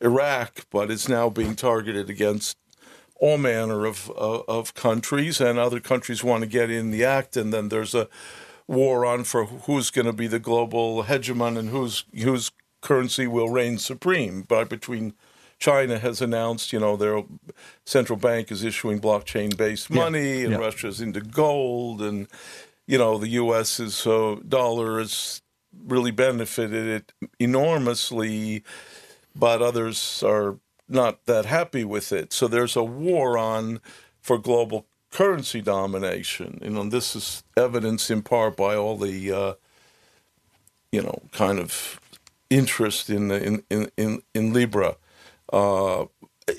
Iraq, 0.00 0.66
but 0.70 0.90
it's 0.90 1.08
now 1.08 1.30
being 1.30 1.54
targeted 1.54 2.08
against 2.10 2.56
all 3.16 3.38
manner 3.38 3.86
of 3.86 4.10
uh, 4.10 4.42
of 4.48 4.74
countries, 4.74 5.40
and 5.40 5.58
other 5.58 5.80
countries 5.80 6.22
want 6.24 6.42
to 6.42 6.48
get 6.48 6.70
in 6.70 6.90
the 6.90 7.04
act, 7.04 7.36
and 7.36 7.52
then 7.52 7.68
there's 7.68 7.94
a 7.94 8.08
war 8.66 9.06
on 9.06 9.24
for 9.24 9.44
who's 9.44 9.90
going 9.90 10.06
to 10.06 10.12
be 10.12 10.26
the 10.26 10.40
global 10.40 11.04
hegemon 11.04 11.56
and 11.56 11.70
whose 11.70 12.04
whose 12.22 12.50
currency 12.82 13.26
will 13.26 13.48
reign 13.48 13.78
supreme, 13.78 14.42
but 14.42 14.68
between 14.68 15.12
China 15.58 15.98
has 15.98 16.20
announced, 16.20 16.72
you 16.72 16.78
know, 16.78 16.96
their 16.96 17.22
central 17.84 18.18
bank 18.18 18.52
is 18.52 18.62
issuing 18.62 19.00
blockchain-based 19.00 19.90
Yeah, 19.90 20.02
money, 20.02 20.44
and 20.44 20.52
yeah. 20.52 20.58
Russia's 20.58 21.00
into 21.00 21.20
gold, 21.20 22.02
and 22.02 22.28
you 22.86 22.98
know, 22.98 23.18
the 23.18 23.28
U.S.'s 23.28 24.06
uh, 24.06 24.36
dollar 24.46 24.98
has 24.98 25.42
really 25.86 26.10
benefited 26.10 26.86
it 26.86 27.12
enormously, 27.38 28.62
but 29.34 29.60
others 29.60 30.22
are 30.22 30.58
not 30.88 31.26
that 31.26 31.46
happy 31.46 31.84
with 31.84 32.12
it. 32.12 32.32
So 32.32 32.48
there's 32.48 32.76
a 32.76 32.84
war 32.84 33.36
on 33.36 33.80
for 34.20 34.38
global 34.38 34.86
currency 35.10 35.60
domination. 35.60 36.58
You 36.62 36.70
know, 36.70 36.82
and 36.82 36.92
this 36.92 37.16
is 37.16 37.42
evidenced 37.56 38.10
in 38.10 38.22
part 38.22 38.56
by 38.56 38.76
all 38.76 38.96
the, 38.96 39.32
uh, 39.32 39.54
you 40.92 41.02
know, 41.02 41.22
kind 41.32 41.58
of 41.58 42.00
interest 42.48 43.10
in 43.10 43.28
the, 43.28 43.42
in, 43.42 43.62
in 43.70 43.90
in 43.96 44.22
in 44.34 44.52
Libra, 44.52 44.96
uh, 45.52 46.06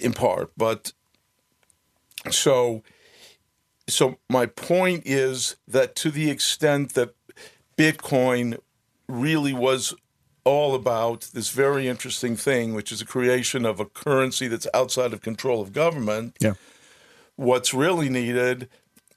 in 0.01 0.13
part. 0.13 0.51
But 0.57 0.91
so 2.29 2.83
so 3.87 4.17
my 4.29 4.45
point 4.45 5.03
is 5.05 5.55
that 5.67 5.95
to 5.97 6.11
the 6.11 6.29
extent 6.29 6.93
that 6.93 7.15
Bitcoin 7.77 8.57
really 9.07 9.53
was 9.53 9.93
all 10.43 10.75
about 10.75 11.29
this 11.33 11.49
very 11.49 11.87
interesting 11.87 12.35
thing, 12.35 12.73
which 12.73 12.91
is 12.91 13.01
a 13.01 13.05
creation 13.05 13.65
of 13.65 13.79
a 13.79 13.85
currency 13.85 14.47
that's 14.47 14.67
outside 14.73 15.13
of 15.13 15.21
control 15.21 15.61
of 15.61 15.73
government. 15.73 16.37
Yeah. 16.39 16.53
What's 17.35 17.73
really 17.73 18.09
needed 18.09 18.69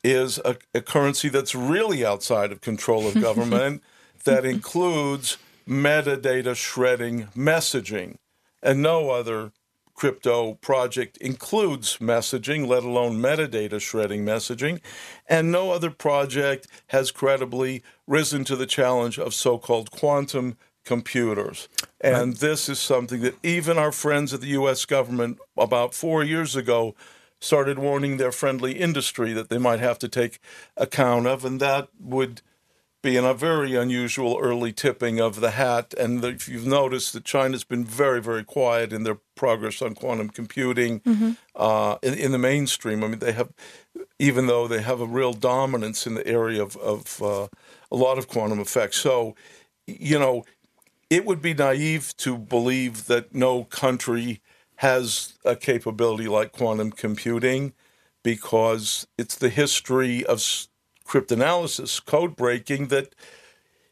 is 0.03 0.39
a, 0.45 0.57
a 0.75 0.81
currency 0.81 1.29
that's 1.29 1.55
really 1.55 2.05
outside 2.05 2.53
of 2.53 2.61
control 2.61 3.07
of 3.07 3.15
government 3.21 3.83
that 4.25 4.45
includes 4.45 5.39
metadata 5.69 6.57
shredding 6.57 7.29
messaging. 7.37 8.17
And 8.63 8.83
no 8.83 9.11
other 9.11 9.53
crypto 10.01 10.55
project 10.55 11.19
includes 11.19 11.99
messaging, 11.99 12.67
let 12.67 12.83
alone 12.83 13.19
metadata 13.19 13.79
shredding 13.79 14.25
messaging. 14.25 14.81
And 15.29 15.53
no 15.53 15.73
other 15.73 15.91
project 15.91 16.67
has 16.87 17.11
credibly 17.11 17.83
risen 18.07 18.45
to 18.45 18.57
the 18.57 18.65
challenge 18.65 19.19
of 19.19 19.35
so 19.35 19.59
called 19.59 19.91
quantum 19.91 20.57
computers. 20.87 21.69
And 22.01 22.37
this 22.37 22.71
is 22.71 22.79
something 22.81 23.21
that 23.21 23.37
even 23.43 23.77
our 23.77 23.93
friends 23.93 24.33
at 24.33 24.41
the 24.41 24.57
US 24.61 24.87
government 24.87 25.39
about 25.55 25.93
four 25.93 26.25
years 26.25 26.57
ago 26.57 26.95
started 27.39 27.79
warning 27.79 28.17
their 28.17 28.33
friendly 28.33 28.73
industry 28.73 29.35
that 29.35 29.51
they 29.51 29.59
might 29.59 29.81
have 29.81 29.99
to 29.99 30.09
take 30.09 30.41
account 30.79 31.27
of. 31.27 31.45
And 31.45 31.61
that 31.61 31.89
would 32.01 32.41
be 33.03 33.17
in 33.17 33.25
a 33.25 33.33
very 33.33 33.75
unusual 33.75 34.39
early 34.41 34.73
tipping 34.73 35.21
of 35.21 35.41
the 35.41 35.53
hat. 35.53 35.95
And 35.95 36.23
if 36.25 36.49
you've 36.49 36.67
noticed 36.67 37.13
that 37.15 37.25
China's 37.25 37.65
been 37.65 37.85
very, 37.85 38.21
very 38.21 38.45
quiet 38.45 38.93
in 38.93 39.05
their 39.05 39.19
progress 39.35 39.81
on 39.81 39.95
quantum 39.95 40.29
computing 40.29 41.01
uh, 41.57 41.97
in, 42.03 42.15
in 42.15 42.33
the 42.33 42.39
mainstream. 42.39 43.03
I 43.03 43.09
mean, 43.09 43.19
they 43.21 43.33
have, 43.33 43.53
even 44.19 44.47
though 44.47 44.69
they 44.69 44.83
have 44.83 45.01
a 45.01 45.07
real 45.07 45.33
dominance 45.33 46.07
in 46.07 46.15
the 46.15 46.27
area 46.27 46.63
of, 46.63 46.77
of 46.77 47.23
uh, 47.23 47.49
a 47.91 47.97
lot 47.97 48.19
of 48.19 48.29
quantum 48.29 48.61
effects. 48.61 48.99
So, 48.99 49.35
you 49.87 50.19
know, 50.19 50.45
it 51.09 51.25
would 51.25 51.41
be 51.41 51.55
naive 51.55 52.15
to 52.19 52.37
believe 52.37 53.07
that 53.07 53.35
no 53.35 53.65
country 53.65 54.43
has 54.77 55.35
a 55.45 55.57
capability 55.57 56.29
like 56.29 56.53
quantum 56.53 56.91
computing 56.91 57.73
because 58.23 59.07
it's 59.19 59.37
the 59.37 59.49
history 59.49 60.25
of 60.25 60.41
cryptanalysis, 61.11 62.05
code 62.05 62.37
breaking, 62.37 62.87
that 62.89 63.15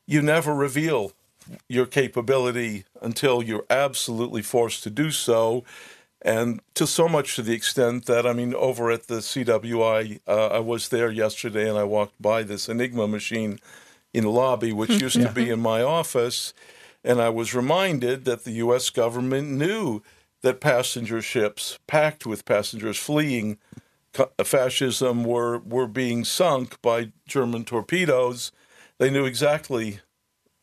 you 0.07 0.23
never 0.23 0.55
reveal 0.55 1.13
your 1.69 1.87
capability 1.87 2.85
until 3.03 3.43
you're 3.43 3.67
absolutely 3.69 4.43
forced 4.43 4.83
to 4.85 4.91
do 4.91 5.11
so. 5.11 5.65
And 6.23 6.61
to 6.75 6.87
so 6.87 7.09
much 7.09 7.37
to 7.37 7.43
the 7.43 7.55
extent 7.55 8.07
that, 8.07 8.27
I 8.27 8.33
mean, 8.33 8.55
over 8.55 8.91
at 8.91 9.07
the 9.07 9.17
CWI, 9.17 10.21
uh, 10.27 10.47
I 10.49 10.59
was 10.61 10.89
there 10.89 11.11
yesterday 11.11 11.69
and 11.69 11.79
I 11.79 11.85
walked 11.85 12.21
by 12.21 12.43
this 12.43 12.69
Enigma 12.69 13.09
machine 13.09 13.59
in 14.13 14.25
the 14.25 14.31
lobby, 14.31 14.73
which 14.73 14.91
used 14.91 15.21
to 15.21 15.33
be 15.33 15.51
in 15.51 15.61
my 15.61 15.83
office. 15.83 16.55
And 17.05 17.21
I 17.21 17.29
was 17.29 17.55
reminded 17.55 18.25
that 18.25 18.45
the 18.45 18.53
U.S. 18.53 18.91
government 18.91 19.49
knew 19.51 20.03
that 20.43 20.61
passenger 20.61 21.23
ships 21.23 21.79
packed 21.87 22.27
with 22.27 22.45
passengers 22.45 22.97
fleeing 22.97 23.59
fascism 24.45 25.25
were, 25.25 25.59
were 25.59 25.87
being 25.87 26.25
sunk 26.25 26.81
by 26.83 27.13
German 27.27 27.65
torpedoes. 27.65 28.53
They 28.99 29.11
knew 29.11 29.25
exactly 29.25 30.01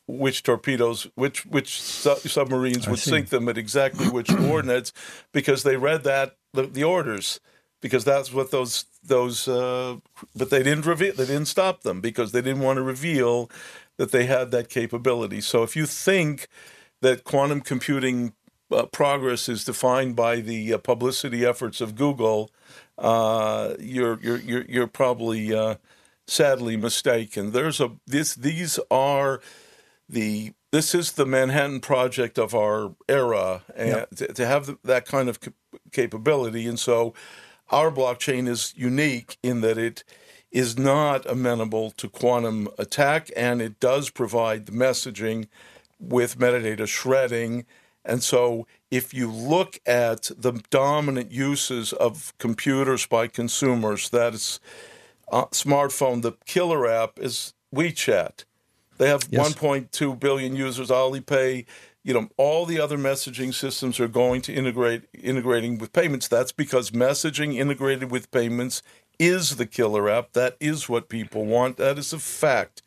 which 0.07 0.43
torpedoes, 0.43 1.07
which 1.15 1.45
which 1.45 1.81
su- 1.81 2.15
submarines 2.15 2.87
would 2.87 2.99
see. 2.99 3.09
sink 3.09 3.29
them 3.29 3.49
at 3.49 3.57
exactly 3.57 4.07
which 4.07 4.27
coordinates, 4.37 4.93
because 5.31 5.63
they 5.63 5.77
read 5.77 6.03
that 6.03 6.37
the, 6.53 6.63
the 6.63 6.83
orders, 6.83 7.39
because 7.81 8.03
that's 8.03 8.31
what 8.31 8.51
those 8.51 8.85
those. 9.03 9.47
Uh, 9.47 9.97
but 10.35 10.49
they 10.49 10.63
didn't 10.63 10.85
reveal. 10.85 11.13
They 11.13 11.25
didn't 11.25 11.47
stop 11.47 11.81
them 11.81 12.01
because 12.01 12.31
they 12.31 12.41
didn't 12.41 12.61
want 12.61 12.77
to 12.77 12.83
reveal 12.83 13.49
that 13.97 14.11
they 14.11 14.25
had 14.25 14.51
that 14.51 14.69
capability. 14.69 15.41
So 15.41 15.63
if 15.63 15.75
you 15.75 15.85
think 15.85 16.47
that 17.01 17.23
quantum 17.23 17.61
computing 17.61 18.33
uh, 18.71 18.85
progress 18.87 19.47
is 19.47 19.63
defined 19.65 20.15
by 20.15 20.37
the 20.37 20.73
uh, 20.73 20.77
publicity 20.77 21.45
efforts 21.45 21.81
of 21.81 21.95
Google, 21.95 22.51
uh, 22.97 23.75
you're 23.79 24.19
you're 24.21 24.39
you're, 24.39 24.65
you're 24.67 24.87
probably 24.87 25.53
uh, 25.53 25.75
sadly 26.27 26.77
mistaken. 26.77 27.51
There's 27.51 27.79
a 27.79 27.91
this 28.07 28.35
these 28.35 28.79
are 28.89 29.41
the 30.09 30.53
this 30.71 30.95
is 30.95 31.13
the 31.13 31.25
Manhattan 31.25 31.79
Project 31.79 32.37
of 32.37 32.53
our 32.53 32.95
era, 33.07 33.63
and 33.75 34.05
to, 34.17 34.33
to 34.33 34.45
have 34.45 34.65
th- 34.65 34.77
that 34.83 35.05
kind 35.05 35.29
of 35.29 35.39
capability, 35.91 36.67
and 36.67 36.79
so 36.79 37.13
our 37.71 37.91
blockchain 37.91 38.47
is 38.47 38.73
unique 38.75 39.37
in 39.41 39.61
that 39.61 39.77
it 39.77 40.03
is 40.51 40.77
not 40.77 41.29
amenable 41.29 41.91
to 41.91 42.07
quantum 42.07 42.69
attack, 42.77 43.29
and 43.35 43.61
it 43.61 43.79
does 43.79 44.09
provide 44.09 44.65
the 44.65 44.71
messaging 44.71 45.47
with 45.99 46.37
metadata 46.37 46.87
shredding. 46.87 47.65
And 48.05 48.23
so, 48.23 48.67
if 48.91 49.13
you 49.13 49.31
look 49.31 49.79
at 49.85 50.29
the 50.37 50.53
dominant 50.69 51.31
uses 51.31 51.91
of 51.93 52.33
computers 52.37 53.05
by 53.05 53.27
consumers, 53.27 54.09
that 54.09 54.33
is 54.35 54.59
uh, 55.31 55.45
smartphone, 55.47 56.21
the 56.21 56.33
killer 56.45 56.87
app 56.87 57.19
is 57.19 57.53
WeChat. 57.73 58.45
They 58.97 59.09
have 59.09 59.27
Yes. 59.29 59.53
1.2 59.55 60.19
billion 60.19 60.55
users. 60.55 60.89
Alipay, 60.89 61.65
you 62.03 62.13
know, 62.13 62.29
all 62.37 62.65
the 62.65 62.79
other 62.79 62.97
messaging 62.97 63.53
systems 63.53 63.99
are 63.99 64.07
going 64.07 64.41
to 64.43 64.53
integrate 64.53 65.03
integrating 65.13 65.77
with 65.77 65.91
payments. 65.91 66.27
That's 66.27 66.51
because 66.51 66.91
messaging 66.91 67.55
integrated 67.55 68.11
with 68.11 68.31
payments 68.31 68.81
is 69.19 69.57
the 69.57 69.65
killer 69.65 70.09
app. 70.09 70.33
That 70.33 70.55
is 70.59 70.87
what 70.87 71.09
people 71.09 71.45
want. 71.45 71.77
That 71.77 71.97
is 71.97 72.13
a 72.13 72.19
fact. 72.19 72.81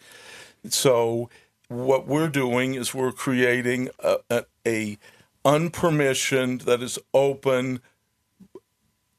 So 0.69 1.29
what 1.69 2.07
we're 2.07 2.29
doing 2.29 2.75
is 2.75 2.95
we're 2.95 3.13
creating 3.13 3.91
a, 3.99 4.19
a, 4.31 4.45
a 4.69 4.99
unpermissioned 5.45 6.65
that 6.65 6.83
is 6.83 6.99
open 7.15 7.81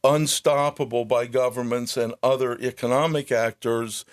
unstoppable 0.04 1.04
by 1.04 1.26
governments 1.26 1.98
and 1.98 2.14
other 2.24 2.58
economic 2.60 3.32
actors 3.32 4.06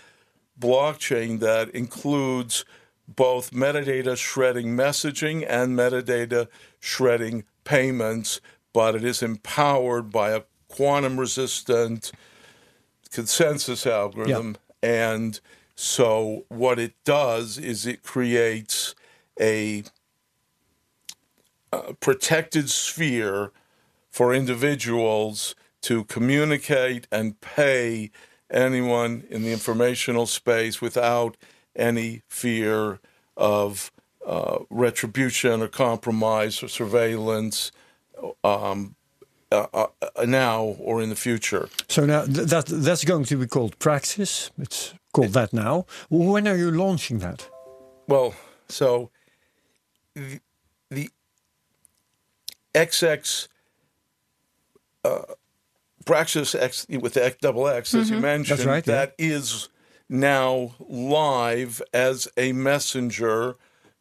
blockchain 0.59 1.39
that 1.41 1.69
includes 1.71 2.65
both 3.07 3.53
metadata 3.53 4.17
shredding 4.17 4.69
messaging 4.77 5.47
and 5.49 5.79
metadata 5.79 6.49
shredding 6.81 7.45
payments, 7.65 8.41
but 8.73 8.95
it 8.95 9.05
is 9.05 9.23
empowered 9.23 10.11
by 10.11 10.31
a 10.31 10.43
quantum 10.69 11.21
resistant 11.21 12.11
consensus 13.11 13.87
algorithm. 13.87 14.57
And 14.83 15.39
so, 15.75 16.47
what 16.49 16.79
it 16.79 16.95
does 17.05 17.59
is 17.59 17.87
it 17.87 18.03
creates 18.03 18.95
a, 19.41 19.85
a 21.85 21.95
protected 21.95 22.71
sphere 22.71 23.53
for 24.11 24.35
individuals 24.35 25.55
to 25.83 26.05
communicate 26.05 27.07
and 27.13 27.41
pay 27.41 28.11
anyone 28.51 29.25
in 29.31 29.43
the 29.43 29.53
informational 29.53 30.27
space 30.27 30.81
without 30.81 31.37
any 31.75 32.23
fear 32.29 32.99
of 33.37 33.91
uh, 34.27 34.59
retribution 34.71 35.63
or 35.63 35.69
compromise 35.69 36.63
or 36.63 36.69
surveillance 36.69 37.71
um, 38.43 38.95
uh, 39.53 39.67
uh, 39.73 39.87
now 40.27 40.63
or 40.81 41.03
in 41.03 41.09
the 41.09 41.17
future. 41.17 41.69
So 41.89 42.07
now 42.07 42.25
th- 42.25 42.49
that 42.49 42.67
that's 42.67 43.05
going 43.05 43.25
to 43.25 43.37
be 43.37 43.47
called 43.47 43.79
Praxxis. 43.79 44.51
It's 44.59 44.95
called 45.13 45.33
that 45.35 45.53
now. 45.53 45.87
When 46.09 46.49
are 46.49 46.57
you 46.57 46.71
launching 46.71 47.19
that? 47.21 47.49
Well, 48.09 48.35
so 48.69 49.11
the 50.15 50.41
XX 52.77 53.49
uh, 55.05 55.23
Praxxis 56.05 56.55
X 56.55 56.87
with 56.89 57.15
the 57.15 57.25
X, 57.25 57.37
double 57.41 57.67
X, 57.67 57.95
as 57.95 58.11
you 58.11 58.21
mentioned, 58.21 58.65
right, 58.65 58.87
yeah. 58.87 58.95
that 58.95 59.15
is 59.19 59.69
now 60.09 60.75
live 60.89 61.83
as 61.93 62.29
a 62.37 62.53
messenger 62.53 63.57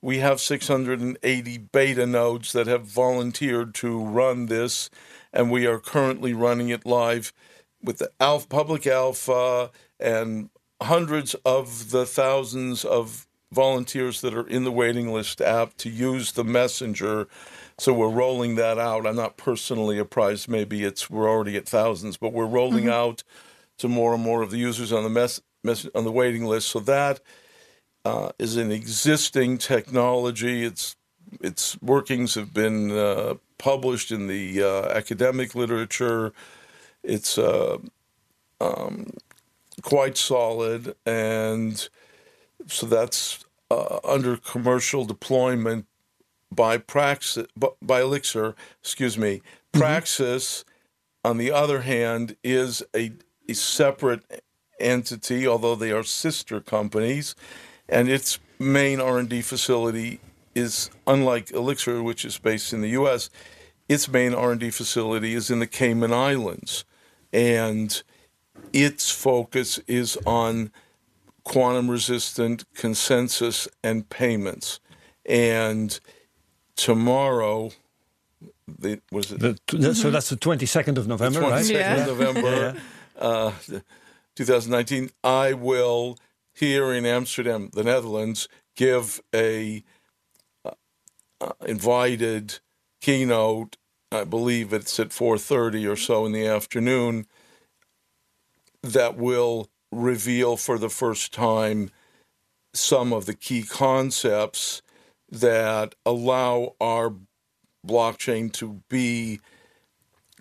we 0.06 0.20
have 0.20 0.40
680 0.40 1.58
beta 1.58 2.06
nodes 2.06 2.52
that 2.54 2.68
have 2.68 2.86
volunteered 2.86 3.74
to 3.74 4.00
run 4.00 4.46
this, 4.46 4.92
and 5.34 5.50
we 5.50 5.66
are 5.66 5.80
currently 5.80 6.32
running 6.32 6.70
it 6.70 6.86
live 6.86 7.34
with 7.82 7.98
the 7.98 8.12
alpha, 8.20 8.48
public 8.48 8.86
alpha 8.86 9.72
and 10.00 10.52
hundreds 10.80 11.34
of 11.44 11.90
the 11.90 12.06
thousands 12.06 12.86
of 12.86 13.26
volunteers 13.52 14.22
that 14.22 14.36
are 14.36 14.48
in 14.48 14.64
the 14.64 14.72
waiting 14.72 15.12
list 15.12 15.42
app 15.42 15.76
to 15.78 15.90
use 15.90 16.34
the 16.34 16.44
messenger. 16.44 17.28
So 17.78 17.94
we're 17.94 18.10
rolling 18.10 18.56
that 18.56 18.78
out. 18.78 19.06
I'm 19.06 19.18
not 19.18 19.38
personally 19.38 20.00
apprised. 20.00 20.48
Maybe 20.48 20.84
it's 20.84 21.10
we're 21.10 21.30
already 21.30 21.58
at 21.58 21.68
thousands, 21.68 22.16
but 22.16 22.32
we're 22.32 22.46
rolling 22.46 22.88
out 22.88 23.24
to 23.80 23.90
more 23.90 24.14
and 24.14 24.24
more 24.24 24.42
of 24.42 24.52
the 24.52 24.58
users 24.58 24.94
on 24.94 25.04
the 25.04 25.10
mess, 25.10 25.42
mess 25.64 25.86
on 25.94 26.06
the 26.06 26.12
waiting 26.12 26.46
list. 26.46 26.70
So 26.70 26.80
that 26.80 27.20
uh, 28.06 28.32
is 28.40 28.56
an 28.56 28.72
existing 28.72 29.58
technology. 29.58 30.64
Its 30.64 30.96
its 31.42 31.82
workings 31.82 32.36
have 32.36 32.54
been 32.54 32.92
uh, 32.92 33.34
published 33.58 34.12
in 34.12 34.28
the 34.28 34.64
uh, 34.64 34.90
academic 34.90 35.54
literature. 35.54 36.32
It's 37.04 37.38
uh, 37.38 37.78
um, 38.62 39.12
quite 39.82 40.18
solid, 40.18 40.96
and 41.06 41.90
so 42.68 42.86
that's 42.86 43.44
uh, 43.70 44.00
under 44.06 44.38
commercial 44.38 45.04
deployment 45.04 45.88
by 46.56 46.78
Praxxis, 46.78 47.48
by 47.56 48.02
Elixxir. 48.02 48.56
Excuse 48.82 49.18
me. 49.18 49.42
Mm-hmm. 49.74 49.82
Praxxis, 49.82 50.64
on 51.24 51.38
the 51.38 51.52
other 51.52 51.82
hand, 51.82 52.36
is 52.44 52.84
a, 52.96 53.12
a 53.48 53.54
separate 53.54 54.44
entity, 54.80 55.48
although 55.48 55.76
they 55.76 55.92
are 55.92 56.04
sister 56.04 56.60
companies, 56.60 57.36
and 57.88 58.10
its 58.10 58.40
main 58.60 59.00
R&D 59.00 59.42
facility 59.42 60.20
is 60.54 60.90
unlike 61.06 61.48
Elixxir, 61.48 62.04
which 62.04 62.26
is 62.26 62.38
based 62.38 62.74
in 62.74 62.82
the 62.82 62.90
U.S. 62.90 63.30
Its 63.90 64.08
main 64.08 64.34
R&D 64.34 64.72
facility 64.72 65.34
is 65.34 65.52
in 65.52 65.60
the 65.60 65.68
Cayman 65.68 66.14
Islands, 66.14 66.86
and 67.34 68.02
its 68.72 69.12
focus 69.12 69.80
is 69.88 70.18
on 70.26 70.72
quantum 71.44 71.92
resistant 71.92 72.66
consensus 72.74 73.68
and 73.84 74.10
payments. 74.10 74.80
And 75.26 76.00
tomorrow, 76.76 77.72
the, 78.68 79.02
was 79.12 79.32
it 79.32 79.40
The, 79.40 79.58
th- 79.68 79.96
So 79.96 80.12
that's 80.12 80.30
the 80.30 80.36
22nd 80.38 80.98
of 80.98 81.08
November, 81.08 81.42
right? 81.42 81.64
22nd 81.64 81.70
Yeah. 81.72 82.02
of 82.08 82.08
November, 82.20 82.76
uh, 83.20 83.52
2019, 84.36 85.12
I 85.24 85.54
will 85.54 86.18
here 86.54 86.94
in 86.94 87.06
Amsterdam, 87.06 87.70
the 87.74 87.84
Netherlands, 87.84 88.48
give 88.76 89.22
a 89.34 89.84
uh, 90.66 90.72
uh, 91.42 91.52
invited 91.66 92.60
keynote. 93.02 93.78
I 94.12 94.24
believe 94.24 94.72
it's 94.74 95.00
at 95.00 95.10
4:30 95.10 95.86
or 95.92 95.96
so 95.96 96.26
in 96.26 96.32
the 96.32 96.46
afternoon. 96.48 97.26
That 98.82 99.18
will 99.18 99.70
reveal 99.92 100.58
for 100.58 100.78
the 100.78 100.90
first 100.90 101.34
time 101.34 101.90
some 102.74 103.12
of 103.14 103.26
the 103.26 103.34
key 103.34 103.64
concepts 103.64 104.82
that 105.30 105.96
allow 106.06 106.76
our 106.80 107.14
blockchain 107.86 108.52
to 108.54 108.82
be 108.90 109.40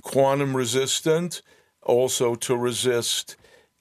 quantum 0.02 0.56
resistant, 0.56 1.42
also 1.82 2.34
to 2.34 2.56
resist 2.56 3.36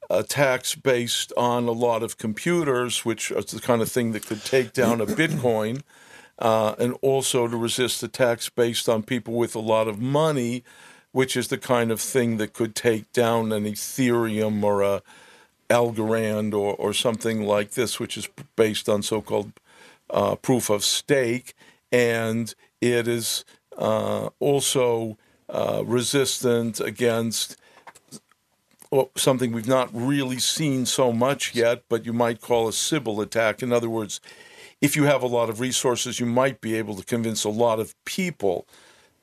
attacks 0.10 0.76
based 0.76 1.32
on 1.38 1.68
a 1.68 1.72
lot 1.72 2.04
of 2.04 2.18
computers, 2.18 3.06
which 3.06 3.32
is 3.32 3.46
the 3.46 3.62
kind 3.62 3.82
of 3.82 3.90
thing 3.92 4.12
that 4.12 4.26
could 4.26 4.44
take 4.44 4.74
down 4.74 5.02
a 5.02 5.06
Bitcoin, 5.06 5.82
uh, 6.40 6.76
and 6.78 6.96
also 7.02 7.48
to 7.48 7.58
resist 7.58 8.04
attacks 8.04 8.50
based 8.50 8.90
on 8.90 9.04
people 9.04 9.34
with 9.34 9.56
a 9.56 9.60
lot 9.60 9.88
of 9.88 10.00
money, 10.00 10.64
which 11.12 11.38
is 11.38 11.48
the 11.48 11.58
kind 11.58 11.92
of 11.92 12.02
thing 12.02 12.38
that 12.38 12.54
could 12.54 12.76
take 12.76 13.12
down 13.14 13.52
an 13.52 13.66
Ethereum 13.66 14.64
or 14.64 14.82
a 14.82 15.02
Algorand 15.70 16.54
or, 16.54 16.76
or 16.76 16.94
something 16.94 17.44
like 17.44 17.72
this, 17.72 18.00
which 18.00 18.18
is 18.18 18.28
based 18.56 18.90
on 18.90 19.02
so 19.02 19.22
called 19.22 19.54
uh, 20.10 20.36
proof 20.36 20.70
of 20.70 20.84
stake. 20.84 21.54
And 21.92 22.54
it 22.82 23.08
is 23.08 23.46
uh, 23.78 24.30
also 24.40 25.18
uh, 25.50 25.84
resistant 25.86 26.80
against 26.80 27.58
something 29.16 29.52
we've 29.52 29.68
not 29.68 29.90
really 29.92 30.38
seen 30.38 30.86
so 30.86 31.12
much 31.12 31.56
yet, 31.56 31.84
but 31.90 32.06
you 32.06 32.14
might 32.14 32.42
call 32.42 32.68
a 32.68 32.74
Sybil 32.74 33.22
attack. 33.22 33.64
In 33.64 33.74
other 33.74 33.90
words, 33.90 34.22
if 34.82 34.96
you 34.96 35.06
have 35.06 35.24
a 35.24 35.28
lot 35.28 35.50
of 35.50 35.60
resources, 35.60 36.20
you 36.20 36.26
might 36.26 36.62
be 36.62 36.76
able 36.76 36.96
to 36.96 37.06
convince 37.06 37.44
a 37.44 37.50
lot 37.50 37.80
of 37.80 37.96
people 38.06 38.68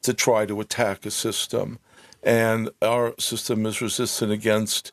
to 0.03 0.15
try 0.15 0.47
to 0.47 0.61
attack 0.61 1.07
a 1.07 1.11
system. 1.11 1.79
And 2.23 2.71
our 2.83 3.15
system 3.19 3.67
is 3.67 3.81
resistant 3.81 4.33
against 4.33 4.93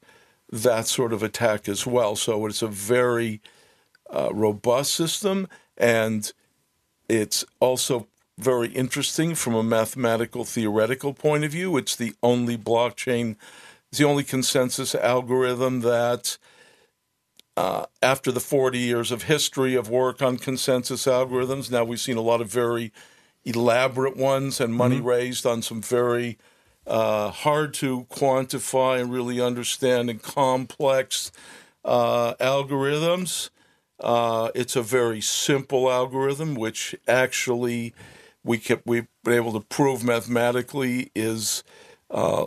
that 0.52 0.88
sort 0.88 1.14
of 1.14 1.24
attack 1.24 1.68
as 1.68 1.86
well. 1.86 2.16
So 2.16 2.46
it's 2.46 2.62
a 2.62 2.68
very 2.68 3.42
uh, 4.10 4.30
robust 4.34 4.94
system, 4.94 5.48
and 5.78 6.32
it's 7.10 7.46
also 7.60 8.08
very 8.38 8.70
interesting 8.70 9.34
from 9.36 9.56
a 9.56 9.64
mathematical 9.64 10.46
theoretical 10.46 11.14
point 11.14 11.44
of 11.44 11.52
view. 11.52 11.78
It's 11.78 11.96
the 11.96 12.14
only 12.22 12.58
blockchain, 12.58 13.36
it's 13.90 14.00
the 14.00 14.06
only 14.06 14.24
consensus 14.24 14.94
algorithm 14.94 15.82
that, 15.82 16.38
uh, 17.56 17.86
after 18.02 18.32
the 18.32 18.40
40 18.40 18.78
years 18.78 19.12
of 19.12 19.24
history 19.24 19.74
of 19.74 19.90
work 19.90 20.22
on 20.22 20.38
consensus 20.38 21.06
algorithms, 21.06 21.72
now 21.72 21.84
we've 21.84 22.00
seen 22.00 22.18
a 22.18 22.22
lot 22.22 22.42
of 22.42 22.52
very 22.52 22.92
elaborate 23.46 24.16
ones 24.16 24.60
and 24.60 24.76
money 24.76 25.00
raised 25.00 25.46
on 25.46 25.62
some 25.62 25.82
very 25.82 26.38
uh, 26.86 27.30
hard 27.32 27.74
to 27.74 28.06
quantify 28.12 29.00
and 29.02 29.12
really 29.12 29.42
understand 29.42 30.10
and 30.10 30.22
complex 30.22 31.32
uh, 31.84 32.34
algorithms. 32.36 33.50
Uh, 34.00 34.52
it's 34.54 34.76
a 34.76 34.82
very 34.82 35.22
simple 35.22 35.92
algorithm, 35.92 36.56
which 36.56 36.96
actually 37.08 37.94
we 38.44 38.58
kept, 38.58 38.86
we've 38.86 39.08
been 39.24 39.34
able 39.34 39.54
to 39.54 39.60
prove 39.60 40.04
mathematically 40.04 41.12
is 41.16 41.64
uh, 42.12 42.46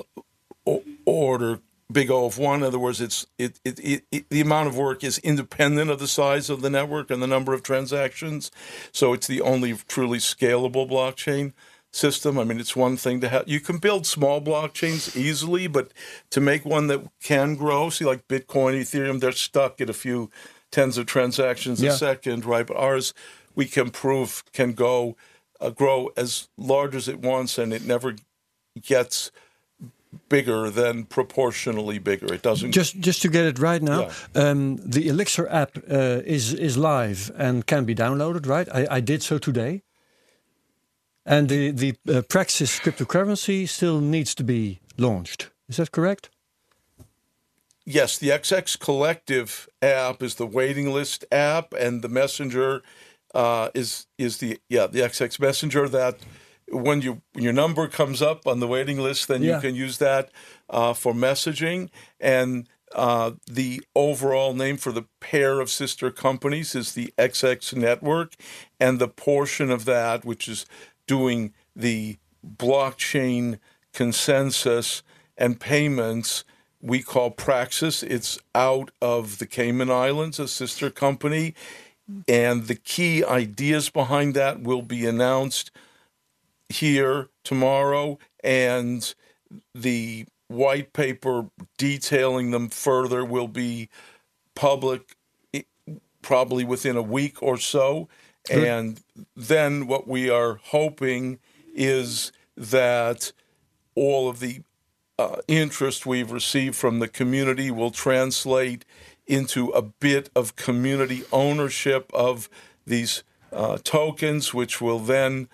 order 1.04 1.60
big 1.92 2.10
O 2.10 2.26
of 2.26 2.38
one. 2.38 2.60
In 2.60 2.66
other 2.66 2.78
words, 2.78 3.00
it's 3.00 3.26
it, 3.38 3.60
it, 3.64 4.04
it, 4.10 4.28
the 4.28 4.40
amount 4.40 4.68
of 4.68 4.76
work 4.76 5.02
is 5.02 5.18
independent 5.18 5.90
of 5.90 5.98
the 5.98 6.08
size 6.08 6.50
of 6.50 6.62
the 6.62 6.70
network 6.70 7.10
and 7.10 7.22
the 7.22 7.26
number 7.26 7.52
of 7.52 7.62
transactions. 7.62 8.50
So 8.92 9.12
it's 9.12 9.26
the 9.26 9.40
only 9.40 9.74
truly 9.88 10.18
scalable 10.18 10.88
blockchain 10.88 11.52
system. 11.92 12.38
I 12.38 12.44
mean, 12.44 12.60
it's 12.60 12.76
one 12.76 12.96
thing 12.96 13.20
to 13.20 13.28
have. 13.28 13.48
You 13.48 13.60
can 13.60 13.78
build 13.78 14.06
small 14.06 14.40
blockchains 14.40 15.16
easily, 15.16 15.66
but 15.66 15.92
to 16.30 16.40
make 16.40 16.64
one 16.64 16.86
that 16.86 17.02
can 17.20 17.56
grow, 17.56 17.90
see, 17.90 18.04
like 18.04 18.28
Bitcoin, 18.28 18.80
Ethereum, 18.80 19.20
they're 19.20 19.32
stuck 19.32 19.80
at 19.80 19.90
a 19.90 19.94
few 19.94 20.30
tens 20.70 20.98
of 20.98 21.06
transactions 21.06 21.80
Yeah. 21.82 21.90
a 21.90 21.96
second, 21.96 22.44
right? 22.44 22.66
But 22.66 22.76
ours, 22.76 23.14
we 23.54 23.66
can 23.66 23.90
prove 23.90 24.44
can 24.52 24.72
go 24.72 25.16
uh, 25.60 25.70
grow 25.70 26.10
as 26.16 26.48
large 26.56 26.94
as 26.94 27.08
it 27.08 27.18
wants, 27.20 27.58
and 27.58 27.72
it 27.72 27.84
never 27.84 28.14
gets 28.80 29.30
bigger 30.28 30.70
than 30.70 31.04
proportionally 31.04 31.98
bigger. 31.98 32.32
It 32.34 32.42
doesn't. 32.42 32.72
Just 32.72 32.98
just 33.00 33.22
to 33.22 33.28
get 33.28 33.44
it 33.44 33.58
right 33.58 33.82
now, 33.82 34.10
um, 34.34 34.76
the 34.76 35.08
Elixxir 35.08 35.46
app 35.50 35.76
uh, 35.90 36.22
is 36.24 36.54
is 36.54 36.76
live 36.76 37.30
and 37.36 37.66
can 37.66 37.84
be 37.84 37.94
downloaded. 37.94 38.46
Right, 38.46 38.68
I, 38.72 38.96
I 38.96 39.00
did 39.00 39.22
so 39.22 39.38
today. 39.38 39.82
And 41.26 41.48
the 41.48 41.70
the 41.70 41.90
uh, 42.08 42.22
Praxxis 42.22 42.80
cryptocurrency 42.80 43.68
still 43.68 44.00
needs 44.00 44.34
to 44.34 44.44
be 44.44 44.80
launched. 44.96 45.50
Is 45.68 45.76
that 45.76 45.90
correct? 45.92 46.30
Yes, 47.84 48.18
the 48.18 48.28
XX 48.30 48.78
Collective 48.78 49.68
app 49.82 50.22
is 50.22 50.36
the 50.36 50.46
waiting 50.46 50.92
list 50.92 51.24
app, 51.32 51.72
and 51.72 52.02
the 52.02 52.08
Messenger 52.08 52.82
uh, 53.34 53.70
is 53.74 54.06
is 54.18 54.38
the 54.38 54.58
yeah 54.68 54.86
the 54.86 55.00
XX 55.00 55.38
Messenger 55.40 55.88
that 55.88 56.18
when 56.68 57.00
you 57.02 57.22
when 57.32 57.44
your 57.44 57.52
number 57.52 57.88
comes 57.88 58.22
up 58.22 58.46
on 58.46 58.60
the 58.60 58.66
waiting 58.68 58.98
list, 58.98 59.28
then 59.28 59.42
Yeah. 59.42 59.56
you 59.56 59.60
can 59.60 59.74
use 59.74 59.98
that 59.98 60.30
uh, 60.68 60.92
for 60.94 61.12
messaging. 61.12 61.90
And 62.20 62.68
uh, 62.92 63.32
the 63.46 63.82
overall 63.94 64.52
name 64.54 64.76
for 64.76 64.90
the 64.92 65.04
pair 65.20 65.60
of 65.60 65.70
sister 65.70 66.10
companies 66.10 66.74
is 66.74 66.92
the 66.94 67.12
XX 67.18 67.74
Network, 67.76 68.34
and 68.80 68.98
the 68.98 69.08
portion 69.08 69.70
of 69.70 69.84
that 69.84 70.24
which 70.24 70.48
is 70.48 70.66
doing 71.06 71.52
the 71.76 72.18
blockchain 72.44 73.58
consensus 73.92 75.02
and 75.36 75.60
payments 75.60 76.44
we 76.80 77.02
call 77.02 77.30
Praxxis. 77.30 78.02
It's 78.02 78.38
out 78.54 78.90
of 79.00 79.38
the 79.38 79.46
Cayman 79.46 79.90
Islands, 79.90 80.38
a 80.38 80.48
sister 80.48 80.90
company. 80.90 81.54
And 82.26 82.66
the 82.66 82.74
key 82.74 83.24
ideas 83.24 83.90
behind 83.90 84.34
that 84.34 84.62
will 84.62 84.82
be 84.82 85.06
announced 85.06 85.70
here 86.68 87.28
tomorrow. 87.44 88.18
And 88.42 89.14
the 89.74 90.26
white 90.48 90.92
paper 90.92 91.50
detailing 91.78 92.50
them 92.50 92.68
further 92.68 93.24
will 93.24 93.48
be 93.48 93.88
public 94.54 95.16
probably 96.22 96.64
within 96.64 96.96
a 96.96 97.02
week 97.02 97.42
or 97.42 97.56
so. 97.56 98.08
And 98.50 99.00
then 99.36 99.86
what 99.86 100.08
we 100.08 100.28
are 100.28 100.60
hoping 100.64 101.38
is 101.74 102.32
that 102.56 103.32
all 103.94 104.28
of 104.28 104.40
the 104.40 104.62
uh, 105.20 105.42
interest 105.48 106.06
we've 106.06 106.32
received 106.32 106.74
from 106.74 106.98
the 106.98 107.08
community 107.08 107.70
will 107.70 107.90
translate 107.90 108.86
into 109.26 109.68
a 109.68 109.82
bit 109.82 110.30
of 110.34 110.56
community 110.56 111.22
ownership 111.30 112.10
of 112.14 112.48
these 112.86 113.22
uh, 113.52 113.76
tokens, 113.84 114.54
which 114.54 114.80
will 114.80 114.98
then 114.98 115.46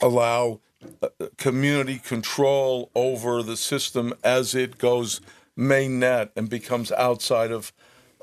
allow 0.00 0.60
uh, 1.02 1.08
community 1.36 1.98
control 1.98 2.92
over 2.94 3.42
the 3.42 3.56
system 3.56 4.14
as 4.22 4.54
it 4.54 4.78
goes 4.78 5.20
mainnet 5.58 6.30
and 6.36 6.48
becomes 6.48 6.92
outside 6.92 7.50
of 7.50 7.72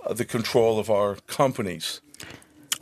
uh, 0.05 0.13
the 0.13 0.23
control 0.23 0.79
of 0.79 0.89
our 0.89 1.15
companies. 1.27 1.99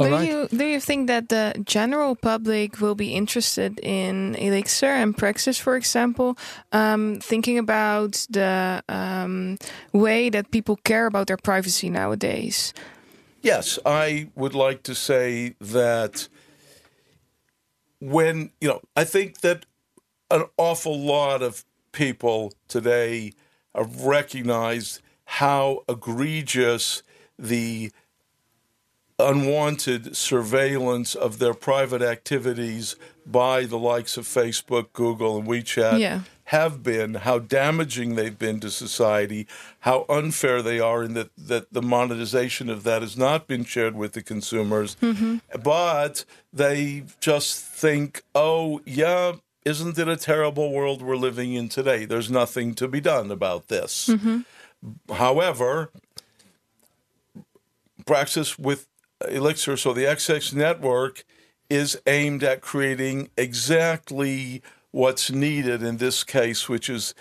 Do 0.03 0.25
you 0.25 0.47
do 0.47 0.65
you 0.65 0.79
think 0.79 1.07
that 1.07 1.29
the 1.29 1.53
general 1.65 2.15
public 2.15 2.79
will 2.79 2.95
be 2.95 3.13
interested 3.13 3.79
in 3.79 4.35
Elixxir 4.35 5.01
and 5.03 5.15
Praxxis, 5.15 5.59
for 5.59 5.75
example, 5.75 6.37
um, 6.71 7.19
thinking 7.21 7.57
about 7.57 8.25
the 8.29 8.83
um, 8.89 9.57
way 9.93 10.29
that 10.29 10.51
people 10.51 10.77
care 10.77 11.05
about 11.05 11.27
their 11.27 11.37
privacy 11.37 11.89
nowadays? 11.89 12.73
Yes, 13.41 13.79
I 13.85 14.29
would 14.35 14.53
like 14.53 14.83
to 14.83 14.95
say 14.95 15.55
that 15.59 16.27
when 17.99 18.51
you 18.59 18.67
know, 18.67 18.81
I 18.95 19.03
think 19.03 19.41
that 19.41 19.65
an 20.29 20.45
awful 20.57 20.97
lot 20.97 21.41
of 21.41 21.65
people 21.91 22.53
today 22.67 23.33
have 23.75 24.01
recognized 24.01 25.01
how 25.25 25.83
egregious 25.87 27.03
the 27.37 27.91
unwanted 29.21 30.15
surveillance 30.15 31.15
of 31.15 31.39
their 31.39 31.53
private 31.53 32.01
activities 32.01 32.95
by 33.25 33.65
the 33.65 33.77
likes 33.77 34.17
of 34.17 34.25
Facebook, 34.25 34.93
Google, 34.93 35.37
and 35.37 35.47
WeChat 35.47 35.99
Yeah. 35.99 36.21
have 36.45 36.81
been, 36.83 37.13
how 37.15 37.39
damaging 37.39 38.15
they've 38.15 38.37
been 38.37 38.59
to 38.61 38.69
society, 38.69 39.47
how 39.81 40.05
unfair 40.09 40.61
they 40.61 40.79
are 40.79 41.03
in 41.03 41.13
that, 41.13 41.29
that 41.37 41.71
the 41.71 41.81
monetization 41.81 42.69
of 42.69 42.83
that 42.83 43.01
has 43.01 43.15
not 43.17 43.47
been 43.47 43.63
shared 43.63 43.95
with 43.95 44.13
the 44.13 44.21
consumers. 44.21 44.95
Mm-hmm. 45.01 45.37
But 45.63 46.25
they 46.51 47.03
just 47.19 47.63
think, 47.63 48.23
oh, 48.33 48.81
yeah, 48.85 49.33
isn't 49.63 49.97
it 49.97 50.07
a 50.07 50.17
terrible 50.17 50.71
world 50.71 51.01
we're 51.01 51.15
living 51.15 51.53
in 51.53 51.69
today? 51.69 52.05
There's 52.05 52.31
nothing 52.31 52.73
to 52.75 52.87
be 52.87 52.99
done 52.99 53.29
about 53.31 53.67
this. 53.67 54.07
Mm-hmm. 54.07 55.13
However, 55.13 55.91
Praxxis 58.05 58.57
with 58.57 58.87
Elixxir, 59.29 59.77
so 59.77 59.93
the 59.93 60.03
XX 60.03 60.53
network 60.53 61.23
is 61.69 61.99
aimed 62.05 62.43
at 62.43 62.61
creating 62.61 63.29
exactly 63.37 64.61
what's 64.91 65.31
needed 65.31 65.81
in 65.81 65.97
this 65.97 66.23
case, 66.23 66.67
which 66.67 66.89
is 66.89 67.13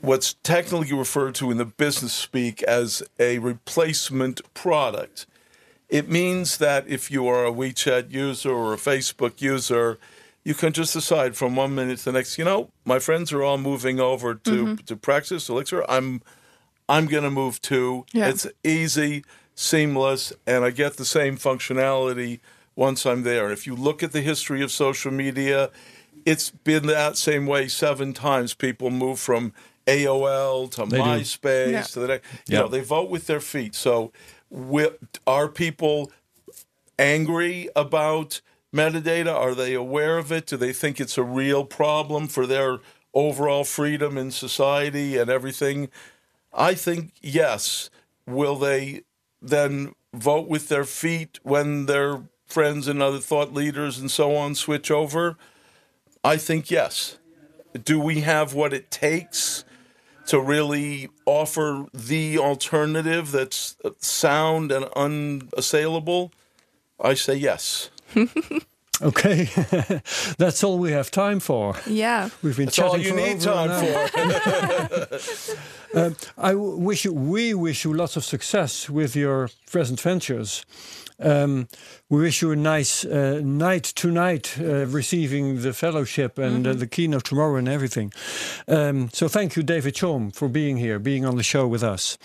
what's 0.00 0.34
technically 0.42 0.92
referred 0.96 1.34
to 1.36 1.50
in 1.50 1.56
the 1.56 1.64
business 1.64 2.12
speak 2.12 2.62
as 2.64 3.02
a 3.18 3.38
replacement 3.38 4.42
product. 4.52 5.26
It 5.88 6.08
means 6.08 6.58
that 6.58 6.86
if 6.88 7.10
you 7.10 7.26
are 7.26 7.46
a 7.46 7.52
WeChat 7.52 8.10
user 8.10 8.50
or 8.50 8.74
a 8.74 8.76
Facebook 8.76 9.40
user, 9.40 9.98
you 10.44 10.54
can 10.54 10.72
just 10.72 10.92
decide 10.92 11.36
from 11.36 11.56
one 11.56 11.74
minute 11.74 11.98
to 12.00 12.04
the 12.06 12.12
next, 12.12 12.36
you 12.36 12.44
know, 12.44 12.70
my 12.84 12.98
friends 12.98 13.32
are 13.32 13.42
all 13.42 13.56
moving 13.56 13.98
over 13.98 14.34
to, 14.34 14.50
mm-hmm. 14.50 14.74
to 14.84 14.96
Praxxis, 14.96 15.48
Elixxir. 15.48 15.84
I'm 15.88 16.22
I'm 16.88 17.06
going 17.06 17.24
to 17.24 17.30
move 17.30 17.62
too. 17.62 18.04
Yeah. 18.12 18.28
It's 18.28 18.46
easy, 18.62 19.24
seamless, 19.54 20.32
and 20.46 20.64
I 20.64 20.70
get 20.70 20.96
the 20.96 21.04
same 21.04 21.36
functionality 21.36 22.40
once 22.76 23.06
I'm 23.06 23.22
there. 23.22 23.44
And 23.44 23.52
if 23.52 23.66
you 23.66 23.74
look 23.76 24.02
at 24.02 24.12
the 24.12 24.20
history 24.20 24.62
of 24.62 24.72
social 24.72 25.12
media, 25.12 25.70
it's 26.26 26.50
been 26.50 26.86
that 26.86 27.16
same 27.16 27.46
way 27.46 27.68
seven 27.68 28.12
times. 28.12 28.54
People 28.54 28.90
move 28.90 29.18
from 29.20 29.52
AOL 29.86 30.68
to 30.72 30.86
They. 30.86 30.98
MySpace 30.98 31.70
Yeah. 31.72 31.82
to 31.82 32.00
the 32.00 32.06
next. 32.08 32.26
You 32.32 32.38
Yeah. 32.54 32.58
know, 32.60 32.68
they 32.68 32.80
vote 32.80 33.10
with 33.10 33.26
their 33.26 33.40
feet. 33.40 33.74
So, 33.74 34.12
are 35.26 35.48
people 35.48 36.10
angry 36.98 37.68
about 37.76 38.40
metadata? 38.74 39.32
Are 39.34 39.54
they 39.54 39.74
aware 39.74 40.18
of 40.18 40.32
it? 40.32 40.46
Do 40.46 40.56
they 40.56 40.72
think 40.72 41.00
it's 41.00 41.18
a 41.18 41.22
real 41.22 41.64
problem 41.64 42.28
for 42.28 42.46
their 42.46 42.78
overall 43.12 43.64
freedom 43.64 44.16
in 44.18 44.30
society 44.30 45.16
and 45.16 45.30
everything? 45.30 45.90
I 46.52 46.74
think 46.74 47.12
yes. 47.20 47.90
Will 48.26 48.56
they 48.56 49.02
then 49.48 49.94
vote 50.12 50.48
with 50.48 50.68
their 50.68 50.84
feet 50.84 51.38
when 51.42 51.86
their 51.86 52.22
friends 52.46 52.88
and 52.88 53.02
other 53.02 53.18
thought 53.18 53.52
leaders 53.52 53.98
and 53.98 54.10
so 54.10 54.36
on 54.36 54.54
switch 54.54 54.90
over? 54.90 55.36
I 56.22 56.36
think 56.36 56.70
yes. 56.70 57.18
Do 57.82 58.00
we 58.00 58.20
have 58.20 58.54
what 58.54 58.72
it 58.72 58.90
takes 58.90 59.64
to 60.26 60.40
really 60.40 61.10
offer 61.26 61.86
the 61.92 62.38
alternative 62.38 63.32
that's 63.32 63.76
sound 63.98 64.72
and 64.72 64.86
unassailable? 64.96 66.32
I 67.00 67.14
say 67.14 67.34
yes. 67.34 67.90
Okay, 69.02 69.46
that's 70.38 70.62
all 70.62 70.78
we 70.78 70.92
have 70.92 71.10
time 71.10 71.40
for. 71.40 71.74
Yeah. 71.86 72.28
We've 72.42 72.56
been 72.56 72.66
That's 72.66 72.78
all 72.78 72.92
chatting 72.92 73.04
you 73.06 73.10
for 73.10 73.16
need 73.16 73.46
over 73.46 73.68
time 73.68 73.70
hour. 73.70 74.06
for. 75.18 75.18
Um, 75.94 76.16
I 76.36 76.50
w- 76.50 76.74
wish 76.74 77.04
you, 77.04 77.12
we 77.12 77.54
wish 77.54 77.84
you 77.84 77.94
lots 77.94 78.16
of 78.16 78.24
success 78.24 78.90
with 78.90 79.14
your 79.14 79.48
present 79.70 80.00
ventures. 80.00 80.64
Um, 81.20 81.68
we 82.08 82.20
wish 82.20 82.42
you 82.42 82.50
a 82.50 82.56
nice 82.56 83.04
uh, 83.04 83.40
night 83.42 83.84
tonight, 83.84 84.56
uh, 84.58 84.86
receiving 84.86 85.62
the 85.62 85.72
fellowship 85.72 86.38
and 86.38 86.66
uh, 86.66 86.72
the 86.74 86.86
keynote 86.86 87.24
tomorrow 87.24 87.56
and 87.56 87.68
everything. 87.68 88.12
Um, 88.68 89.10
so 89.12 89.28
thank 89.28 89.56
you, 89.56 89.62
David 89.62 89.94
Chaum, 89.94 90.34
for 90.34 90.48
being 90.48 90.76
here, 90.76 90.98
being 90.98 91.24
on 91.24 91.36
the 91.36 91.42
show 91.42 91.66
with 91.66 91.82
us. 91.82 92.18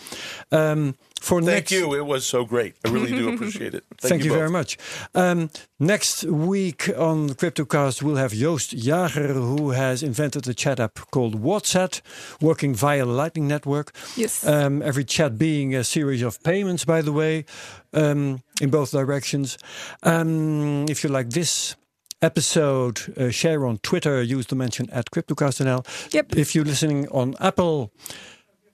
Um, 0.52 0.96
for 1.20 1.42
Thank 1.42 1.54
next, 1.54 1.72
you. 1.72 1.94
It 1.96 2.06
was 2.06 2.26
so 2.26 2.46
great. 2.46 2.76
I 2.86 2.90
really 2.90 3.12
do 3.12 3.34
appreciate 3.34 3.74
it. 3.74 3.84
Thank, 3.98 4.24
you, 4.24 4.30
both. 4.30 4.38
very 4.38 4.50
much. 4.50 4.78
Um, 5.14 5.50
next 5.78 6.24
week 6.24 6.90
on 6.98 7.30
CryptoCast, 7.30 8.02
we'll 8.02 8.16
have 8.16 8.32
Joost 8.32 8.72
Jager, 8.72 9.34
who 9.34 9.72
has 9.72 10.02
invented 10.02 10.48
a 10.48 10.54
chat 10.54 10.80
app 10.80 10.96
called 11.12 11.42
Whatsat, 11.42 12.02
working 12.42 12.74
via 12.74 13.06
the 13.06 13.12
Lightning 13.12 13.48
Network. 13.48 13.94
Yes. 14.16 14.48
Um, 14.48 14.82
every 14.82 15.04
chat 15.04 15.38
being 15.38 15.76
a 15.76 15.84
series 15.84 16.22
of 16.22 16.42
payments, 16.44 16.86
by 16.86 17.02
the 17.02 17.12
way, 17.12 17.46
um, 17.94 18.42
in 18.62 18.70
both 18.70 18.92
directions. 18.92 19.58
Um, 20.04 20.86
if 20.90 21.04
you 21.04 21.10
like 21.10 21.30
this 21.30 21.76
episode, 22.22 23.18
uh, 23.18 23.30
share 23.30 23.66
on 23.66 23.78
Twitter, 23.80 24.22
use 24.22 24.48
the 24.48 24.56
mention 24.56 24.90
at 24.92 25.12
CryptoCastNL. 25.12 26.14
Yep. 26.14 26.36
If 26.36 26.56
you're 26.56 26.66
listening 26.66 27.08
on 27.10 27.36
Apple, 27.40 27.92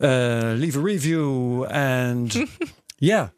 uh, 0.02 0.56
leave 0.58 0.76
a 0.76 0.80
review 0.80 1.66
and 1.66 2.34
yeah. 3.00 3.30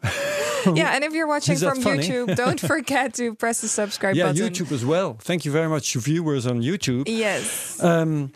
yeah, 0.65 0.95
and 0.95 1.03
if 1.03 1.13
you're 1.13 1.27
watching 1.27 1.57
from 1.57 1.81
funny? 1.81 2.07
YouTube, 2.07 2.35
don't 2.35 2.59
forget 2.73 3.13
to 3.15 3.35
press 3.35 3.61
the 3.61 3.67
subscribe 3.67 4.15
yeah, 4.15 4.27
button. 4.31 4.47
YouTube 4.47 4.71
as 4.71 4.85
well. 4.85 5.17
Thank 5.19 5.45
you 5.45 5.51
very 5.51 5.69
much, 5.69 5.93
viewers 5.95 6.47
on 6.47 6.61
YouTube. 6.61 7.03
Yes. 7.07 7.81
Um, 7.83 8.31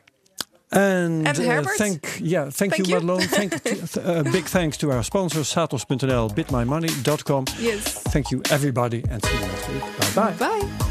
and 0.71 1.27
And 1.27 1.39
uh, 1.39 1.63
thank 1.77 2.19
yeah, 2.21 2.49
thank, 2.49 2.73
Thank 2.75 2.87
you, 2.87 2.95
you. 2.95 3.01
Madelon. 3.01 3.23
thank 3.25 3.63
th- 3.63 3.97
uh, 4.05 4.23
big 4.31 4.45
thanks 4.45 4.77
to 4.77 4.91
our 4.91 5.03
sponsors, 5.03 5.47
Satos.nl, 5.53 6.29
bitmymoney.com. 6.33 7.45
yes. 7.59 8.01
Thank 8.03 8.31
you, 8.31 8.41
everybody, 8.49 9.03
and 9.09 9.23
see 9.23 9.33
you 9.33 9.39
next 9.41 9.67
week. 9.69 10.15
Bye 10.15 10.33
bye. 10.37 10.49
Bye. 10.69 10.87